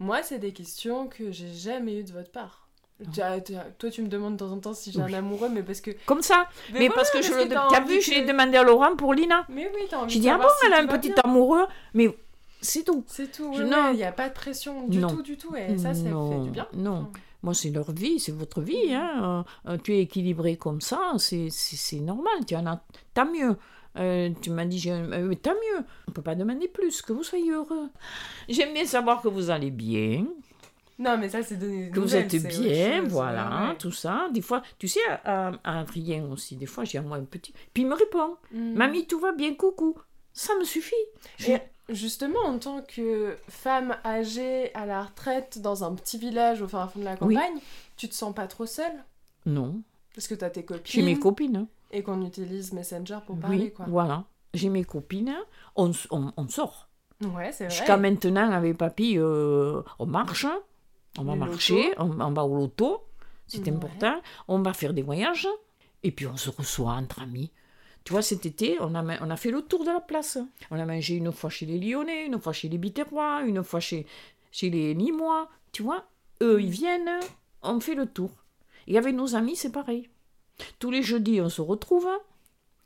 Moi, 0.00 0.22
c'est 0.22 0.38
des 0.38 0.52
questions 0.52 1.06
que 1.08 1.30
j'ai 1.32 1.52
jamais 1.52 2.00
eues 2.00 2.04
de 2.04 2.12
votre 2.12 2.30
part. 2.30 2.64
Tu 3.12 3.20
as- 3.20 3.40
tu 3.40 3.54
as- 3.54 3.64
toi, 3.78 3.90
tu 3.90 4.02
me 4.02 4.08
demandes 4.08 4.34
de 4.34 4.38
temps 4.38 4.50
en 4.52 4.58
temps 4.58 4.74
si 4.74 4.90
j'ai 4.90 5.00
Oui. 5.00 5.14
un 5.14 5.18
amoureux, 5.18 5.48
mais 5.48 5.62
parce 5.62 5.80
que. 5.80 5.92
Comme 6.06 6.20
ça. 6.22 6.46
Mais, 6.72 6.88
voilà, 6.88 6.94
parce 6.94 7.10
que 7.12 7.22
je 7.22 7.32
le... 7.32 7.48
t'as 7.48 7.80
vu, 7.80 8.00
je 8.02 8.10
l'ai 8.10 8.22
que- 8.22 8.28
demandé 8.28 8.56
à 8.56 8.64
Laurent 8.64 8.96
pour 8.96 9.14
Lina. 9.14 9.44
Mais 9.48 9.70
oui, 9.74 9.82
t'as 9.88 9.98
envie 9.98 10.12
J'ai 10.14 10.18
dit, 10.20 10.28
ah 10.28 10.36
bon, 10.36 10.48
si 10.60 10.66
elle 10.66 10.72
a 10.74 10.78
un 10.80 10.86
petit 10.88 11.12
bien. 11.12 11.22
amoureux, 11.24 11.66
mais 11.94 12.16
c'est 12.60 12.82
tout. 12.82 13.04
C'est 13.06 13.30
tout, 13.30 13.52
Je- 13.54 13.62
ouais, 13.62 13.68
non. 13.68 13.90
il 13.92 13.96
n'y 13.98 14.02
a 14.04 14.10
pas 14.10 14.28
de 14.28 14.34
pression 14.34 14.88
du 14.88 14.98
Non. 14.98 15.08
tout, 15.08 15.22
du 15.22 15.36
tout, 15.36 15.54
et 15.54 15.78
ça, 15.78 15.94
ça 15.94 16.02
fait 16.02 16.40
du 16.42 16.50
bien. 16.50 16.66
non. 16.72 16.90
Enfin, 16.90 17.10
Moi, 17.42 17.54
c'est 17.54 17.70
leur 17.70 17.92
vie, 17.92 18.18
c'est 18.18 18.32
votre 18.32 18.60
vie. 18.60 18.92
Hein. 18.92 19.44
Euh, 19.66 19.78
tu 19.82 19.94
es 19.94 20.00
équilibré 20.00 20.56
comme 20.56 20.80
ça, 20.80 21.12
c'est 21.18 22.00
normal. 22.00 22.44
Tu 22.46 22.56
en 22.56 22.66
as, 22.66 22.82
tant 23.14 23.30
mieux. 23.30 23.56
Euh, 23.96 24.30
tu 24.42 24.50
m'as 24.50 24.64
dit, 24.64 24.82
euh, 24.90 25.34
tant 25.34 25.52
mieux. 25.54 25.84
On 26.08 26.12
peut 26.12 26.22
pas 26.22 26.34
demander 26.34 26.68
plus, 26.68 27.02
que 27.02 27.12
vous 27.12 27.22
soyez 27.22 27.52
heureux. 27.52 27.88
J'aime 28.48 28.72
bien 28.74 28.84
savoir 28.84 29.22
que 29.22 29.28
vous 29.28 29.50
allez 29.50 29.70
bien, 29.70 30.26
Non, 30.98 31.16
mais 31.16 31.28
ça, 31.28 31.42
c'est 31.42 31.56
donner 31.56 31.90
que 31.90 32.00
vous 32.00 32.14
êtes 32.14 32.34
bien, 32.46 33.02
chose, 33.02 33.12
voilà, 33.12 33.68
ouais, 33.68 33.76
tout 33.76 33.92
ça. 33.92 34.28
Des 34.32 34.40
fois, 34.42 34.62
tu 34.78 34.88
sais, 34.88 35.00
à, 35.24 35.52
à 35.64 35.80
Adrien 35.80 36.24
aussi, 36.26 36.56
des 36.56 36.66
fois, 36.66 36.84
j'ai 36.84 36.98
un 36.98 37.24
petit. 37.24 37.52
Puis 37.72 37.84
il 37.84 37.88
me 37.88 37.94
répond, 37.94 38.36
Mm. 38.52 38.74
Mamie, 38.74 39.06
tout 39.06 39.20
va 39.20 39.32
bien, 39.32 39.54
coucou. 39.54 39.96
Ça 40.32 40.54
me 40.58 40.64
suffit. 40.64 40.94
Et 41.46 41.56
justement, 41.88 42.40
en 42.44 42.58
tant 42.58 42.82
que 42.82 43.36
femme 43.48 43.96
âgée 44.04 44.74
à 44.74 44.86
la 44.86 45.02
retraite 45.04 45.60
dans 45.60 45.84
un 45.84 45.94
petit 45.94 46.18
village 46.18 46.62
au 46.62 46.68
fin 46.68 46.86
fond 46.88 47.00
de 47.00 47.04
la 47.04 47.16
Oui. 47.22 47.34
campagne, 47.34 47.58
tu 47.96 48.08
te 48.08 48.14
sens 48.14 48.34
pas 48.34 48.46
trop 48.46 48.66
seule? 48.66 49.04
Non, 49.46 49.80
Parce 50.14 50.26
que 50.28 50.34
t'as 50.34 50.50
tes 50.50 50.60
j'ai 50.60 50.66
copines 50.66 51.04
mes 51.04 51.18
copines. 51.18 51.66
et 51.90 52.02
qu'on 52.02 52.22
utilise 52.26 52.72
Messenger 52.72 53.18
pour 53.26 53.38
parler, 53.38 53.58
Oui, 53.58 53.72
quoi. 53.72 53.86
voilà. 53.88 54.24
J'ai 54.54 54.68
mes 54.68 54.84
copines, 54.84 55.34
on, 55.76 55.90
on, 56.10 56.32
on 56.36 56.48
sort. 56.48 56.88
Ouais, 57.22 57.52
c'est 57.52 57.64
vrai. 57.66 57.74
Jusqu'à 57.74 57.96
maintenant, 57.96 58.50
avec 58.52 58.76
papy, 58.76 59.14
euh, 59.18 59.82
on 59.98 60.06
marche, 60.06 60.46
on 61.18 61.24
va 61.24 61.32
Le 61.34 61.38
marcher, 61.38 61.92
on, 61.98 62.20
on 62.20 62.32
va 62.32 62.44
au 62.44 62.54
loto, 62.56 63.02
c'est 63.46 63.60
Ouais. 63.62 63.70
important. 63.72 64.20
On 64.48 64.60
va 64.60 64.72
faire 64.72 64.92
des 64.94 65.02
voyages, 65.02 65.48
et 66.02 66.10
puis 66.12 66.26
on 66.26 66.36
se 66.36 66.50
reçoit 66.50 66.92
entre 66.92 67.22
amis. 67.22 67.50
Tu 68.08 68.12
vois, 68.14 68.22
cet 68.22 68.46
été, 68.46 68.78
on 68.80 68.94
a, 68.94 69.02
ma- 69.02 69.18
on 69.20 69.28
a 69.28 69.36
fait 69.36 69.50
le 69.50 69.60
tour 69.60 69.84
de 69.84 69.90
la 69.90 70.00
place. 70.00 70.38
On 70.70 70.80
a 70.80 70.86
mangé 70.86 71.16
une 71.16 71.30
fois 71.30 71.50
chez 71.50 71.66
les 71.66 71.78
Lyonnais, 71.78 72.24
une 72.24 72.40
fois 72.40 72.54
chez 72.54 72.70
les 72.70 72.78
Biterrois, 72.78 73.42
une 73.46 73.62
fois 73.62 73.80
chez, 73.80 74.06
chez 74.50 74.70
les 74.70 74.94
Nîmois. 74.94 75.50
Tu 75.72 75.82
vois, 75.82 76.06
eux, 76.40 76.58
ils 76.62 76.70
viennent, 76.70 77.10
on 77.62 77.78
fait 77.80 77.94
le 77.94 78.06
tour. 78.06 78.30
Et 78.86 78.96
avec 78.96 79.14
nos 79.14 79.34
amis, 79.36 79.56
c'est 79.56 79.72
pareil. 79.72 80.08
Tous 80.78 80.90
les 80.90 81.02
jeudis, 81.02 81.42
on 81.42 81.50
se 81.50 81.60
retrouve 81.60 82.08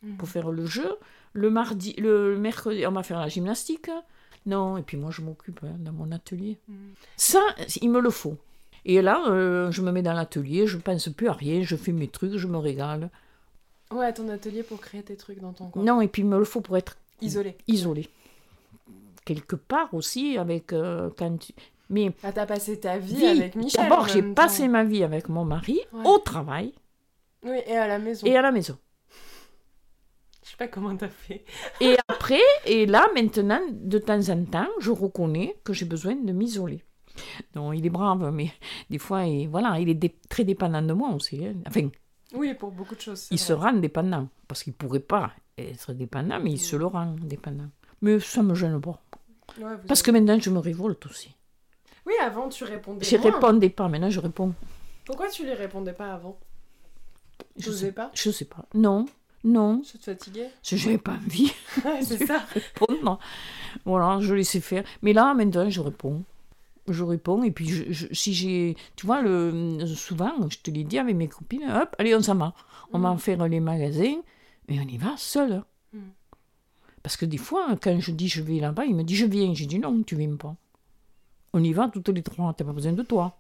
Mhm. 0.03 0.17
pour 0.17 0.29
faire 0.29 0.51
le 0.51 0.67
jeu. 0.67 0.97
Le 1.35 1.51
mardi, 1.51 1.93
le 1.99 2.37
mercredi, 2.37 2.85
on 2.89 2.91
va 2.91 3.05
faire 3.05 3.21
la 3.21 3.29
gymnastique. 3.29 3.91
Non, 4.45 4.77
et 4.77 4.83
puis 4.83 4.97
moi, 4.97 5.13
je 5.13 5.21
m'occupe 5.23 5.61
hein, 5.63 5.77
dans 5.79 5.93
mon 5.93 6.11
atelier. 6.11 6.59
Mhm. 6.67 6.95
Ça, 7.17 7.41
il 7.81 7.91
me 7.91 8.01
le 8.01 8.11
faut. 8.11 8.39
Et 8.85 9.01
là, 9.03 9.23
euh, 9.29 9.71
je 9.71 9.83
me 9.83 9.93
mets 9.93 10.03
dans 10.03 10.15
l'atelier, 10.15 10.67
je 10.67 10.79
pense 10.79 11.09
plus 11.11 11.29
à 11.29 11.33
rien, 11.33 11.63
je 11.63 11.77
fais 11.77 11.93
mes 11.93 12.09
trucs, 12.09 12.37
je 12.37 12.49
me 12.49 12.59
régale. 12.59 13.09
Ouais, 13.93 14.13
ton 14.13 14.29
atelier 14.29 14.63
pour 14.63 14.81
créer 14.81 15.03
tes 15.03 15.17
trucs 15.17 15.41
dans 15.41 15.53
ton 15.53 15.69
coin. 15.69 15.83
Non, 15.83 16.01
et 16.01 16.09
puis 16.09 16.23
il 16.23 16.29
me 16.29 16.39
le 16.39 16.45
faut 16.45 16.61
pour 16.61 16.77
être 16.77 16.97
Isolé. 17.21 17.57
isolé. 17.69 18.09
Quelque 19.25 19.55
part 19.57 19.93
aussi, 19.95 20.37
avec 20.39 20.73
euh, 20.73 21.11
quand 21.17 21.37
tu- 21.39 21.53
Mais 21.91 22.11
Ah, 22.23 22.33
t'as 22.33 22.47
passé 22.47 22.81
ta 22.81 22.97
vie 22.99 23.17
vie, 23.17 23.27
avec 23.27 23.55
Michel. 23.55 23.83
d'abord, 23.83 24.09
j'ai 24.09 24.23
passé 24.23 24.67
ma 24.67 24.83
vie 24.83 25.05
avec 25.05 25.29
mon 25.29 25.45
mari 25.45 25.81
Ouais. 25.93 26.07
au 26.07 26.19
travail 26.19 26.73
Oui, 27.45 27.59
et 27.67 27.77
à 27.77 27.87
la 27.87 27.99
maison. 27.99 28.27
et 28.27 28.37
à 28.37 28.43
la 28.43 28.51
maison. 28.51 28.79
Je 30.45 30.51
sais 30.51 30.57
pas 30.57 30.69
comment 30.69 30.97
t'as 30.97 31.09
fait. 31.09 31.45
Et 31.81 31.97
après, 32.09 32.41
et 32.67 32.87
là, 32.87 33.07
maintenant, 33.15 33.61
de 33.71 33.99
temps 33.99 34.29
en 34.29 34.45
temps, 34.45 34.69
je 34.81 34.91
reconnais 34.91 35.57
que 35.65 35.73
j'ai 35.73 35.85
besoin 35.85 36.15
de 36.17 36.33
m'isoler. 36.33 36.83
Non, 37.55 37.73
il 37.73 37.85
est 37.87 37.91
brave, 37.91 38.31
mais 38.33 38.51
des 38.91 38.99
fois, 38.99 39.25
il, 39.25 39.49
voilà, 39.49 39.79
il 39.79 39.89
est 39.91 40.29
très 40.29 40.45
dépendant 40.45 40.83
de 40.83 40.93
moi 40.95 41.11
aussi. 41.11 41.45
hein. 41.47 41.55
Enfin, 41.67 41.89
Oui, 42.35 42.55
pour 42.55 42.71
beaucoup 42.71 42.95
de 42.95 43.01
choses. 43.01 43.29
il 43.31 43.39
se 43.39 43.53
vrai. 43.53 43.71
rend 43.71 43.77
dépendant, 43.79 44.29
parce 44.49 44.63
qu'il 44.63 44.73
pourrait 44.73 45.01
pas 45.01 45.33
être 45.59 45.93
dépendant, 45.93 46.41
mais 46.41 46.53
il 46.53 46.59
se 46.61 46.77
le 46.77 46.87
rend 46.87 47.15
dépendant. 47.21 47.69
Mais 48.01 48.19
ça 48.21 48.43
me 48.43 48.55
gêne 48.55 48.81
pas. 48.81 49.01
Ouais, 49.61 49.77
Parce 49.87 50.03
que 50.03 50.11
maintenant, 50.11 50.39
je 50.41 50.51
me 50.51 50.59
révolte 50.59 51.05
aussi. 51.07 51.35
Oui, 52.07 52.15
avant, 52.23 52.49
tu 52.49 52.65
répondais 52.65 53.05
Je 53.05 53.17
moins. 53.17 53.31
répondais 53.31 53.69
pas, 53.71 53.89
maintenant 53.89 54.11
je 54.11 54.19
réponds. 54.21 54.55
Pourquoi 55.05 55.29
tu 55.29 55.45
les 55.45 55.55
répondais 55.55 55.93
pas 55.93 56.15
avant? 56.15 56.39
Je 57.57 57.67
T'osais 57.67 57.87
sais 57.87 57.93
pas? 57.93 58.11
Je 58.15 58.31
sais 58.31 58.45
pas. 58.47 58.65
Non, 58.75 59.05
non, 59.45 59.83
Tu 59.83 59.99
te 59.99 60.05
fatiguais 60.05 60.51
je 60.65 60.77
n'avais 60.77 60.99
pas 60.99 61.13
envie 61.13 61.53
c'est 62.03 62.27
ça. 62.27 62.39
répondre. 62.55 63.19
Voilà, 63.85 64.21
je 64.21 64.35
laissais 64.35 64.61
faire. 64.61 64.85
Mais 65.03 65.13
là, 65.13 65.35
maintenant, 65.35 65.69
je 65.69 65.81
réponds. 65.81 66.23
Je 66.89 67.05
réponds, 67.05 67.43
et 67.45 67.51
puis 67.53 67.69
je- 67.69 67.93
je- 67.93 68.13
si 68.13 68.35
j'ai. 68.35 68.77
Tu 68.97 69.07
vois, 69.07 69.23
le, 69.23 69.87
souvent, 69.87 70.49
je 70.51 70.59
te 70.59 70.71
l'ai 70.71 70.83
dit 70.85 70.99
avec 70.99 71.15
mes 71.15 71.29
copines, 71.29 71.63
hop, 71.71 71.95
allez, 71.99 72.15
on 72.17 72.23
s'en 72.23 72.35
va. 72.35 72.55
On 72.93 72.99
va 72.99 73.13
Mhm. 73.13 73.19
faire 73.19 73.47
les 73.49 73.61
magasins, 73.61 74.21
et 74.69 74.81
on 74.81 74.83
y 74.89 74.99
va 74.99 75.15
seul. 75.17 75.63
Mhm. 75.93 76.11
Parce 77.03 77.17
que 77.17 77.25
des 77.25 77.37
fois, 77.39 77.77
quand 77.83 77.99
je 78.01 78.11
dis 78.11 78.29
je 78.29 78.43
vais 78.43 78.59
là-bas, 78.61 78.85
il 78.85 78.95
me 78.97 79.03
dit 79.05 79.15
je 79.17 79.27
viens. 79.27 79.55
J'ai 79.55 79.67
dit 79.67 79.79
non, 79.79 80.03
tu 80.03 80.17
viens 80.17 80.35
pas. 80.37 80.57
On 81.53 81.63
y 81.63 81.73
va 81.73 81.89
toutes 81.89 82.09
les 82.09 82.23
trois, 82.23 82.53
t'as 82.55 82.65
pas 82.65 82.73
besoin 82.73 82.93
de 82.93 83.03
toi. 83.03 83.39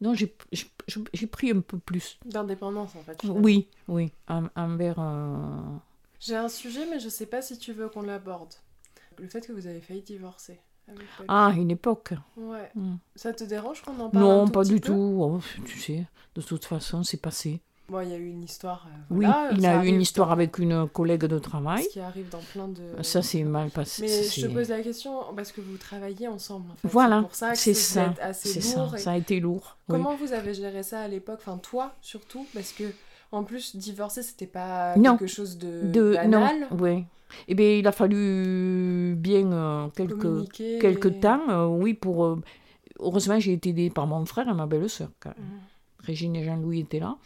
Non, 0.00 0.14
j'ai 0.14 0.34
j'ai- 0.50 0.66
j'ai 1.12 1.26
pris 1.26 1.50
un 1.50 1.60
peu 1.60 1.78
plus. 1.78 2.18
D'indépendance, 2.24 2.96
en 2.96 3.02
fait. 3.02 3.20
finalement. 3.20 3.42
Oui, 3.44 3.68
oui, 3.86 4.10
en- 4.28 4.46
envers. 4.56 4.96
euh, 4.98 5.46
J'ai 6.20 6.36
un 6.36 6.48
sujet, 6.48 6.86
mais 6.90 6.98
je 7.00 7.08
sais 7.08 7.26
pas 7.26 7.40
si 7.42 7.58
tu 7.58 7.72
veux 7.72 7.88
qu'on 7.88 8.02
l'aborde. 8.02 8.54
Le 9.18 9.28
fait 9.28 9.46
que 9.46 9.52
vous 9.52 9.66
avez 9.66 9.80
failli 9.80 10.02
divorcer. 10.02 10.58
Ah, 11.28 11.52
une 11.56 11.70
époque. 11.70 12.12
Ouais. 12.36 12.70
Hmm. 12.74 12.96
Ça 13.16 13.32
te 13.32 13.44
dérange 13.44 13.82
qu'on 13.82 13.98
en 14.00 14.10
parle 14.10 14.24
un 14.24 14.28
Non, 14.28 14.44
tout 14.46 14.52
pas 14.52 14.60
petit 14.62 14.74
du 14.74 14.80
peu 14.80 14.86
tout. 14.88 15.18
Oh, 15.20 15.40
tu 15.64 15.78
sais, 15.80 16.06
de 16.34 16.42
toute 16.42 16.64
façon, 16.64 17.02
c'est 17.02 17.16
passé. 17.20 17.60
Bon, 17.88 18.00
il 18.02 18.10
y 18.10 18.12
a 18.12 18.16
eu 18.18 18.28
une 18.28 18.44
histoire. 18.44 18.86
euh, 18.86 19.14
Oui, 19.14 19.26
il 19.56 19.66
a 19.66 19.84
eu 19.84 19.88
une 19.88 20.00
histoire 20.00 20.28
dans- 20.28 20.34
avec 20.34 20.58
une 20.58 20.88
collègue 20.88 21.24
de 21.24 21.38
travail. 21.40 21.82
Ce 21.82 21.88
qui 21.88 21.98
arrive 21.98 22.28
dans 22.28 22.38
plein 22.52 22.68
de. 22.68 23.02
Ça, 23.02 23.20
c'est 23.20 23.42
mal 23.42 23.70
passé. 23.70 24.02
Mais 24.02 24.22
je 24.22 24.46
te 24.46 24.52
pose 24.52 24.68
la 24.68 24.80
question 24.80 25.12
parce 25.34 25.50
que 25.50 25.60
vous 25.60 25.76
travaillez 25.76 26.28
ensemble. 26.28 26.70
En 26.70 26.74
fait. 26.76 26.86
Voilà, 26.88 27.16
c'est 27.16 27.22
pour 27.22 27.34
ça 27.34 27.54
c'est 27.56 27.74
ça 27.74 28.14
ça. 28.14 28.24
assez 28.26 28.58
et- 29.04 29.08
a 29.08 29.16
été 29.16 29.40
lourd. 29.40 29.76
oui. 29.88 29.96
Comment 29.96 30.14
vous 30.14 30.32
avez 30.32 30.54
géré 30.54 30.84
ça 30.84 31.00
à 31.00 31.08
l'époque 31.08 31.40
Enfin, 31.40 31.58
toi 31.58 31.92
surtout, 32.00 32.46
parce 32.54 32.70
que 32.72 32.84
en 33.32 33.42
plus, 33.42 33.74
divorcer, 33.74 34.22
c'était 34.22 34.46
pas 34.46 34.96
Non. 34.96 35.16
quelque 35.16 35.28
chose 35.28 35.58
de, 35.58 35.82
de 35.90 36.14
banal. 36.14 36.60
non, 36.70 36.76
oui. 36.78 37.04
Eh 37.48 37.54
bien, 37.54 37.70
il 37.78 37.86
a 37.86 37.92
fallu 37.92 39.14
bien 39.16 39.50
euh, 39.52 39.88
quelques, 39.96 40.50
quelques 40.80 41.20
temps, 41.20 41.40
euh, 41.48 41.66
oui, 41.66 41.94
pour... 41.94 42.24
euh, 42.24 42.40
heureusement, 42.98 43.38
j'ai 43.40 43.52
été 43.54 43.70
aidée 43.70 43.90
par 43.90 44.06
mon 44.06 44.24
frère 44.26 44.48
et 44.48 44.54
ma 44.54 44.66
belle-sœur. 44.66 45.10
Mhm. 45.24 45.32
Régine 46.00 46.36
et 46.36 46.44
Jean-Louis 46.44 46.80
étaient 46.80 47.00
là. 47.00 47.16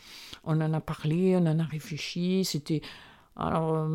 On 0.44 0.60
en 0.60 0.72
a 0.72 0.80
parlé, 0.80 1.36
on 1.36 1.46
en 1.46 1.58
a 1.58 1.64
réfléchi. 1.64 2.44
C'était. 2.44 2.80
Alors. 3.36 3.88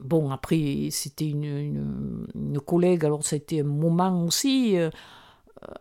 Bon, 0.00 0.30
après, 0.30 0.88
c'était 0.92 1.28
une, 1.28 1.42
une, 1.44 2.26
une 2.36 2.60
collègue, 2.60 3.04
alors 3.04 3.24
ça 3.24 3.34
a 3.34 3.38
été 3.38 3.62
un 3.62 3.64
moment 3.64 4.24
aussi. 4.24 4.76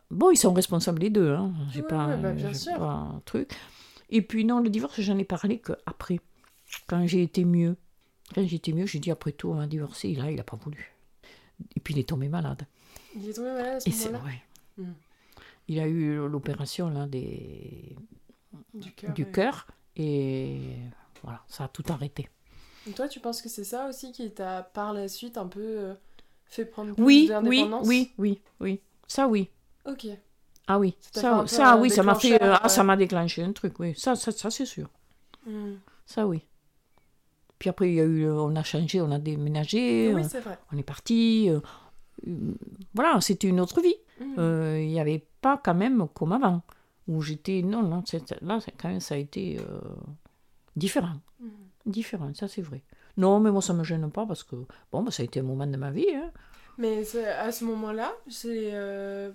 bon, 0.09 0.31
ils 0.31 0.37
sont 0.37 0.53
responsables 0.53 1.01
les 1.01 1.11
deux, 1.11 1.33
hein. 1.33 1.51
J'ai 1.71 1.81
Ouais, 1.81 1.87
pas, 1.87 2.07
ouais, 2.07 2.17
bah, 2.17 2.31
bien 2.31 2.47
j'ai 2.47 2.53
sûr. 2.55 2.77
pas 2.77 2.93
un 3.15 3.21
truc. 3.25 3.51
Et 4.09 4.23
puis, 4.23 4.43
non, 4.43 4.59
le 4.59 4.69
divorce, 4.69 4.99
j'en 5.01 5.17
ai 5.19 5.23
parlé 5.23 5.59
qu'après, 5.59 6.19
quand 6.87 7.05
j'ai 7.05 7.21
été 7.21 7.45
mieux. 7.45 7.75
Quand 8.33 8.45
j'étais 8.45 8.73
mieux, 8.73 8.85
j'ai 8.85 8.99
dit 8.99 9.11
après 9.11 9.31
tout, 9.31 9.49
on 9.49 9.55
va 9.55 9.67
divorcer. 9.67 10.09
Et 10.09 10.15
là, 10.15 10.29
il 10.29 10.37
n'a 10.37 10.43
pas 10.43 10.57
voulu. 10.57 10.93
Et 11.75 11.79
puis, 11.79 11.93
il 11.93 11.99
est 11.99 12.09
tombé 12.09 12.27
malade. 12.27 12.65
Il 13.15 13.29
est 13.29 13.33
tombé 13.33 13.51
malade 13.51 13.75
à 13.75 13.79
ce 13.79 13.89
Et 13.89 13.91
c'est 13.91 14.11
moment-là 14.11 14.31
ouais. 14.31 14.83
Mm. 14.83 14.93
Il 15.69 15.79
a 15.79 15.87
eu 15.87 16.27
l'opération 16.27 16.89
là 16.89 17.07
des 17.07 17.95
Du 18.73 19.25
cœur. 19.31 19.67
et 19.95 20.77
voilà, 21.23 21.43
ça 21.47 21.65
a 21.65 21.67
tout 21.67 21.83
arrêté. 21.89 22.29
Et 22.87 22.91
Toi, 22.91 23.07
tu 23.07 23.19
penses 23.19 23.41
que 23.41 23.49
c'est 23.49 23.63
ça 23.63 23.87
aussi 23.87 24.11
qui 24.11 24.31
t'a 24.31 24.63
par 24.63 24.93
la 24.93 25.07
suite 25.07 25.37
un 25.37 25.47
peu 25.47 25.59
euh, 25.61 25.93
fait 26.45 26.65
prendre 26.65 26.93
plus 26.93 27.03
Oui, 27.03 27.21
oui, 27.23 27.27
d'indépendance 27.27 27.87
oui, 27.87 28.13
oui, 28.17 28.41
oui. 28.59 28.81
Ça 29.07 29.27
oui. 29.27 29.49
Ok. 29.85 30.07
Ah 30.67 30.79
oui, 30.79 30.97
Ça 31.11 31.39
un 31.39 31.79
oui, 31.79 31.89
ça 31.89 32.03
m'a 32.03 32.15
fait 32.15 32.31
déclencheur, 32.31 32.59
ah, 32.61 32.69
ça 32.69 32.81
euh. 32.81 32.83
m'a 32.83 32.97
déclenché 32.97 33.43
un 33.43 33.53
truc, 33.53 33.79
oui. 33.79 33.93
Ça 33.95 34.15
ça, 34.15 34.31
ça 34.31 34.49
c'est 34.49 34.65
sûr. 34.65 34.89
Hmm. 35.45 35.75
Ça 36.05 36.27
oui. 36.27 36.45
Puis 37.59 37.69
après 37.69 37.89
il 37.89 37.95
y 37.95 38.01
a 38.01 38.03
eu 38.05 38.29
on 38.29 38.55
a 38.55 38.63
changé, 38.63 39.01
on 39.01 39.11
a 39.11 39.19
déménagé, 39.19 40.13
Oui, 40.13 40.21
euh, 40.23 40.27
c'est 40.29 40.39
vrai. 40.41 40.57
on 40.71 40.77
est 40.77 40.83
parti 40.83 41.49
euh, 41.49 41.59
euh, 42.27 42.53
voilà, 42.93 43.19
c'était 43.21 43.47
une 43.47 43.59
autre 43.59 43.81
vie. 43.81 43.95
Euh, 44.37 44.79
Il 44.81 44.87
n'y 44.89 44.99
avait 44.99 45.25
pas 45.41 45.59
quand 45.63 45.75
même 45.75 46.07
comme 46.13 46.31
avant 46.33 46.61
où 47.07 47.21
j'étais 47.21 47.61
non 47.61 47.83
non, 47.83 48.03
là 48.41 48.59
quand 48.79 48.89
même 48.89 48.99
ça 48.99 49.15
a 49.15 49.17
été 49.17 49.57
différent. 50.75 51.19
Hmm. 51.39 51.49
Différent, 51.85 52.33
ça 52.33 52.47
c'est 52.47 52.61
vrai. 52.61 52.83
Non, 53.17 53.39
mais 53.39 53.51
moi 53.51 53.61
ça 53.61 53.73
me 53.73 53.83
gêne 53.83 54.09
pas 54.11 54.25
parce 54.25 54.43
que 54.43 54.55
bon, 54.91 55.03
bah, 55.03 55.11
ça 55.11 55.21
a 55.23 55.25
été 55.25 55.39
un 55.39 55.43
moment 55.43 55.65
de 55.67 55.77
ma 55.77 55.89
vie. 55.91 56.09
Hein. 56.13 56.31
Mais 56.77 57.03
à 57.25 57.51
ce 57.51 57.63
moment-là, 57.65 58.11
c'est. 58.29 58.69
euh, 58.73 59.31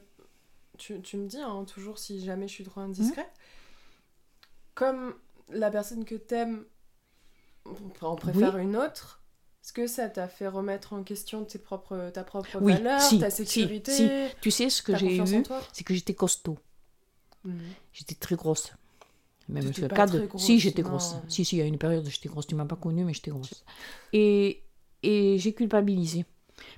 Tu, 0.79 1.01
tu 1.03 1.17
me 1.17 1.27
dis, 1.27 1.39
hein, 1.41 1.65
toujours 1.65 1.99
si 1.99 2.25
jamais 2.25 2.47
je 2.49 2.53
suis 2.55 2.65
trop 2.65 2.81
indiscrète, 2.81 3.33
comme 4.75 5.15
la 5.51 5.71
personne 5.71 6.05
que 6.05 6.15
t'aimes 6.15 6.65
en 8.01 8.17
préfère 8.17 8.59
une 8.59 8.77
autre, 8.77 9.23
est-ce 9.63 9.73
que 9.73 9.87
ça 9.87 10.09
t'a 10.09 10.27
fait 10.29 10.49
remettre 10.49 10.93
en 10.93 11.03
question 11.05 11.45
tes 11.45 11.59
propres, 11.59 12.11
ta 12.13 12.25
propre 12.25 12.59
Oui, 12.61 12.73
valeur, 12.75 13.01
si, 13.01 13.19
ta 13.21 13.31
sécurité, 13.31 13.93
si. 13.93 14.09
Tu 14.41 14.51
sais 14.51 14.71
ce 14.71 14.83
que 14.83 14.97
j'ai 14.97 15.17
eu, 15.19 15.23
c'est 15.73 15.85
que 15.85 15.95
j'étais 15.95 16.15
costaud. 16.15 16.59
Mhm. 17.45 17.59
J'étais 17.93 18.15
très 18.15 18.35
grosse. 18.37 18.73
Même 19.49 19.65
pas 19.89 20.07
très 20.07 20.27
grosse, 20.27 20.43
Si, 20.43 20.59
j'étais 20.61 20.83
grosse. 20.83 21.15
Si, 21.29 21.45
si, 21.45 21.57
il 21.57 21.59
y 21.59 21.63
a 21.63 21.65
une 21.67 21.79
période 21.79 22.07
où 22.07 22.11
j'étais 22.11 22.29
grosse. 22.29 22.47
Tu 22.47 22.55
m'as 22.55 22.65
pas 22.65 22.77
connue, 22.77 23.05
mais 23.05 23.13
j'étais 23.13 23.31
grosse. 23.33 23.65
Et, 24.13 24.63
et 25.03 25.37
j'ai 25.39 25.53
culpabilisé. 25.53 26.25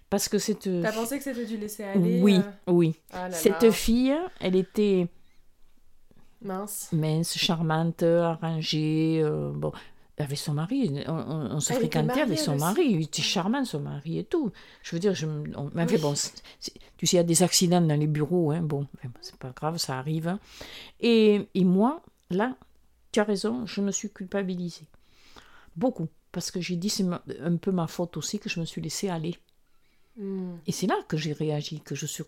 Parce 0.09 0.29
que 0.29 0.39
cette. 0.39 0.69
T'as 0.83 0.93
pensé 0.93 1.19
que 1.19 1.25
c'était 1.25 1.45
du 1.45 1.57
laisser 1.59 1.85
aller 1.85 2.21
Oui, 2.23 2.37
euh, 2.37 2.73
oui. 2.73 2.95
ah 3.13 3.29
là 3.29 3.37
Cette 3.37 3.63
là, 3.63 3.71
fille, 3.73 4.15
elle 4.41 4.57
était 4.57 5.09
mince. 6.41 6.89
mince, 6.93 7.37
charmante, 7.37 8.03
arrangée. 8.03 9.21
euh, 9.23 9.51
bon, 9.55 9.73
avec 10.19 10.39
son 10.39 10.55
mari, 10.55 11.03
on, 11.09 11.13
on- 11.13 11.61
se 11.61 11.73
Elle 11.73 11.85
était 11.85 11.99
fréquentait 11.99 12.21
avec 12.23 12.39
son 12.39 12.53
aussi. 12.53 12.61
mari. 12.65 12.83
Il 12.89 13.03
était 13.03 13.23
charmant, 13.23 13.65
son 13.65 13.81
mari 13.81 14.19
et 14.19 14.25
tout. 14.25 14.53
Je 14.83 14.95
veux 14.95 15.01
dire, 15.01 15.15
je, 15.15 15.27
on, 15.27 15.71
mais 15.75 15.83
enfin, 15.85 15.99
bon, 15.99 16.13
tu 16.15 17.07
sais, 17.07 17.17
il 17.17 17.17
y 17.17 17.19
a 17.19 17.25
des 17.25 17.43
accidents 17.43 17.81
dans 17.81 17.99
les 17.99 18.07
bureaux. 18.07 18.53
Hein, 18.53 18.61
bon, 18.63 18.87
c'est 19.21 19.37
pas 19.37 19.51
grave, 19.51 19.77
ça 19.79 19.99
arrive. 19.99 20.29
hein. 20.29 20.39
Et, 21.01 21.49
et 21.55 21.65
moi, 21.65 22.03
là, 22.31 22.57
tu 23.13 23.21
as 23.21 23.25
raison, 23.25 23.67
je 23.67 23.81
me 23.81 23.91
suis 23.91 24.11
culpabilisée. 24.11 24.87
Beaucoup. 25.77 26.09
Parce 26.31 26.51
que 26.51 26.61
j'ai 26.61 26.77
dit, 26.77 26.91
c'est 26.91 27.05
un 27.43 27.57
peu 27.57 27.71
ma 27.73 27.87
faute 27.87 28.17
aussi 28.17 28.39
que 28.39 28.49
je 28.49 28.61
me 28.61 28.65
suis 28.65 28.81
laissée 28.81 29.09
aller. 29.09 29.37
Hmm. 30.17 30.55
Et 30.67 30.73
c'est 30.73 30.87
là 30.87 30.97
que 31.09 31.17
j'ai 31.17 31.33
réagi, 31.33 31.81
que 31.81 31.95
je 31.97 32.07
suis 32.07 32.23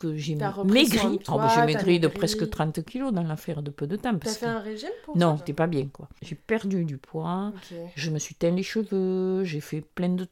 que 0.00 0.16
j'ai 0.16 0.34
maigri. 0.34 1.18
de 1.18 1.22
Oh, 1.28 1.36
ben, 1.36 1.48
j'ai 1.54 1.64
maigri 1.66 2.00
de 2.00 2.08
presque 2.08 2.48
30 2.50 2.84
kilos 2.84 3.12
dans 3.12 3.22
l'affaire 3.22 3.62
de 3.62 3.70
peu 3.70 3.86
de 3.86 3.96
temps. 3.96 4.16
T'as 4.18 4.30
fait 4.30 4.46
un 4.46 4.58
régime 4.60 4.88
pour 5.04 5.16
Non, 5.16 5.36
t'es 5.36 5.52
pas 5.52 5.66
bien, 5.66 5.86
quoi. 5.92 6.08
J'ai 6.22 6.34
perdu 6.34 6.84
du 6.84 6.96
poids, 6.98 7.52
je 7.94 8.10
me 8.10 8.18
suis 8.18 8.34
teint 8.34 8.50
les 8.50 8.62
cheveux, 8.62 9.44
j'ai 9.44 9.60
fait 9.60 9.82
plein 9.82 10.08
de... 10.08 10.26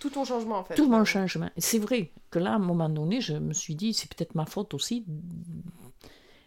Tout 0.00 0.10
ton 0.10 0.24
changement 0.24 0.58
en 0.58 0.64
fait. 0.64 0.74
Tout 0.74 0.88
mon 0.88 1.04
changement. 1.04 1.50
Et 1.56 1.60
C'est 1.60 1.78
vrai 1.78 2.10
que 2.30 2.38
là, 2.38 2.52
à 2.52 2.56
un 2.56 2.58
moment 2.58 2.88
donné, 2.88 3.20
je 3.20 3.34
me 3.34 3.52
suis 3.52 3.74
dit, 3.74 3.92
c'est 3.94 4.08
peut-être 4.12 4.34
ma 4.34 4.46
faute 4.46 4.72
aussi. 4.74 5.04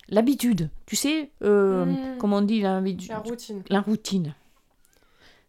L'habitude, 0.10 0.70
tu 0.86 0.96
sais, 0.96 1.32
euh, 1.44 1.86
Mm. 1.86 2.18
comme 2.18 2.34
on 2.34 2.42
dit, 2.42 2.62
l'habitude. 2.62 3.10
La 3.10 3.20
routine. 3.20 3.64
La 3.70 3.82
routine. 3.82 4.36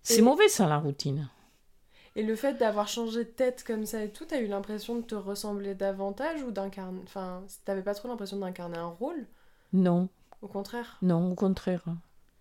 C'est 0.02 0.22
mauvais 0.22 0.48
ça, 0.48 0.68
la 0.68 0.78
routine. 0.78 1.28
Et 2.16 2.22
le 2.22 2.36
fait 2.36 2.54
d'avoir 2.54 2.86
changé 2.86 3.24
de 3.24 3.30
tête 3.30 3.64
comme 3.66 3.86
ça 3.86 4.04
et 4.04 4.10
tout, 4.10 4.24
t'as 4.24 4.40
eu 4.40 4.46
l'impression 4.46 4.96
de 4.96 5.02
te 5.02 5.14
ressembler 5.16 5.74
davantage 5.74 6.42
ou 6.42 6.52
d'incarner. 6.52 7.00
Enfin, 7.04 7.42
t'avais 7.64 7.82
pas 7.82 7.94
trop 7.94 8.08
l'impression 8.08 8.38
d'incarner 8.38 8.78
un 8.78 8.86
rôle? 8.86 9.26
Non, 9.72 10.08
Au 10.40 10.46
contraire? 10.46 10.98
Non, 11.02 11.32
au 11.32 11.34
contraire. 11.34 11.82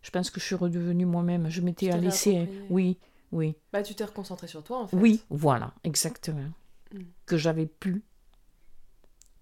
Je 0.04 0.12
pense 0.12 0.30
que 0.30 0.40
je 0.40 0.46
suis 0.46 0.56
redevenue 0.56 1.06
moi-même. 1.06 1.50
Je 1.50 1.62
m'étais 1.62 1.88
laissé. 1.98 2.32
réapproprié. 2.32 2.68
Oui, 2.70 2.98
oui, 3.32 3.56
Bah, 3.72 3.82
tu 3.82 3.96
t'es 3.96 4.04
reconcentré 4.06 4.48
sur 4.48 4.64
toi 4.64 4.78
en 4.80 4.88
fait. 4.88 4.98
oui, 4.98 5.22
voilà, 5.30 5.74
exactement. 5.84 6.50
Mm. 6.94 7.00
Que 7.26 7.38
j'avais 7.38 7.66
plus. 7.66 8.04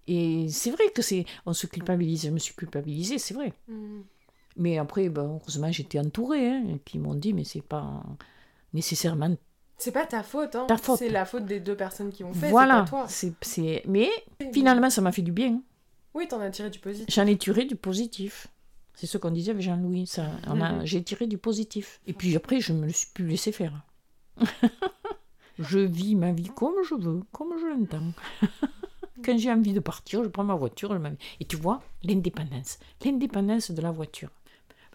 Et 0.06 0.48
c'est 0.48 0.70
vrai 0.70 0.90
que 0.94 1.02
c'est. 1.02 1.26
On 1.46 1.52
se 1.52 1.66
culpabilise. 1.66 2.22
Je 2.24 2.30
me 2.30 2.38
suis 2.38 2.54
culpabilisée, 2.54 3.18
c'est 3.18 3.34
vrai. 3.34 3.52
Mhm. 3.68 4.04
Mais 4.56 4.78
après, 4.78 5.08
ben, 5.08 5.22
heureusement, 5.40 5.70
j'étais 5.70 5.98
entourée, 5.98 6.48
hein, 6.50 6.78
qui 6.84 6.98
m'ont 6.98 7.14
dit, 7.14 7.32
mais 7.32 7.44
c'est 7.44 7.62
pas 7.62 8.02
nécessairement. 8.72 9.36
C'est 9.82 9.92
pas 9.92 10.06
ta 10.06 10.22
faute, 10.22 10.54
hein. 10.54 10.66
Ta 10.68 10.76
faute. 10.76 10.98
C'est 10.98 11.08
la 11.08 11.24
faute 11.24 11.44
des 11.46 11.58
deux 11.60 11.76
personnes 11.76 12.10
qui 12.12 12.22
ont 12.24 12.32
fait, 12.32 12.50
voilà. 12.50 12.84
c'est 13.08 13.32
c'est 13.42 13.82
Mais 13.86 14.08
finalement, 14.52 14.90
ça 14.90 15.00
m'a 15.00 15.10
fait 15.12 15.22
du 15.22 15.32
bien. 15.32 15.60
Oui, 16.14 16.28
t'en 16.28 16.40
as 16.40 16.50
tiré 16.50 16.70
du 16.70 16.78
positif. 16.78 17.06
J'en 17.14 17.26
ai 17.26 17.36
tiré 17.36 17.64
du 17.64 17.74
positif. 17.76 18.46
C'est 18.94 19.06
ce 19.06 19.18
qu'on 19.18 19.30
disait 19.30 19.50
avec 19.52 19.62
Jean-Louis. 19.62 20.06
Ça, 20.06 20.26
on 20.46 20.60
a- 20.60 20.72
Mhm. 20.72 20.86
J'ai 20.86 21.02
tiré 21.02 21.26
du 21.26 21.38
positif. 21.38 22.00
Et 22.06 22.12
puis 22.12 22.36
après, 22.36 22.60
je 22.60 22.72
me 22.72 22.86
le 22.86 22.92
suis 22.92 23.08
plus 23.14 23.26
laissé 23.26 23.50
faire. 23.50 23.72
je 25.58 25.78
vis 25.78 26.14
ma 26.14 26.32
vie 26.32 26.48
comme 26.54 26.74
je 26.88 26.94
veux, 26.94 27.20
comme 27.32 27.54
je 27.60 27.66
l'entends. 27.66 28.12
Quand 29.24 29.38
j'ai 29.38 29.52
envie 29.52 29.72
de 29.72 29.80
partir, 29.80 30.22
je 30.24 30.28
prends 30.28 30.44
ma 30.44 30.54
voiture. 30.54 30.92
je. 30.98 31.16
Et 31.40 31.44
tu 31.44 31.56
vois, 31.56 31.82
l'indépendance. 32.02 32.78
L'indépendance 33.04 33.70
de 33.70 33.80
la 33.80 33.90
voiture. 33.92 34.30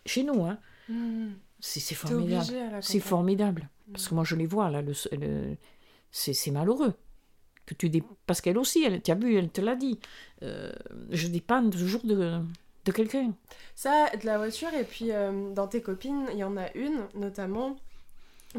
Chez 0.05 0.23
nous, 0.23 0.45
hein, 0.45 0.57
Mhm. 0.89 1.33
C'est 1.59 1.95
formidable. 1.95 2.81
C'est 2.81 2.99
formidable. 2.99 3.69
Parce 3.91 4.07
que 4.09 4.15
moi, 4.15 4.23
je 4.23 4.35
les 4.35 4.45
vois, 4.45 4.69
là. 4.69 4.81
Le, 4.81 4.93
le- 5.13 5.55
c'est 6.11 6.33
c'est 6.33 6.51
malheureux. 6.51 6.93
Que 7.65 7.73
tu 7.73 7.89
dé... 7.89 8.01
Parce 8.25 8.39
qu'elle 8.39 8.57
aussi, 8.57 8.83
elle, 8.83 9.01
tu 9.01 9.11
as 9.11 9.15
vu, 9.15 9.35
elle 9.35 9.49
te 9.49 9.59
l'a 9.59 9.75
dit. 9.75 9.99
Euh, 10.41 10.71
je 11.09 11.27
dépends 11.27 11.69
toujours 11.69 12.01
de, 12.03 12.39
de 12.85 12.91
quelqu'un. 12.91 13.33
Ça, 13.75 14.09
de 14.19 14.25
la 14.25 14.37
voiture, 14.37 14.73
et 14.73 14.85
puis 14.85 15.11
euh, 15.11 15.53
dans 15.53 15.67
tes 15.67 15.81
copines, 15.81 16.27
il 16.31 16.39
y 16.39 16.43
en 16.45 16.55
a 16.55 16.71
une, 16.75 17.07
notamment, 17.15 17.75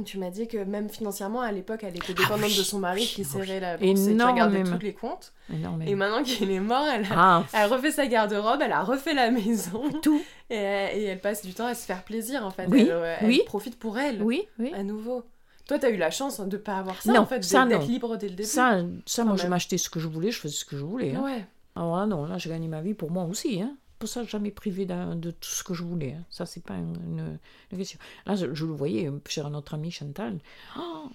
tu 0.04 0.18
m'as 0.18 0.30
dit 0.30 0.46
que 0.46 0.58
même 0.58 0.88
financièrement, 0.88 1.40
à 1.40 1.50
l'époque, 1.50 1.80
elle 1.82 1.96
était 1.96 2.12
dépendante 2.14 2.40
Ah 2.44 2.46
oui, 2.48 2.56
de 2.58 2.62
son 2.62 2.78
mari 2.78 3.04
qui 3.06 3.22
oui. 3.22 3.26
serrait 3.26 3.58
la 3.60 3.76
bourse 3.76 4.00
et 4.06 4.14
qui 4.16 4.22
regardait 4.22 4.62
tous 4.62 4.78
les 4.78 4.92
comptes. 4.94 5.32
Énormément. 5.52 5.90
Et 5.90 5.94
maintenant 5.94 6.22
qu'il 6.22 6.50
est 6.50 6.60
mort, 6.60 6.84
elle 6.86 7.04
a, 7.04 7.08
Ah, 7.16 7.44
elle 7.52 7.72
refait 7.72 7.90
sa 7.90 8.06
garde-robe, 8.06 8.60
elle 8.62 8.72
a 8.72 8.82
refait 8.82 9.14
la 9.14 9.30
maison, 9.30 9.82
tout. 10.02 10.20
et, 10.50 10.54
et 10.56 11.04
elle 11.04 11.20
passe 11.20 11.44
du 11.44 11.54
temps 11.54 11.66
à 11.66 11.74
se 11.74 11.84
faire 11.86 12.04
plaisir, 12.04 12.44
en 12.44 12.50
fait. 12.50 12.66
Oui, 12.68 12.82
elle, 12.82 12.90
euh, 12.90 13.16
elle 13.20 13.26
oui. 13.28 13.42
profite 13.46 13.78
pour 13.78 13.98
elle, 13.98 14.22
Oui, 14.22 14.42
oui. 14.58 14.72
à 14.74 14.82
nouveau. 14.82 15.24
Toi, 15.66 15.78
t'as 15.78 15.90
eu 15.90 15.96
la 15.96 16.10
chance 16.10 16.40
de 16.40 16.56
pas 16.56 16.76
avoir 16.78 17.02
ça, 17.02 17.12
Non, 17.12 17.20
en 17.20 17.26
fait, 17.26 17.40
d'être 17.40 17.86
libre 17.86 18.16
dès 18.16 18.28
le 18.28 18.34
début. 18.34 18.48
Ça, 18.48 18.80
ça 19.04 19.24
moi, 19.24 19.32
Quand 19.32 19.36
je 19.38 19.42
même. 19.42 19.50
m'achetais 19.50 19.76
ce 19.78 19.90
que 19.90 20.00
je 20.00 20.08
voulais, 20.08 20.30
je 20.30 20.38
faisais 20.40 20.54
ce 20.56 20.64
que 20.64 20.76
je 20.78 20.84
voulais. 20.84 21.14
hein. 21.14 21.22
Ouais. 21.22 21.44
Alors 21.76 21.96
là, 21.96 22.06
non, 22.06 22.24
là, 22.26 22.38
j'ai 22.38 22.48
gagné 22.50 22.68
ma 22.68 22.80
vie 22.80 22.94
pour 22.94 23.10
moi 23.10 23.24
aussi. 23.24 23.60
Hein. 23.60 23.76
Pour 23.98 24.08
ça, 24.08 24.22
jamais 24.24 24.50
privé 24.52 24.86
de 24.86 25.30
tout 25.32 25.48
ce 25.50 25.64
que 25.64 25.74
je 25.74 25.82
voulais. 25.82 26.12
hein. 26.12 26.24
Ça, 26.30 26.46
c'est 26.46 26.62
pas 26.62 26.74
une, 26.74 26.94
une- 27.18 27.38
une 27.72 27.78
question. 27.78 27.98
Là, 28.26 28.36
je, 28.36 28.54
je 28.54 28.64
le 28.64 28.72
voyais 28.72 29.08
euh, 29.08 29.20
chez 29.28 29.42
notre 29.42 29.74
ami 29.74 29.90
Chantal. 29.90 30.38
Oh, 30.78 31.08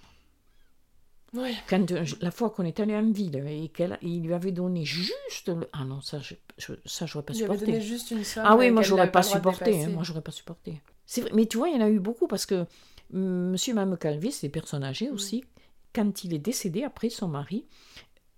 Ouais. 1.34 1.56
quand 1.68 1.92
euh, 1.92 2.06
la 2.22 2.30
fois 2.30 2.52
qu'on 2.52 2.64
est 2.64 2.80
allé 2.80 2.96
en 2.96 3.10
ville 3.12 3.36
et 3.48 3.70
qu'il 3.70 4.22
lui 4.24 4.34
avait 4.36 4.52
donné 4.52 4.86
juste 4.86 5.48
le... 5.48 5.68
Ah 5.74 5.84
non, 5.84 6.00
ça, 6.00 6.20
je, 6.20 6.36
je- 6.60 6.74
ça 6.86 7.08
j'aurais 7.08 7.26
pas 7.26 7.34
Il 7.34 7.38
lui 7.38 7.44
avait 7.46 7.54
supporté. 7.56 7.72
donné 7.72 7.84
juste 7.84 8.12
une 8.12 8.24
somme. 8.24 8.44
Ah 8.46 8.56
oui, 8.56 8.68
euh, 8.68 8.74
moi 8.74 8.84
j'aurais 8.84 9.12
pas 9.12 9.24
supporté. 9.24 9.84
hein, 9.84 9.90
moi 9.90 10.04
j'aurais 10.04 10.22
pas 10.22 10.32
supporté. 10.32 10.80
Vrai, 11.18 11.32
mais 11.34 11.48
tu 11.48 11.58
vois, 11.58 11.70
il 11.70 11.76
y 11.76 11.78
en 11.82 11.86
a 11.86 11.90
eu 11.90 12.00
beaucoup 12.00 12.28
parce 12.28 12.46
que 12.46 12.66
hum, 13.14 13.50
Monsieur 13.52 13.72
et 13.72 13.76
Mme 13.76 13.98
Calvé, 13.98 14.30
c'est 14.30 14.46
des 14.48 14.52
personnes 14.52 14.84
âgées 14.84 15.10
Mm. 15.10 15.14
aussi. 15.14 15.44
Quand 15.96 16.24
il 16.24 16.36
est 16.36 16.40
décédé 16.40 16.84
après 16.84 17.10
son 17.10 17.28
mari, 17.30 17.66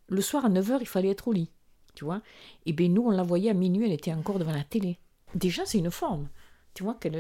le 0.08 0.22
soir 0.22 0.46
à 0.46 0.50
9h, 0.50 0.78
il 0.80 0.88
fallait 0.88 1.10
être 1.10 1.28
au 1.28 1.34
lit. 1.34 1.50
Tu 1.96 2.06
vois 2.06 2.22
Et 2.66 2.74
bien 2.74 2.90
nous, 2.90 3.04
on 3.08 3.12
la 3.12 3.24
voyait 3.24 3.50
à 3.50 3.54
minuit, 3.54 3.86
elle 3.86 3.94
était 3.94 4.14
encore 4.14 4.40
devant 4.40 4.54
la 4.54 4.64
télé. 4.64 5.00
Déjà, 5.34 5.66
c'est 5.66 5.78
une 5.80 5.92
forme. 5.92 6.28
Tu 6.76 6.84
vois 6.84 6.96
qu'elle 6.96 7.16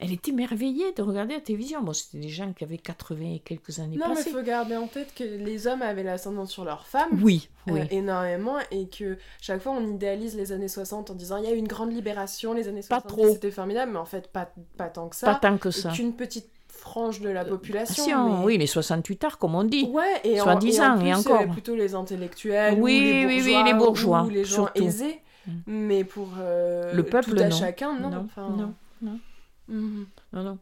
elle 0.00 0.12
était 0.12 0.30
émerveillée 0.32 0.92
de 0.92 1.00
regarder 1.00 1.32
la 1.32 1.40
télévision. 1.40 1.82
Bon, 1.82 1.94
c'était 1.94 2.18
des 2.18 2.28
gens 2.28 2.52
qui 2.52 2.62
avaient 2.62 2.76
80 2.76 3.36
et 3.36 3.38
quelques 3.38 3.78
années 3.78 3.96
Non, 3.96 4.10
mais 4.10 4.16
passées. 4.16 4.30
faut 4.30 4.42
garder 4.42 4.76
en 4.76 4.86
tête 4.86 5.14
que 5.14 5.24
les 5.24 5.66
hommes 5.66 5.80
avaient 5.80 6.02
l'ascendant 6.02 6.44
sur 6.44 6.62
leurs 6.62 6.86
femmes. 6.86 7.18
Oui, 7.22 7.48
euh, 7.68 7.72
oui. 7.72 7.80
énormément 7.90 8.58
et 8.70 8.86
que 8.90 9.16
chaque 9.40 9.62
fois 9.62 9.72
on 9.72 9.94
idéalise 9.94 10.36
les 10.36 10.52
années 10.52 10.68
60 10.68 11.10
en 11.10 11.14
disant 11.14 11.38
il 11.38 11.44
y 11.44 11.46
a 11.46 11.54
eu 11.54 11.56
une 11.56 11.66
grande 11.66 11.90
libération, 11.90 12.52
les 12.52 12.68
années 12.68 12.82
Pas 12.86 13.00
60 13.00 13.08
trop. 13.08 13.32
c'était 13.32 13.50
formidable, 13.50 13.92
mais 13.92 13.98
en 13.98 14.04
fait 14.04 14.30
pas, 14.30 14.52
pas 14.76 14.90
tant 14.90 15.08
que 15.08 15.16
ça. 15.16 15.32
Pas 15.32 15.38
tant 15.40 15.56
que 15.56 15.70
ça. 15.70 15.92
qu'une 15.92 16.14
petite 16.14 16.50
frange 16.76 17.20
de 17.20 17.28
la 17.28 17.44
population. 17.44 18.04
Si, 18.04 18.14
on- 18.14 18.38
mais- 18.40 18.44
Oui, 18.44 18.58
les 18.58 18.66
68 18.66 19.24
arts, 19.24 19.38
comme 19.38 19.54
on 19.54 19.64
dit. 19.64 19.84
Ouais, 19.84 20.04
et 20.24 20.40
en, 20.40 20.44
et, 20.60 20.66
et 20.74 20.82
en 20.84 21.18
plus, 21.18 21.28
encore. 21.28 21.40
euh, 21.42 21.46
plutôt 21.46 21.74
les 21.76 21.94
intellectuels, 21.94 22.74
Oui, 22.80 22.98
ou 22.98 23.02
les 23.02 23.26
oui, 23.26 23.26
oui, 23.26 23.52
bourgeois, 23.54 23.64
les 23.64 23.74
bourgeois, 23.74 24.22
ou 24.24 24.28
les 24.30 24.44
gens 24.44 24.54
surtout. 24.66 24.82
aisés. 24.84 25.20
Mm. 25.46 25.50
Mais 25.66 26.04
pour 26.04 26.28
euh, 26.38 26.92
Le 26.92 27.02
peuple, 27.04 27.30
tout 27.36 27.42
à 27.42 27.48
non. 27.48 27.56
chacun, 27.56 27.98
non. 27.98 28.10
Non, 28.10 28.24
Enfin, 28.26 28.48
non, 28.50 28.74
non. 29.02 29.18
mhm. 29.68 30.06
Non, 30.32 30.42
non. 30.42 30.58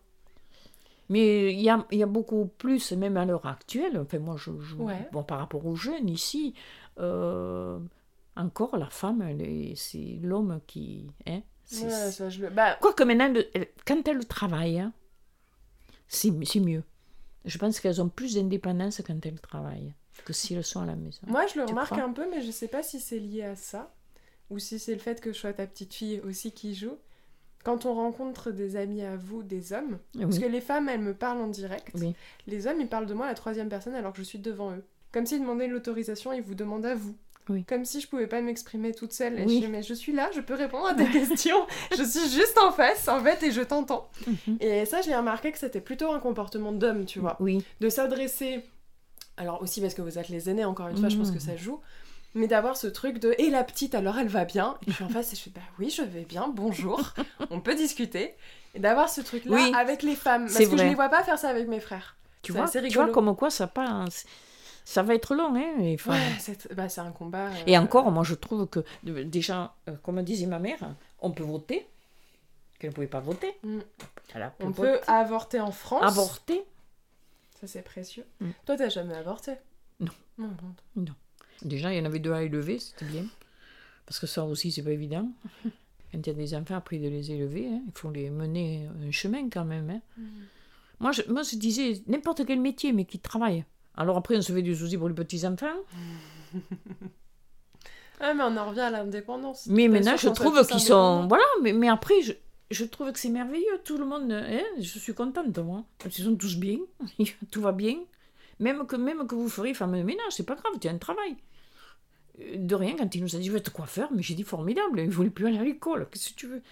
Mais 1.11 1.53
il 1.53 1.61
y 1.61 1.69
a, 1.69 1.85
il 1.91 1.99
y 1.99 2.03
a 2.03 2.07
beaucoup 2.07 2.47
plus, 2.59 2.93
même 2.93 3.17
à 3.19 3.25
l'heure 3.27 3.47
actuelle, 3.47 3.99
enfin 4.01 4.19
moi, 4.19 4.37
je, 4.39 4.51
je- 4.61 4.75
Ouais. 4.77 5.09
bon, 5.13 5.23
par 5.23 5.39
rapport 5.39 5.65
aux 5.67 5.75
jeunes 5.75 6.09
ici, 6.09 6.55
euh, 6.99 7.79
encore 8.37 8.77
la 8.79 8.89
femme, 8.89 9.23
elle 9.23 9.43
est- 9.43 9.75
c'est 9.77 10.19
l'homme 10.23 10.61
qui... 10.67 11.07
Hein, 11.27 11.41
Ouais, 11.83 11.89
ça, 11.91 12.29
je 12.29 12.45
bah, 12.47 12.77
Quoique 12.81 13.03
maintenant, 13.05 13.33
le- 13.33 13.47
elle- 13.55 13.69
quand 13.87 14.07
elles 14.07 14.27
travaillent, 14.27 14.81
hein, 14.81 14.93
c'est 16.09 16.31
mieux. 16.61 16.83
Je 17.45 17.59
pense 17.59 17.81
qu'elles 17.81 18.01
ont 18.01 18.09
plus 18.09 18.35
d'indépendance 18.35 19.03
quand 19.07 19.25
elles 19.27 19.41
travaillent 19.41 19.93
que 20.25 20.33
si 20.33 20.55
elles 20.55 20.65
sont 20.65 20.81
à 20.81 20.87
la 20.87 20.95
maison. 20.97 21.21
Moi, 21.27 21.47
je 21.47 21.59
le 21.59 21.67
Tu 21.67 21.73
remarque 21.73 21.99
un 21.99 22.13
peu, 22.13 22.29
mais 22.31 22.41
je 22.41 22.51
sais 22.51 22.69
pas 22.69 22.83
si 22.83 23.01
c'est 23.01 23.19
lié 23.19 23.43
à 23.43 23.57
ça 23.57 23.93
ou 24.51 24.59
si 24.59 24.79
c'est 24.79 24.93
le 24.95 25.01
fait 25.01 25.21
que 25.21 25.33
je 25.33 25.39
sois 25.39 25.53
ta 25.53 25.67
petite 25.67 25.93
fille 25.93 26.21
aussi 26.21 26.53
qui 26.53 26.75
joue. 26.75 26.97
Quand 27.65 27.87
on 27.87 27.95
rencontre 27.95 28.51
des 28.51 28.77
amis 28.77 29.03
à 29.03 29.17
vous, 29.17 29.43
des 29.43 29.73
hommes, 29.73 29.99
parce 30.21 30.39
que 30.39 30.45
les 30.45 30.61
femmes, 30.61 30.89
elles 30.91 31.01
me 31.01 31.15
parlent 31.15 31.41
en 31.41 31.49
direct, 31.49 31.89
Oui. 31.95 32.15
les 32.47 32.67
hommes, 32.67 32.81
ils 32.81 32.89
parlent 32.89 33.07
de 33.07 33.15
moi 33.15 33.25
à 33.27 33.31
la 33.31 33.35
troisième 33.35 33.71
personne 33.71 33.95
alors 33.95 34.13
que 34.13 34.19
je 34.19 34.23
suis 34.23 34.39
devant 34.39 34.71
eux. 34.73 34.85
Comme 35.13 35.25
s'ils 35.27 35.41
demandaient 35.41 35.67
l'autorisation, 35.69 36.33
ils 36.33 36.43
vous 36.43 36.55
demandent 36.55 36.85
à 36.87 36.95
vous. 36.95 37.17
Oui. 37.49 37.65
Comme 37.65 37.85
si 37.85 38.01
je 38.01 38.09
pouvais 38.09 38.27
pas 38.27 38.41
m'exprimer 38.41 38.95
toute 38.95 39.13
seule. 39.13 39.39
Et 39.39 39.45
Oui. 39.45 39.57
je 39.61 39.67
dis, 39.67 39.71
mais 39.71 39.83
je 39.83 39.93
suis 39.95 40.13
là, 40.13 40.31
je 40.35 40.41
peux 40.41 40.55
répondre 40.55 40.87
à 40.87 40.95
tes 40.95 41.07
questions. 41.11 41.67
Je 41.97 42.03
suis 42.03 42.29
juste 42.31 42.57
en 42.59 42.73
face, 42.73 43.07
en 43.09 43.21
fait, 43.23 43.43
et 43.43 43.51
je 43.53 43.61
t'entends. 43.61 44.09
Mhm. 44.27 44.57
Et 44.61 44.85
ça, 44.87 45.03
j'ai 45.03 45.15
remarqué 45.15 45.53
que 45.53 45.59
c'était 45.59 45.81
plutôt 45.83 46.11
un 46.13 46.21
comportement 46.21 46.73
d'homme, 46.73 47.05
tu 47.05 47.19
vois 47.19 47.37
Oui, 47.41 47.63
de 47.81 47.89
s'adresser, 47.89 48.63
alors 49.37 49.61
aussi 49.63 49.81
parce 49.81 49.95
que 49.95 50.03
vous 50.03 50.19
êtes 50.19 50.29
les 50.31 50.49
aînés, 50.49 50.65
encore 50.65 50.89
une 50.89 50.97
fois, 50.97 51.09
je 51.11 51.17
pense 51.19 51.31
que 51.31 51.35
Mhm. 51.35 51.41
ça 51.41 51.57
joue, 51.57 51.81
mais 52.35 52.47
d'avoir 52.47 52.77
ce 52.77 52.87
truc 52.87 53.19
de 53.19 53.35
et 53.39 53.51
la 53.51 53.63
petite, 53.63 53.95
alors 53.95 54.17
elle 54.19 54.29
va 54.29 54.45
bien 54.45 54.77
Et 54.87 54.91
je 54.91 54.97
suis 54.97 55.05
en 55.05 55.09
face 55.09 55.33
et 55.33 55.37
je 55.37 55.43
fais 55.43 55.51
bah 55.51 55.61
oui, 55.79 55.91
je 55.91 56.03
vais 56.03 56.25
bien, 56.25 56.49
bonjour, 56.49 57.13
on 57.51 57.61
peut 57.61 57.75
discuter. 57.75 58.35
Et 58.75 58.81
d'avoir 58.81 59.09
ce 59.09 59.21
truc-là 59.21 59.55
Oui, 59.55 59.73
avec 59.77 60.03
les 60.03 60.17
femmes, 60.17 60.45
parce 60.47 60.55
c'est 60.57 60.65
que 60.65 60.71
je 60.71 60.77
vrai. 60.77 60.89
les 60.89 60.95
vois 60.95 61.09
pas 61.11 61.23
faire 61.23 61.39
ça 61.39 61.49
avec 61.51 61.69
mes 61.69 61.79
frères. 61.79 62.17
tu 62.43 62.53
C'est 62.53 62.59
vois, 62.59 62.69
tu 62.69 62.95
vois 62.95 63.09
comme 63.11 63.37
quoi 63.37 63.51
ça 63.51 63.67
passe. 63.67 64.25
Ça 64.87 65.03
va 65.03 65.15
être 65.15 65.35
long, 65.35 65.55
hein. 65.57 65.79
et 65.81 65.95
enfin, 65.95 66.13
Ouais, 66.13 66.37
c'est 66.39 66.73
bah, 66.75 66.89
c'est 66.91 67.01
un 67.01 67.11
combat. 67.11 67.49
euh, 67.49 67.63
Et 67.67 67.79
encore, 67.79 68.11
moi 68.13 68.23
je 68.23 68.35
trouve 68.35 68.67
que 68.69 68.85
déjà, 69.03 69.75
euh, 69.89 69.97
comme 70.03 70.23
disait 70.23 70.47
ma 70.47 70.59
mère, 70.59 70.95
on 71.21 71.31
peut 71.31 71.43
voter, 71.43 71.87
qu'elle 72.79 72.91
ne 72.91 72.95
pouvait 72.95 73.07
pas 73.07 73.21
voter. 73.21 73.55
Mm. 73.63 73.79
On 74.61 74.71
voter. 74.71 74.75
peut 74.83 75.01
avorter 75.07 75.61
en 75.61 75.73
France. 75.73 76.03
avorter. 76.05 76.63
Ça 77.61 77.67
c'est 77.67 77.83
précieux. 77.83 78.27
Mm. 78.41 78.51
Toi, 78.67 78.77
t'as 78.77 78.89
jamais 78.91 79.15
avorté? 79.15 79.53
Non. 80.01 80.13
Non, 80.37 80.51
non. 80.97 81.15
Déjà, 81.63 81.93
il 81.95 81.99
y 81.99 82.01
en 82.01 82.05
avait 82.05 82.19
deux 82.19 82.33
à 82.33 82.43
élever, 82.43 82.79
c'était 82.79 83.07
bien. 83.07 83.25
Parce 84.05 84.19
que 84.21 84.27
ça 84.27 84.45
aussi, 84.45 84.71
c'est 84.71 84.83
pas 84.83 84.91
évident. 84.91 85.31
Quand 86.13 86.19
il 86.19 86.27
y 86.27 86.31
a 86.31 86.35
des 86.35 86.55
enfants, 86.55 86.75
après 86.77 86.99
de 86.99 87.09
les 87.09 87.31
élever, 87.33 87.69
hein, 87.69 87.81
il 87.87 87.93
faut 87.95 88.11
les 88.11 88.29
mener 88.29 88.87
un 89.07 89.11
chemin 89.11 89.49
quand 89.49 89.65
même. 89.65 89.89
hein. 89.89 90.01
Mm. 90.19 90.23
Moi, 91.01 91.13
je, 91.13 91.23
moi, 91.29 91.43
je 91.43 91.57
disais 91.57 92.03
n'importe 92.07 92.45
quel 92.45 92.61
métier, 92.61 92.93
mais 92.93 93.05
qui 93.07 93.19
travaille. 93.19 93.65
Alors 93.97 94.17
après, 94.17 94.37
on 94.37 94.43
se 94.43 94.53
fait 94.53 94.63
du 94.63 94.75
souci 94.75 94.97
pour 94.99 95.09
les 95.09 95.15
petits-enfants. 95.15 95.77
Ah, 98.21 98.33
mais 98.33 98.45
on 98.45 98.57
en 98.57 98.69
revient 98.69 98.81
à 98.81 98.91
l'indépendance. 98.91 99.67
Mais 99.67 99.89
maintenant, 99.89 100.17
je 100.17 100.29
trouve 100.29 100.65
qu'ils 100.67 100.81
sont. 100.81 101.27
Voilà, 101.29 101.45
mais, 101.63 101.73
mais 101.73 101.89
après, 101.89 102.23
je, 102.23 102.33
je 102.71 102.85
trouve 102.85 103.13
que 103.13 103.19
c'est 103.19 103.29
merveilleux. 103.29 103.81
Tout 103.85 103.99
le 103.99 104.07
monde. 104.07 104.31
hein, 104.33 104.63
je 104.79 104.99
suis 104.99 105.13
contente, 105.15 105.59
moi. 105.59 105.85
Ils 106.07 106.13
sont 106.13 106.37
tous 106.37 106.57
bien. 106.57 106.79
Tout 107.51 107.61
va 107.61 107.73
bien. 107.73 107.99
Même 108.61 108.87
que, 108.87 108.95
même 108.97 109.27
que 109.27 109.35
vous 109.35 109.49
ferez 109.49 109.75
femme 109.75 109.99
de 109.99 110.03
ménage, 110.05 110.31
c'est 110.31 110.47
pas 110.47 110.55
grave, 110.55 110.73
tu 110.81 110.87
as 110.87 110.93
un 110.93 110.99
travail. 110.99 111.37
Euh, 112.41 112.57
De 112.57 112.75
rien, 112.77 112.95
quand 112.97 113.13
il 113.15 113.21
nous 113.21 113.35
a 113.35 113.39
dit, 113.41 113.47
je 113.47 113.53
vais 113.53 113.59
être 113.59 113.73
coiffeur, 113.73 114.09
mais 114.13 114.23
j'ai 114.23 114.35
dit 114.35 114.45
formidable, 114.45 115.01
il 115.01 115.11
voulait 115.11 115.29
plus 115.31 115.49
aller 115.49 115.59
à 115.59 115.65
l'école, 115.65 116.09
qu'est-ce 116.11 116.31
que 116.31 116.35
tu 116.37 116.47
veux? 116.47 116.63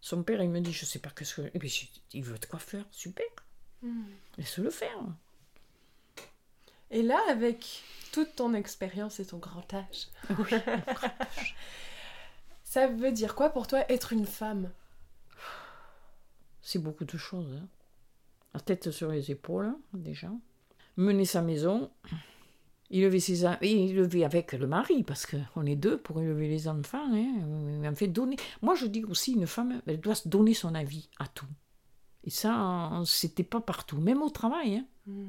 Son 0.00 0.22
père, 0.22 0.40
il 0.40 0.50
me 0.50 0.60
dit, 0.60 0.72
je 0.72 0.84
sais 0.84 1.00
pas 1.00 1.10
qu'est-ce 1.10 1.34
que. 1.34 1.42
Et 1.52 1.58
puis, 1.58 1.68
j'ai 1.68 1.86
dit, 1.92 2.00
il 2.14 2.22
veut 2.22 2.36
être 2.36 2.48
coiffeur, 2.48 2.84
super, 2.92 3.26
Mm. 3.82 4.02
laisse-le 4.38 4.70
faire. 4.70 4.98
Et 6.90 7.02
là, 7.02 7.18
avec 7.28 7.82
toute 8.12 8.34
ton 8.36 8.54
expérience 8.54 9.20
et 9.20 9.26
ton 9.26 9.38
grand 9.46 9.72
âge, 9.74 10.08
ça 12.64 12.86
veut 12.88 13.12
dire 13.12 13.34
quoi 13.34 13.50
pour 13.50 13.66
toi 13.66 13.84
être 13.90 14.12
une 14.12 14.26
femme? 14.26 14.70
C'est 16.62 16.78
beaucoup 16.78 17.04
de 17.04 17.16
choses. 17.16 17.52
hein. 17.60 17.66
La 18.54 18.60
tête 18.60 18.90
sur 18.90 19.10
les 19.10 19.30
épaules, 19.30 19.66
hein, 19.66 19.78
déjà. 19.94 20.30
menait 20.96 21.24
sa 21.24 21.40
maison. 21.42 21.90
Il 22.92 23.02
élevait, 23.04 23.20
ses, 23.20 23.46
en- 23.46 23.56
et 23.60 23.70
il 23.72 23.90
élevait 23.90 24.24
avec 24.24 24.52
le 24.52 24.66
mari, 24.66 25.04
parce 25.04 25.24
qu'on 25.26 25.64
est 25.64 25.76
deux 25.76 25.96
pour 25.98 26.20
élever 26.20 26.48
les 26.48 26.66
enfants. 26.66 27.06
Hein. 27.14 27.84
En 27.88 27.94
fait, 27.94 28.08
donner. 28.08 28.36
Moi, 28.62 28.74
je 28.74 28.86
dis 28.86 29.04
aussi, 29.04 29.32
une 29.34 29.46
femme, 29.46 29.80
elle 29.86 30.00
doit 30.00 30.16
se 30.16 30.28
donner 30.28 30.54
son 30.54 30.74
avis 30.74 31.08
à 31.20 31.28
tout. 31.28 31.46
Et 32.24 32.30
ça, 32.30 32.90
c'était 33.06 33.44
pas 33.44 33.60
partout, 33.60 33.98
même 33.98 34.20
au 34.22 34.30
travail. 34.30 34.82
Hein. 35.08 35.26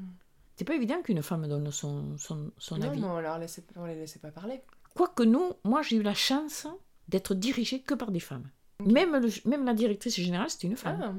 C'est 0.56 0.64
pas 0.64 0.74
évident 0.74 1.00
qu'une 1.02 1.22
femme 1.22 1.48
donne 1.48 1.70
son, 1.72 2.16
son, 2.18 2.50
son 2.58 2.76
Non, 2.76 2.88
avis. 2.90 3.00
mais 3.00 3.06
on, 3.06 3.38
laissait, 3.38 3.64
on 3.76 3.86
les 3.86 3.94
laissait 3.94 4.18
pas 4.18 4.30
parler. 4.30 4.60
Quoique 4.94 5.22
nous, 5.22 5.52
moi, 5.64 5.82
j'ai 5.82 5.96
eu 5.96 6.02
la 6.02 6.14
chance 6.14 6.66
d'être 7.08 7.34
dirigée 7.34 7.80
que 7.80 7.94
par 7.94 8.10
des 8.10 8.20
femmes. 8.20 8.48
Même, 8.84 9.16
le- 9.16 9.48
même 9.48 9.64
la 9.64 9.74
directrice 9.74 10.16
générale, 10.16 10.50
c'était 10.50 10.66
une 10.68 10.76
femme. 10.76 11.00
Ah, 11.02 11.14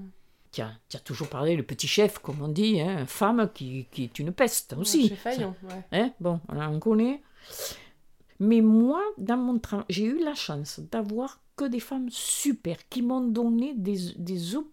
Qui, 0.52 0.62
a, 0.62 0.72
qui 0.88 0.98
a 0.98 1.00
toujours 1.00 1.30
parlé, 1.30 1.56
le 1.56 1.64
petit 1.64 1.88
chef, 1.88 2.20
comme 2.20 2.42
on 2.42 2.48
dit, 2.48 2.80
hein, 2.80 3.06
femme 3.08 3.50
qui, 3.54 3.88
qui 3.92 4.04
est 4.04 4.20
une 4.20 4.32
peste 4.32 4.74
aussi. 4.74 5.10
Chez 5.10 5.16
Fayon, 5.16 5.56
ouais. 5.64 5.84
Hein, 6.00 6.12
bon, 6.20 6.40
on 6.50 6.80
connaît. 6.80 7.22
Mais 8.40 8.62
moi, 8.62 9.02
dans 9.18 9.38
mon 9.38 9.58
travail, 9.60 9.86
j'ai 9.90 10.06
eu 10.06 10.24
la 10.24 10.36
chance 10.36 10.80
d'avoir 10.92 11.40
que 11.56 11.66
des 11.66 11.80
femmes 11.80 12.10
super 12.10 12.78
qui 12.90 13.02
m'ont 13.02 13.22
donné 13.22 13.74
des, 13.76 14.14
des, 14.18 14.56
op- 14.56 14.72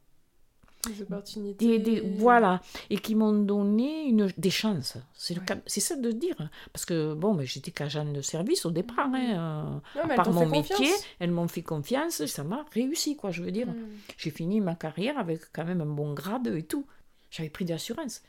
Des 0.86 1.02
opportunités. 1.02 1.66
des, 1.66 1.78
des- 1.78 2.00
voilà, 2.16 2.62
et 2.88 2.96
qui 2.98 3.14
m'ont 3.14 3.32
donné 3.34 4.04
une, 4.04 4.32
des 4.38 4.50
chances. 4.50 4.96
C'est 5.14 5.38
Ouais. 5.38 5.44
c'est 5.66 5.80
ça 5.80 5.94
de 5.96 6.10
dire. 6.10 6.36
Parce 6.72 6.84
que 6.86 7.12
bon, 7.14 7.34
ben, 7.34 7.44
j'étais 7.46 7.70
qu'agent 7.70 8.04
de 8.10 8.22
service 8.22 8.64
au 8.64 8.70
départ. 8.70 9.10
hein, 9.12 9.80
euh, 9.96 10.00
Non, 10.00 10.06
mais 10.08 10.16
mon 10.32 10.46
métier, 10.46 10.74
confiance. 10.76 11.04
elles 11.18 11.30
m'ont 11.32 11.48
fait 11.48 11.62
confiance, 11.62 12.24
ça 12.24 12.44
m'a 12.44 12.64
réussi, 12.72 13.16
quoi, 13.16 13.30
je 13.30 13.42
veux 13.42 13.52
dire. 13.52 13.66
Mm. 13.68 13.76
J'ai 14.16 14.30
fini 14.30 14.60
ma 14.60 14.74
carrière 14.74 15.18
avec 15.18 15.52
quand 15.52 15.64
même 15.66 15.82
un 15.82 15.86
bon 15.86 16.14
grade 16.14 16.46
et 16.46 16.62
tout. 16.62 16.86
J'avais 17.30 17.50
pris 17.50 17.64
d'assurance. 17.66 18.22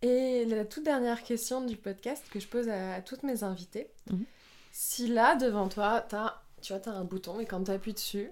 Et 0.00 0.44
la 0.44 0.64
toute 0.64 0.84
dernière 0.84 1.24
question 1.24 1.60
du 1.64 1.76
podcast 1.76 2.24
que 2.30 2.38
je 2.38 2.46
pose 2.46 2.68
à, 2.68 2.94
à 2.94 3.00
toutes 3.02 3.24
mes 3.24 3.42
invitées. 3.42 3.88
Mhm. 4.10 4.24
Si 4.70 5.08
là, 5.08 5.34
devant 5.34 5.68
toi, 5.68 6.06
as, 6.12 6.42
tu 6.62 6.72
vois, 6.72 6.88
as 6.88 6.96
un 6.96 7.04
bouton 7.04 7.40
et 7.40 7.46
quand 7.46 7.64
tu 7.64 7.70
appuies 7.72 7.94
dessus, 7.94 8.30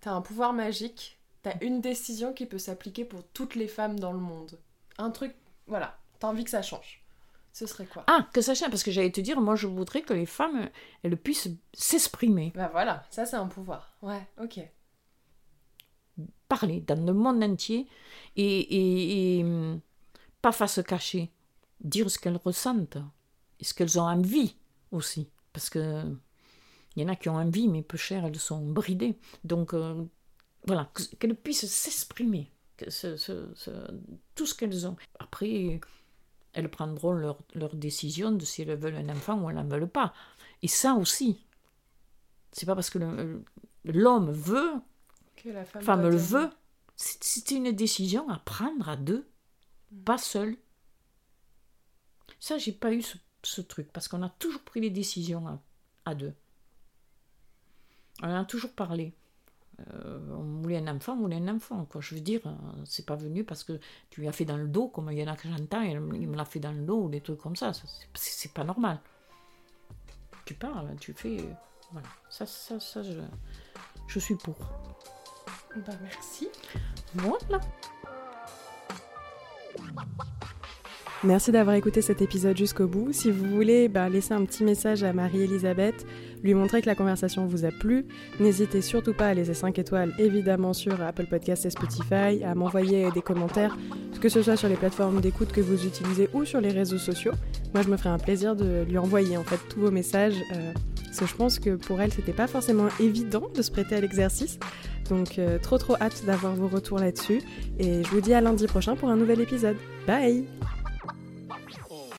tu 0.00 0.08
as 0.08 0.12
un 0.14 0.22
pouvoir 0.22 0.54
magique, 0.54 1.13
tu 1.44 1.50
as 1.50 1.62
une 1.64 1.80
décision 1.82 2.32
qui 2.34 2.46
peut 2.46 2.58
s'appliquer 2.58 3.04
pour 3.06 3.24
toutes 3.28 3.54
les 3.56 3.68
femmes 3.68 4.00
dans 4.00 4.12
le 4.12 4.18
monde. 4.20 4.58
Un 4.98 5.10
truc, 5.12 5.34
voilà, 5.68 5.98
tu 6.20 6.26
as 6.26 6.30
envie 6.30 6.44
que 6.44 6.50
ça 6.50 6.62
change. 6.62 7.04
Ce 7.52 7.66
serait 7.66 7.86
quoi? 7.86 8.08
Ah, 8.08 8.28
que 8.32 8.40
ça 8.42 8.54
change, 8.54 8.70
parce 8.70 8.82
que 8.82 8.90
j'allais 8.90 9.12
te 9.12 9.20
dire, 9.20 9.40
moi 9.40 9.56
je 9.56 9.68
voudrais 9.68 10.02
que 10.02 10.14
les 10.14 10.26
femmes, 10.26 10.70
elles 11.04 11.16
puissent 11.16 11.48
s'exprimer, 11.72 12.52
Bah 12.54 12.68
voilà, 12.72 13.04
ça 13.10 13.26
c'est 13.26 13.36
un 13.36 13.46
pouvoir. 13.48 13.96
Ouais, 14.02 14.26
ok. 14.40 14.60
parler 16.48 16.80
dans 16.80 17.04
le 17.04 17.12
monde 17.12 17.42
entier 17.42 17.88
et, 18.36 18.60
et, 18.60 19.38
et, 19.38 19.44
hum, 19.44 19.80
pas 20.42 20.52
face 20.52 20.80
cachée, 20.86 21.30
dire 21.80 22.10
ce 22.10 22.18
qu'elles 22.18 22.36
ressentent 22.44 22.98
et 23.60 23.64
ce 23.64 23.74
qu'elles 23.74 23.98
ont 23.98 24.04
envie 24.08 24.56
aussi. 24.92 25.28
Parce 25.52 25.70
que 25.70 26.04
il 26.96 27.02
y 27.02 27.06
en 27.06 27.08
a 27.08 27.16
qui 27.16 27.28
ont 27.28 27.36
envie, 27.36 27.68
mais 27.68 27.82
peu 27.82 27.96
cher, 27.96 28.24
elles 28.26 28.38
sont 28.38 28.60
bridées. 28.64 29.18
Donc 29.44 29.74
euh, 29.74 30.04
voilà, 30.66 30.90
que- 30.94 31.14
qu'elles 31.16 31.36
puissent 31.36 31.66
s'exprimer, 31.66 32.50
que 32.76 32.90
ce- 32.90 33.16
ce- 33.16 33.52
ce- 33.54 34.00
tout 34.34 34.46
ce 34.46 34.54
qu'elles 34.54 34.86
ont. 34.86 34.96
Après, 35.18 35.80
elles 36.52 36.70
prendront 36.70 37.12
leur, 37.12 37.38
leur 37.54 37.74
décision 37.74 38.32
de 38.32 38.44
si 38.44 38.62
elles 38.62 38.76
veulent 38.76 38.96
un 38.96 39.08
enfant 39.08 39.40
ou 39.40 39.50
elles 39.50 39.56
n'en 39.56 39.66
veulent 39.68 39.88
pas. 39.88 40.14
Et 40.62 40.68
ça 40.68 40.94
aussi, 40.94 41.44
c'est 42.52 42.66
pas 42.66 42.74
parce 42.74 42.90
que 42.90 42.98
l'homme 43.84 44.30
veut 44.30 44.72
Que 45.36 45.50
la 45.50 45.64
femme, 45.64 45.82
le 46.10 46.16
veut, 46.16 46.50
c'est 46.96 47.50
une 47.50 47.72
décision 47.72 48.28
à 48.30 48.38
prendre 48.38 48.88
à 48.88 48.96
deux, 48.96 49.26
pas 50.04 50.18
seul. 50.18 50.56
Ça, 52.40 52.56
j'ai 52.58 52.72
pas 52.72 52.92
eu 52.92 53.02
ce, 53.02 53.16
ce 53.42 53.60
truc, 53.60 53.92
parce 53.92 54.08
qu'on 54.08 54.22
a 54.22 54.28
toujours 54.30 54.62
pris 54.62 54.80
les 54.80 54.90
décisions 54.90 55.46
à, 55.48 55.62
à 56.06 56.14
deux. 56.14 56.34
On 58.22 58.28
en 58.28 58.40
a 58.40 58.44
toujours 58.44 58.72
parlé. 58.72 59.12
Euh, 59.92 60.20
on 60.30 60.62
voulait 60.62 60.78
un 60.78 60.94
enfant, 60.94 61.14
on 61.14 61.22
voulait 61.22 61.36
un 61.36 61.48
enfant. 61.48 61.84
Quoi. 61.86 62.00
Je 62.00 62.14
veux 62.14 62.20
dire, 62.20 62.40
euh, 62.46 62.52
c'est 62.84 63.04
pas 63.06 63.16
venu 63.16 63.42
parce 63.44 63.64
que 63.64 63.80
tu 64.10 64.20
lui 64.20 64.28
as 64.28 64.32
fait 64.32 64.44
dans 64.44 64.56
le 64.56 64.68
dos, 64.68 64.88
comme 64.88 65.10
il 65.10 65.18
y 65.18 65.22
en 65.24 65.32
a 65.32 65.36
que 65.36 65.48
j'entends, 65.48 65.82
il 65.82 65.98
me 66.00 66.36
l'a 66.36 66.44
fait 66.44 66.60
dans 66.60 66.72
le 66.72 66.82
dos, 66.82 67.04
ou 67.04 67.08
des 67.08 67.20
trucs 67.20 67.38
comme 67.40 67.56
ça. 67.56 67.72
Ça, 67.72 67.82
c'est- 68.14 68.52
pas 68.52 68.62
normal. 68.64 69.00
Tu 70.44 70.54
parles, 70.54 70.94
tu 71.00 71.12
fais. 71.12 71.38
Voilà. 71.92 72.06
Ça, 72.30 72.46
ça, 72.46 72.78
ça, 72.78 73.02
je, 73.02 73.20
je 74.06 74.18
suis 74.18 74.36
pour. 74.36 74.56
Bah 75.86 75.92
merci. 76.02 76.48
Voilà. 77.14 77.60
Merci 81.24 81.52
d'avoir 81.52 81.74
écouté 81.74 82.02
cet 82.02 82.20
épisode 82.20 82.54
jusqu'au 82.54 82.86
bout. 82.86 83.08
Si 83.12 83.30
vous 83.30 83.46
voulez 83.46 83.88
bah, 83.88 84.10
laisser 84.10 84.34
un 84.34 84.44
petit 84.44 84.62
message 84.62 85.02
à 85.04 85.14
Marie-Elisabeth, 85.14 86.04
lui 86.42 86.52
montrer 86.52 86.82
que 86.82 86.86
la 86.86 86.94
conversation 86.94 87.46
vous 87.46 87.64
a 87.64 87.70
plu, 87.70 88.04
n'hésitez 88.40 88.82
surtout 88.82 89.14
pas 89.14 89.28
à 89.28 89.34
laisser 89.34 89.54
5 89.54 89.78
étoiles 89.78 90.12
évidemment 90.18 90.74
sur 90.74 91.00
Apple 91.00 91.24
Podcasts 91.24 91.64
et 91.64 91.70
Spotify, 91.70 92.44
à 92.44 92.54
m'envoyer 92.54 93.10
des 93.12 93.22
commentaires, 93.22 93.74
que 94.20 94.28
ce 94.28 94.42
soit 94.42 94.58
sur 94.58 94.68
les 94.68 94.76
plateformes 94.76 95.22
d'écoute 95.22 95.50
que 95.50 95.62
vous 95.62 95.86
utilisez 95.86 96.28
ou 96.34 96.44
sur 96.44 96.60
les 96.60 96.68
réseaux 96.68 96.98
sociaux. 96.98 97.32
Moi 97.72 97.82
je 97.82 97.88
me 97.88 97.96
ferai 97.96 98.10
un 98.10 98.18
plaisir 98.18 98.54
de 98.54 98.84
lui 98.86 98.98
envoyer 98.98 99.38
en 99.38 99.44
fait 99.44 99.60
tous 99.70 99.80
vos 99.80 99.90
messages, 99.90 100.36
euh, 100.52 100.72
parce 101.06 101.20
que 101.20 101.26
je 101.26 101.34
pense 101.36 101.58
que 101.58 101.76
pour 101.76 102.02
elle 102.02 102.12
c'était 102.12 102.34
pas 102.34 102.48
forcément 102.48 102.88
évident 103.00 103.48
de 103.56 103.62
se 103.62 103.70
prêter 103.70 103.94
à 103.94 104.00
l'exercice. 104.02 104.58
Donc 105.08 105.38
euh, 105.38 105.58
trop 105.58 105.78
trop 105.78 105.96
hâte 106.02 106.22
d'avoir 106.26 106.54
vos 106.54 106.68
retours 106.68 106.98
là-dessus. 106.98 107.40
Et 107.78 108.04
je 108.04 108.08
vous 108.10 108.20
dis 108.20 108.34
à 108.34 108.42
lundi 108.42 108.66
prochain 108.66 108.94
pour 108.94 109.08
un 109.08 109.16
nouvel 109.16 109.40
épisode. 109.40 109.76
Bye 110.06 110.44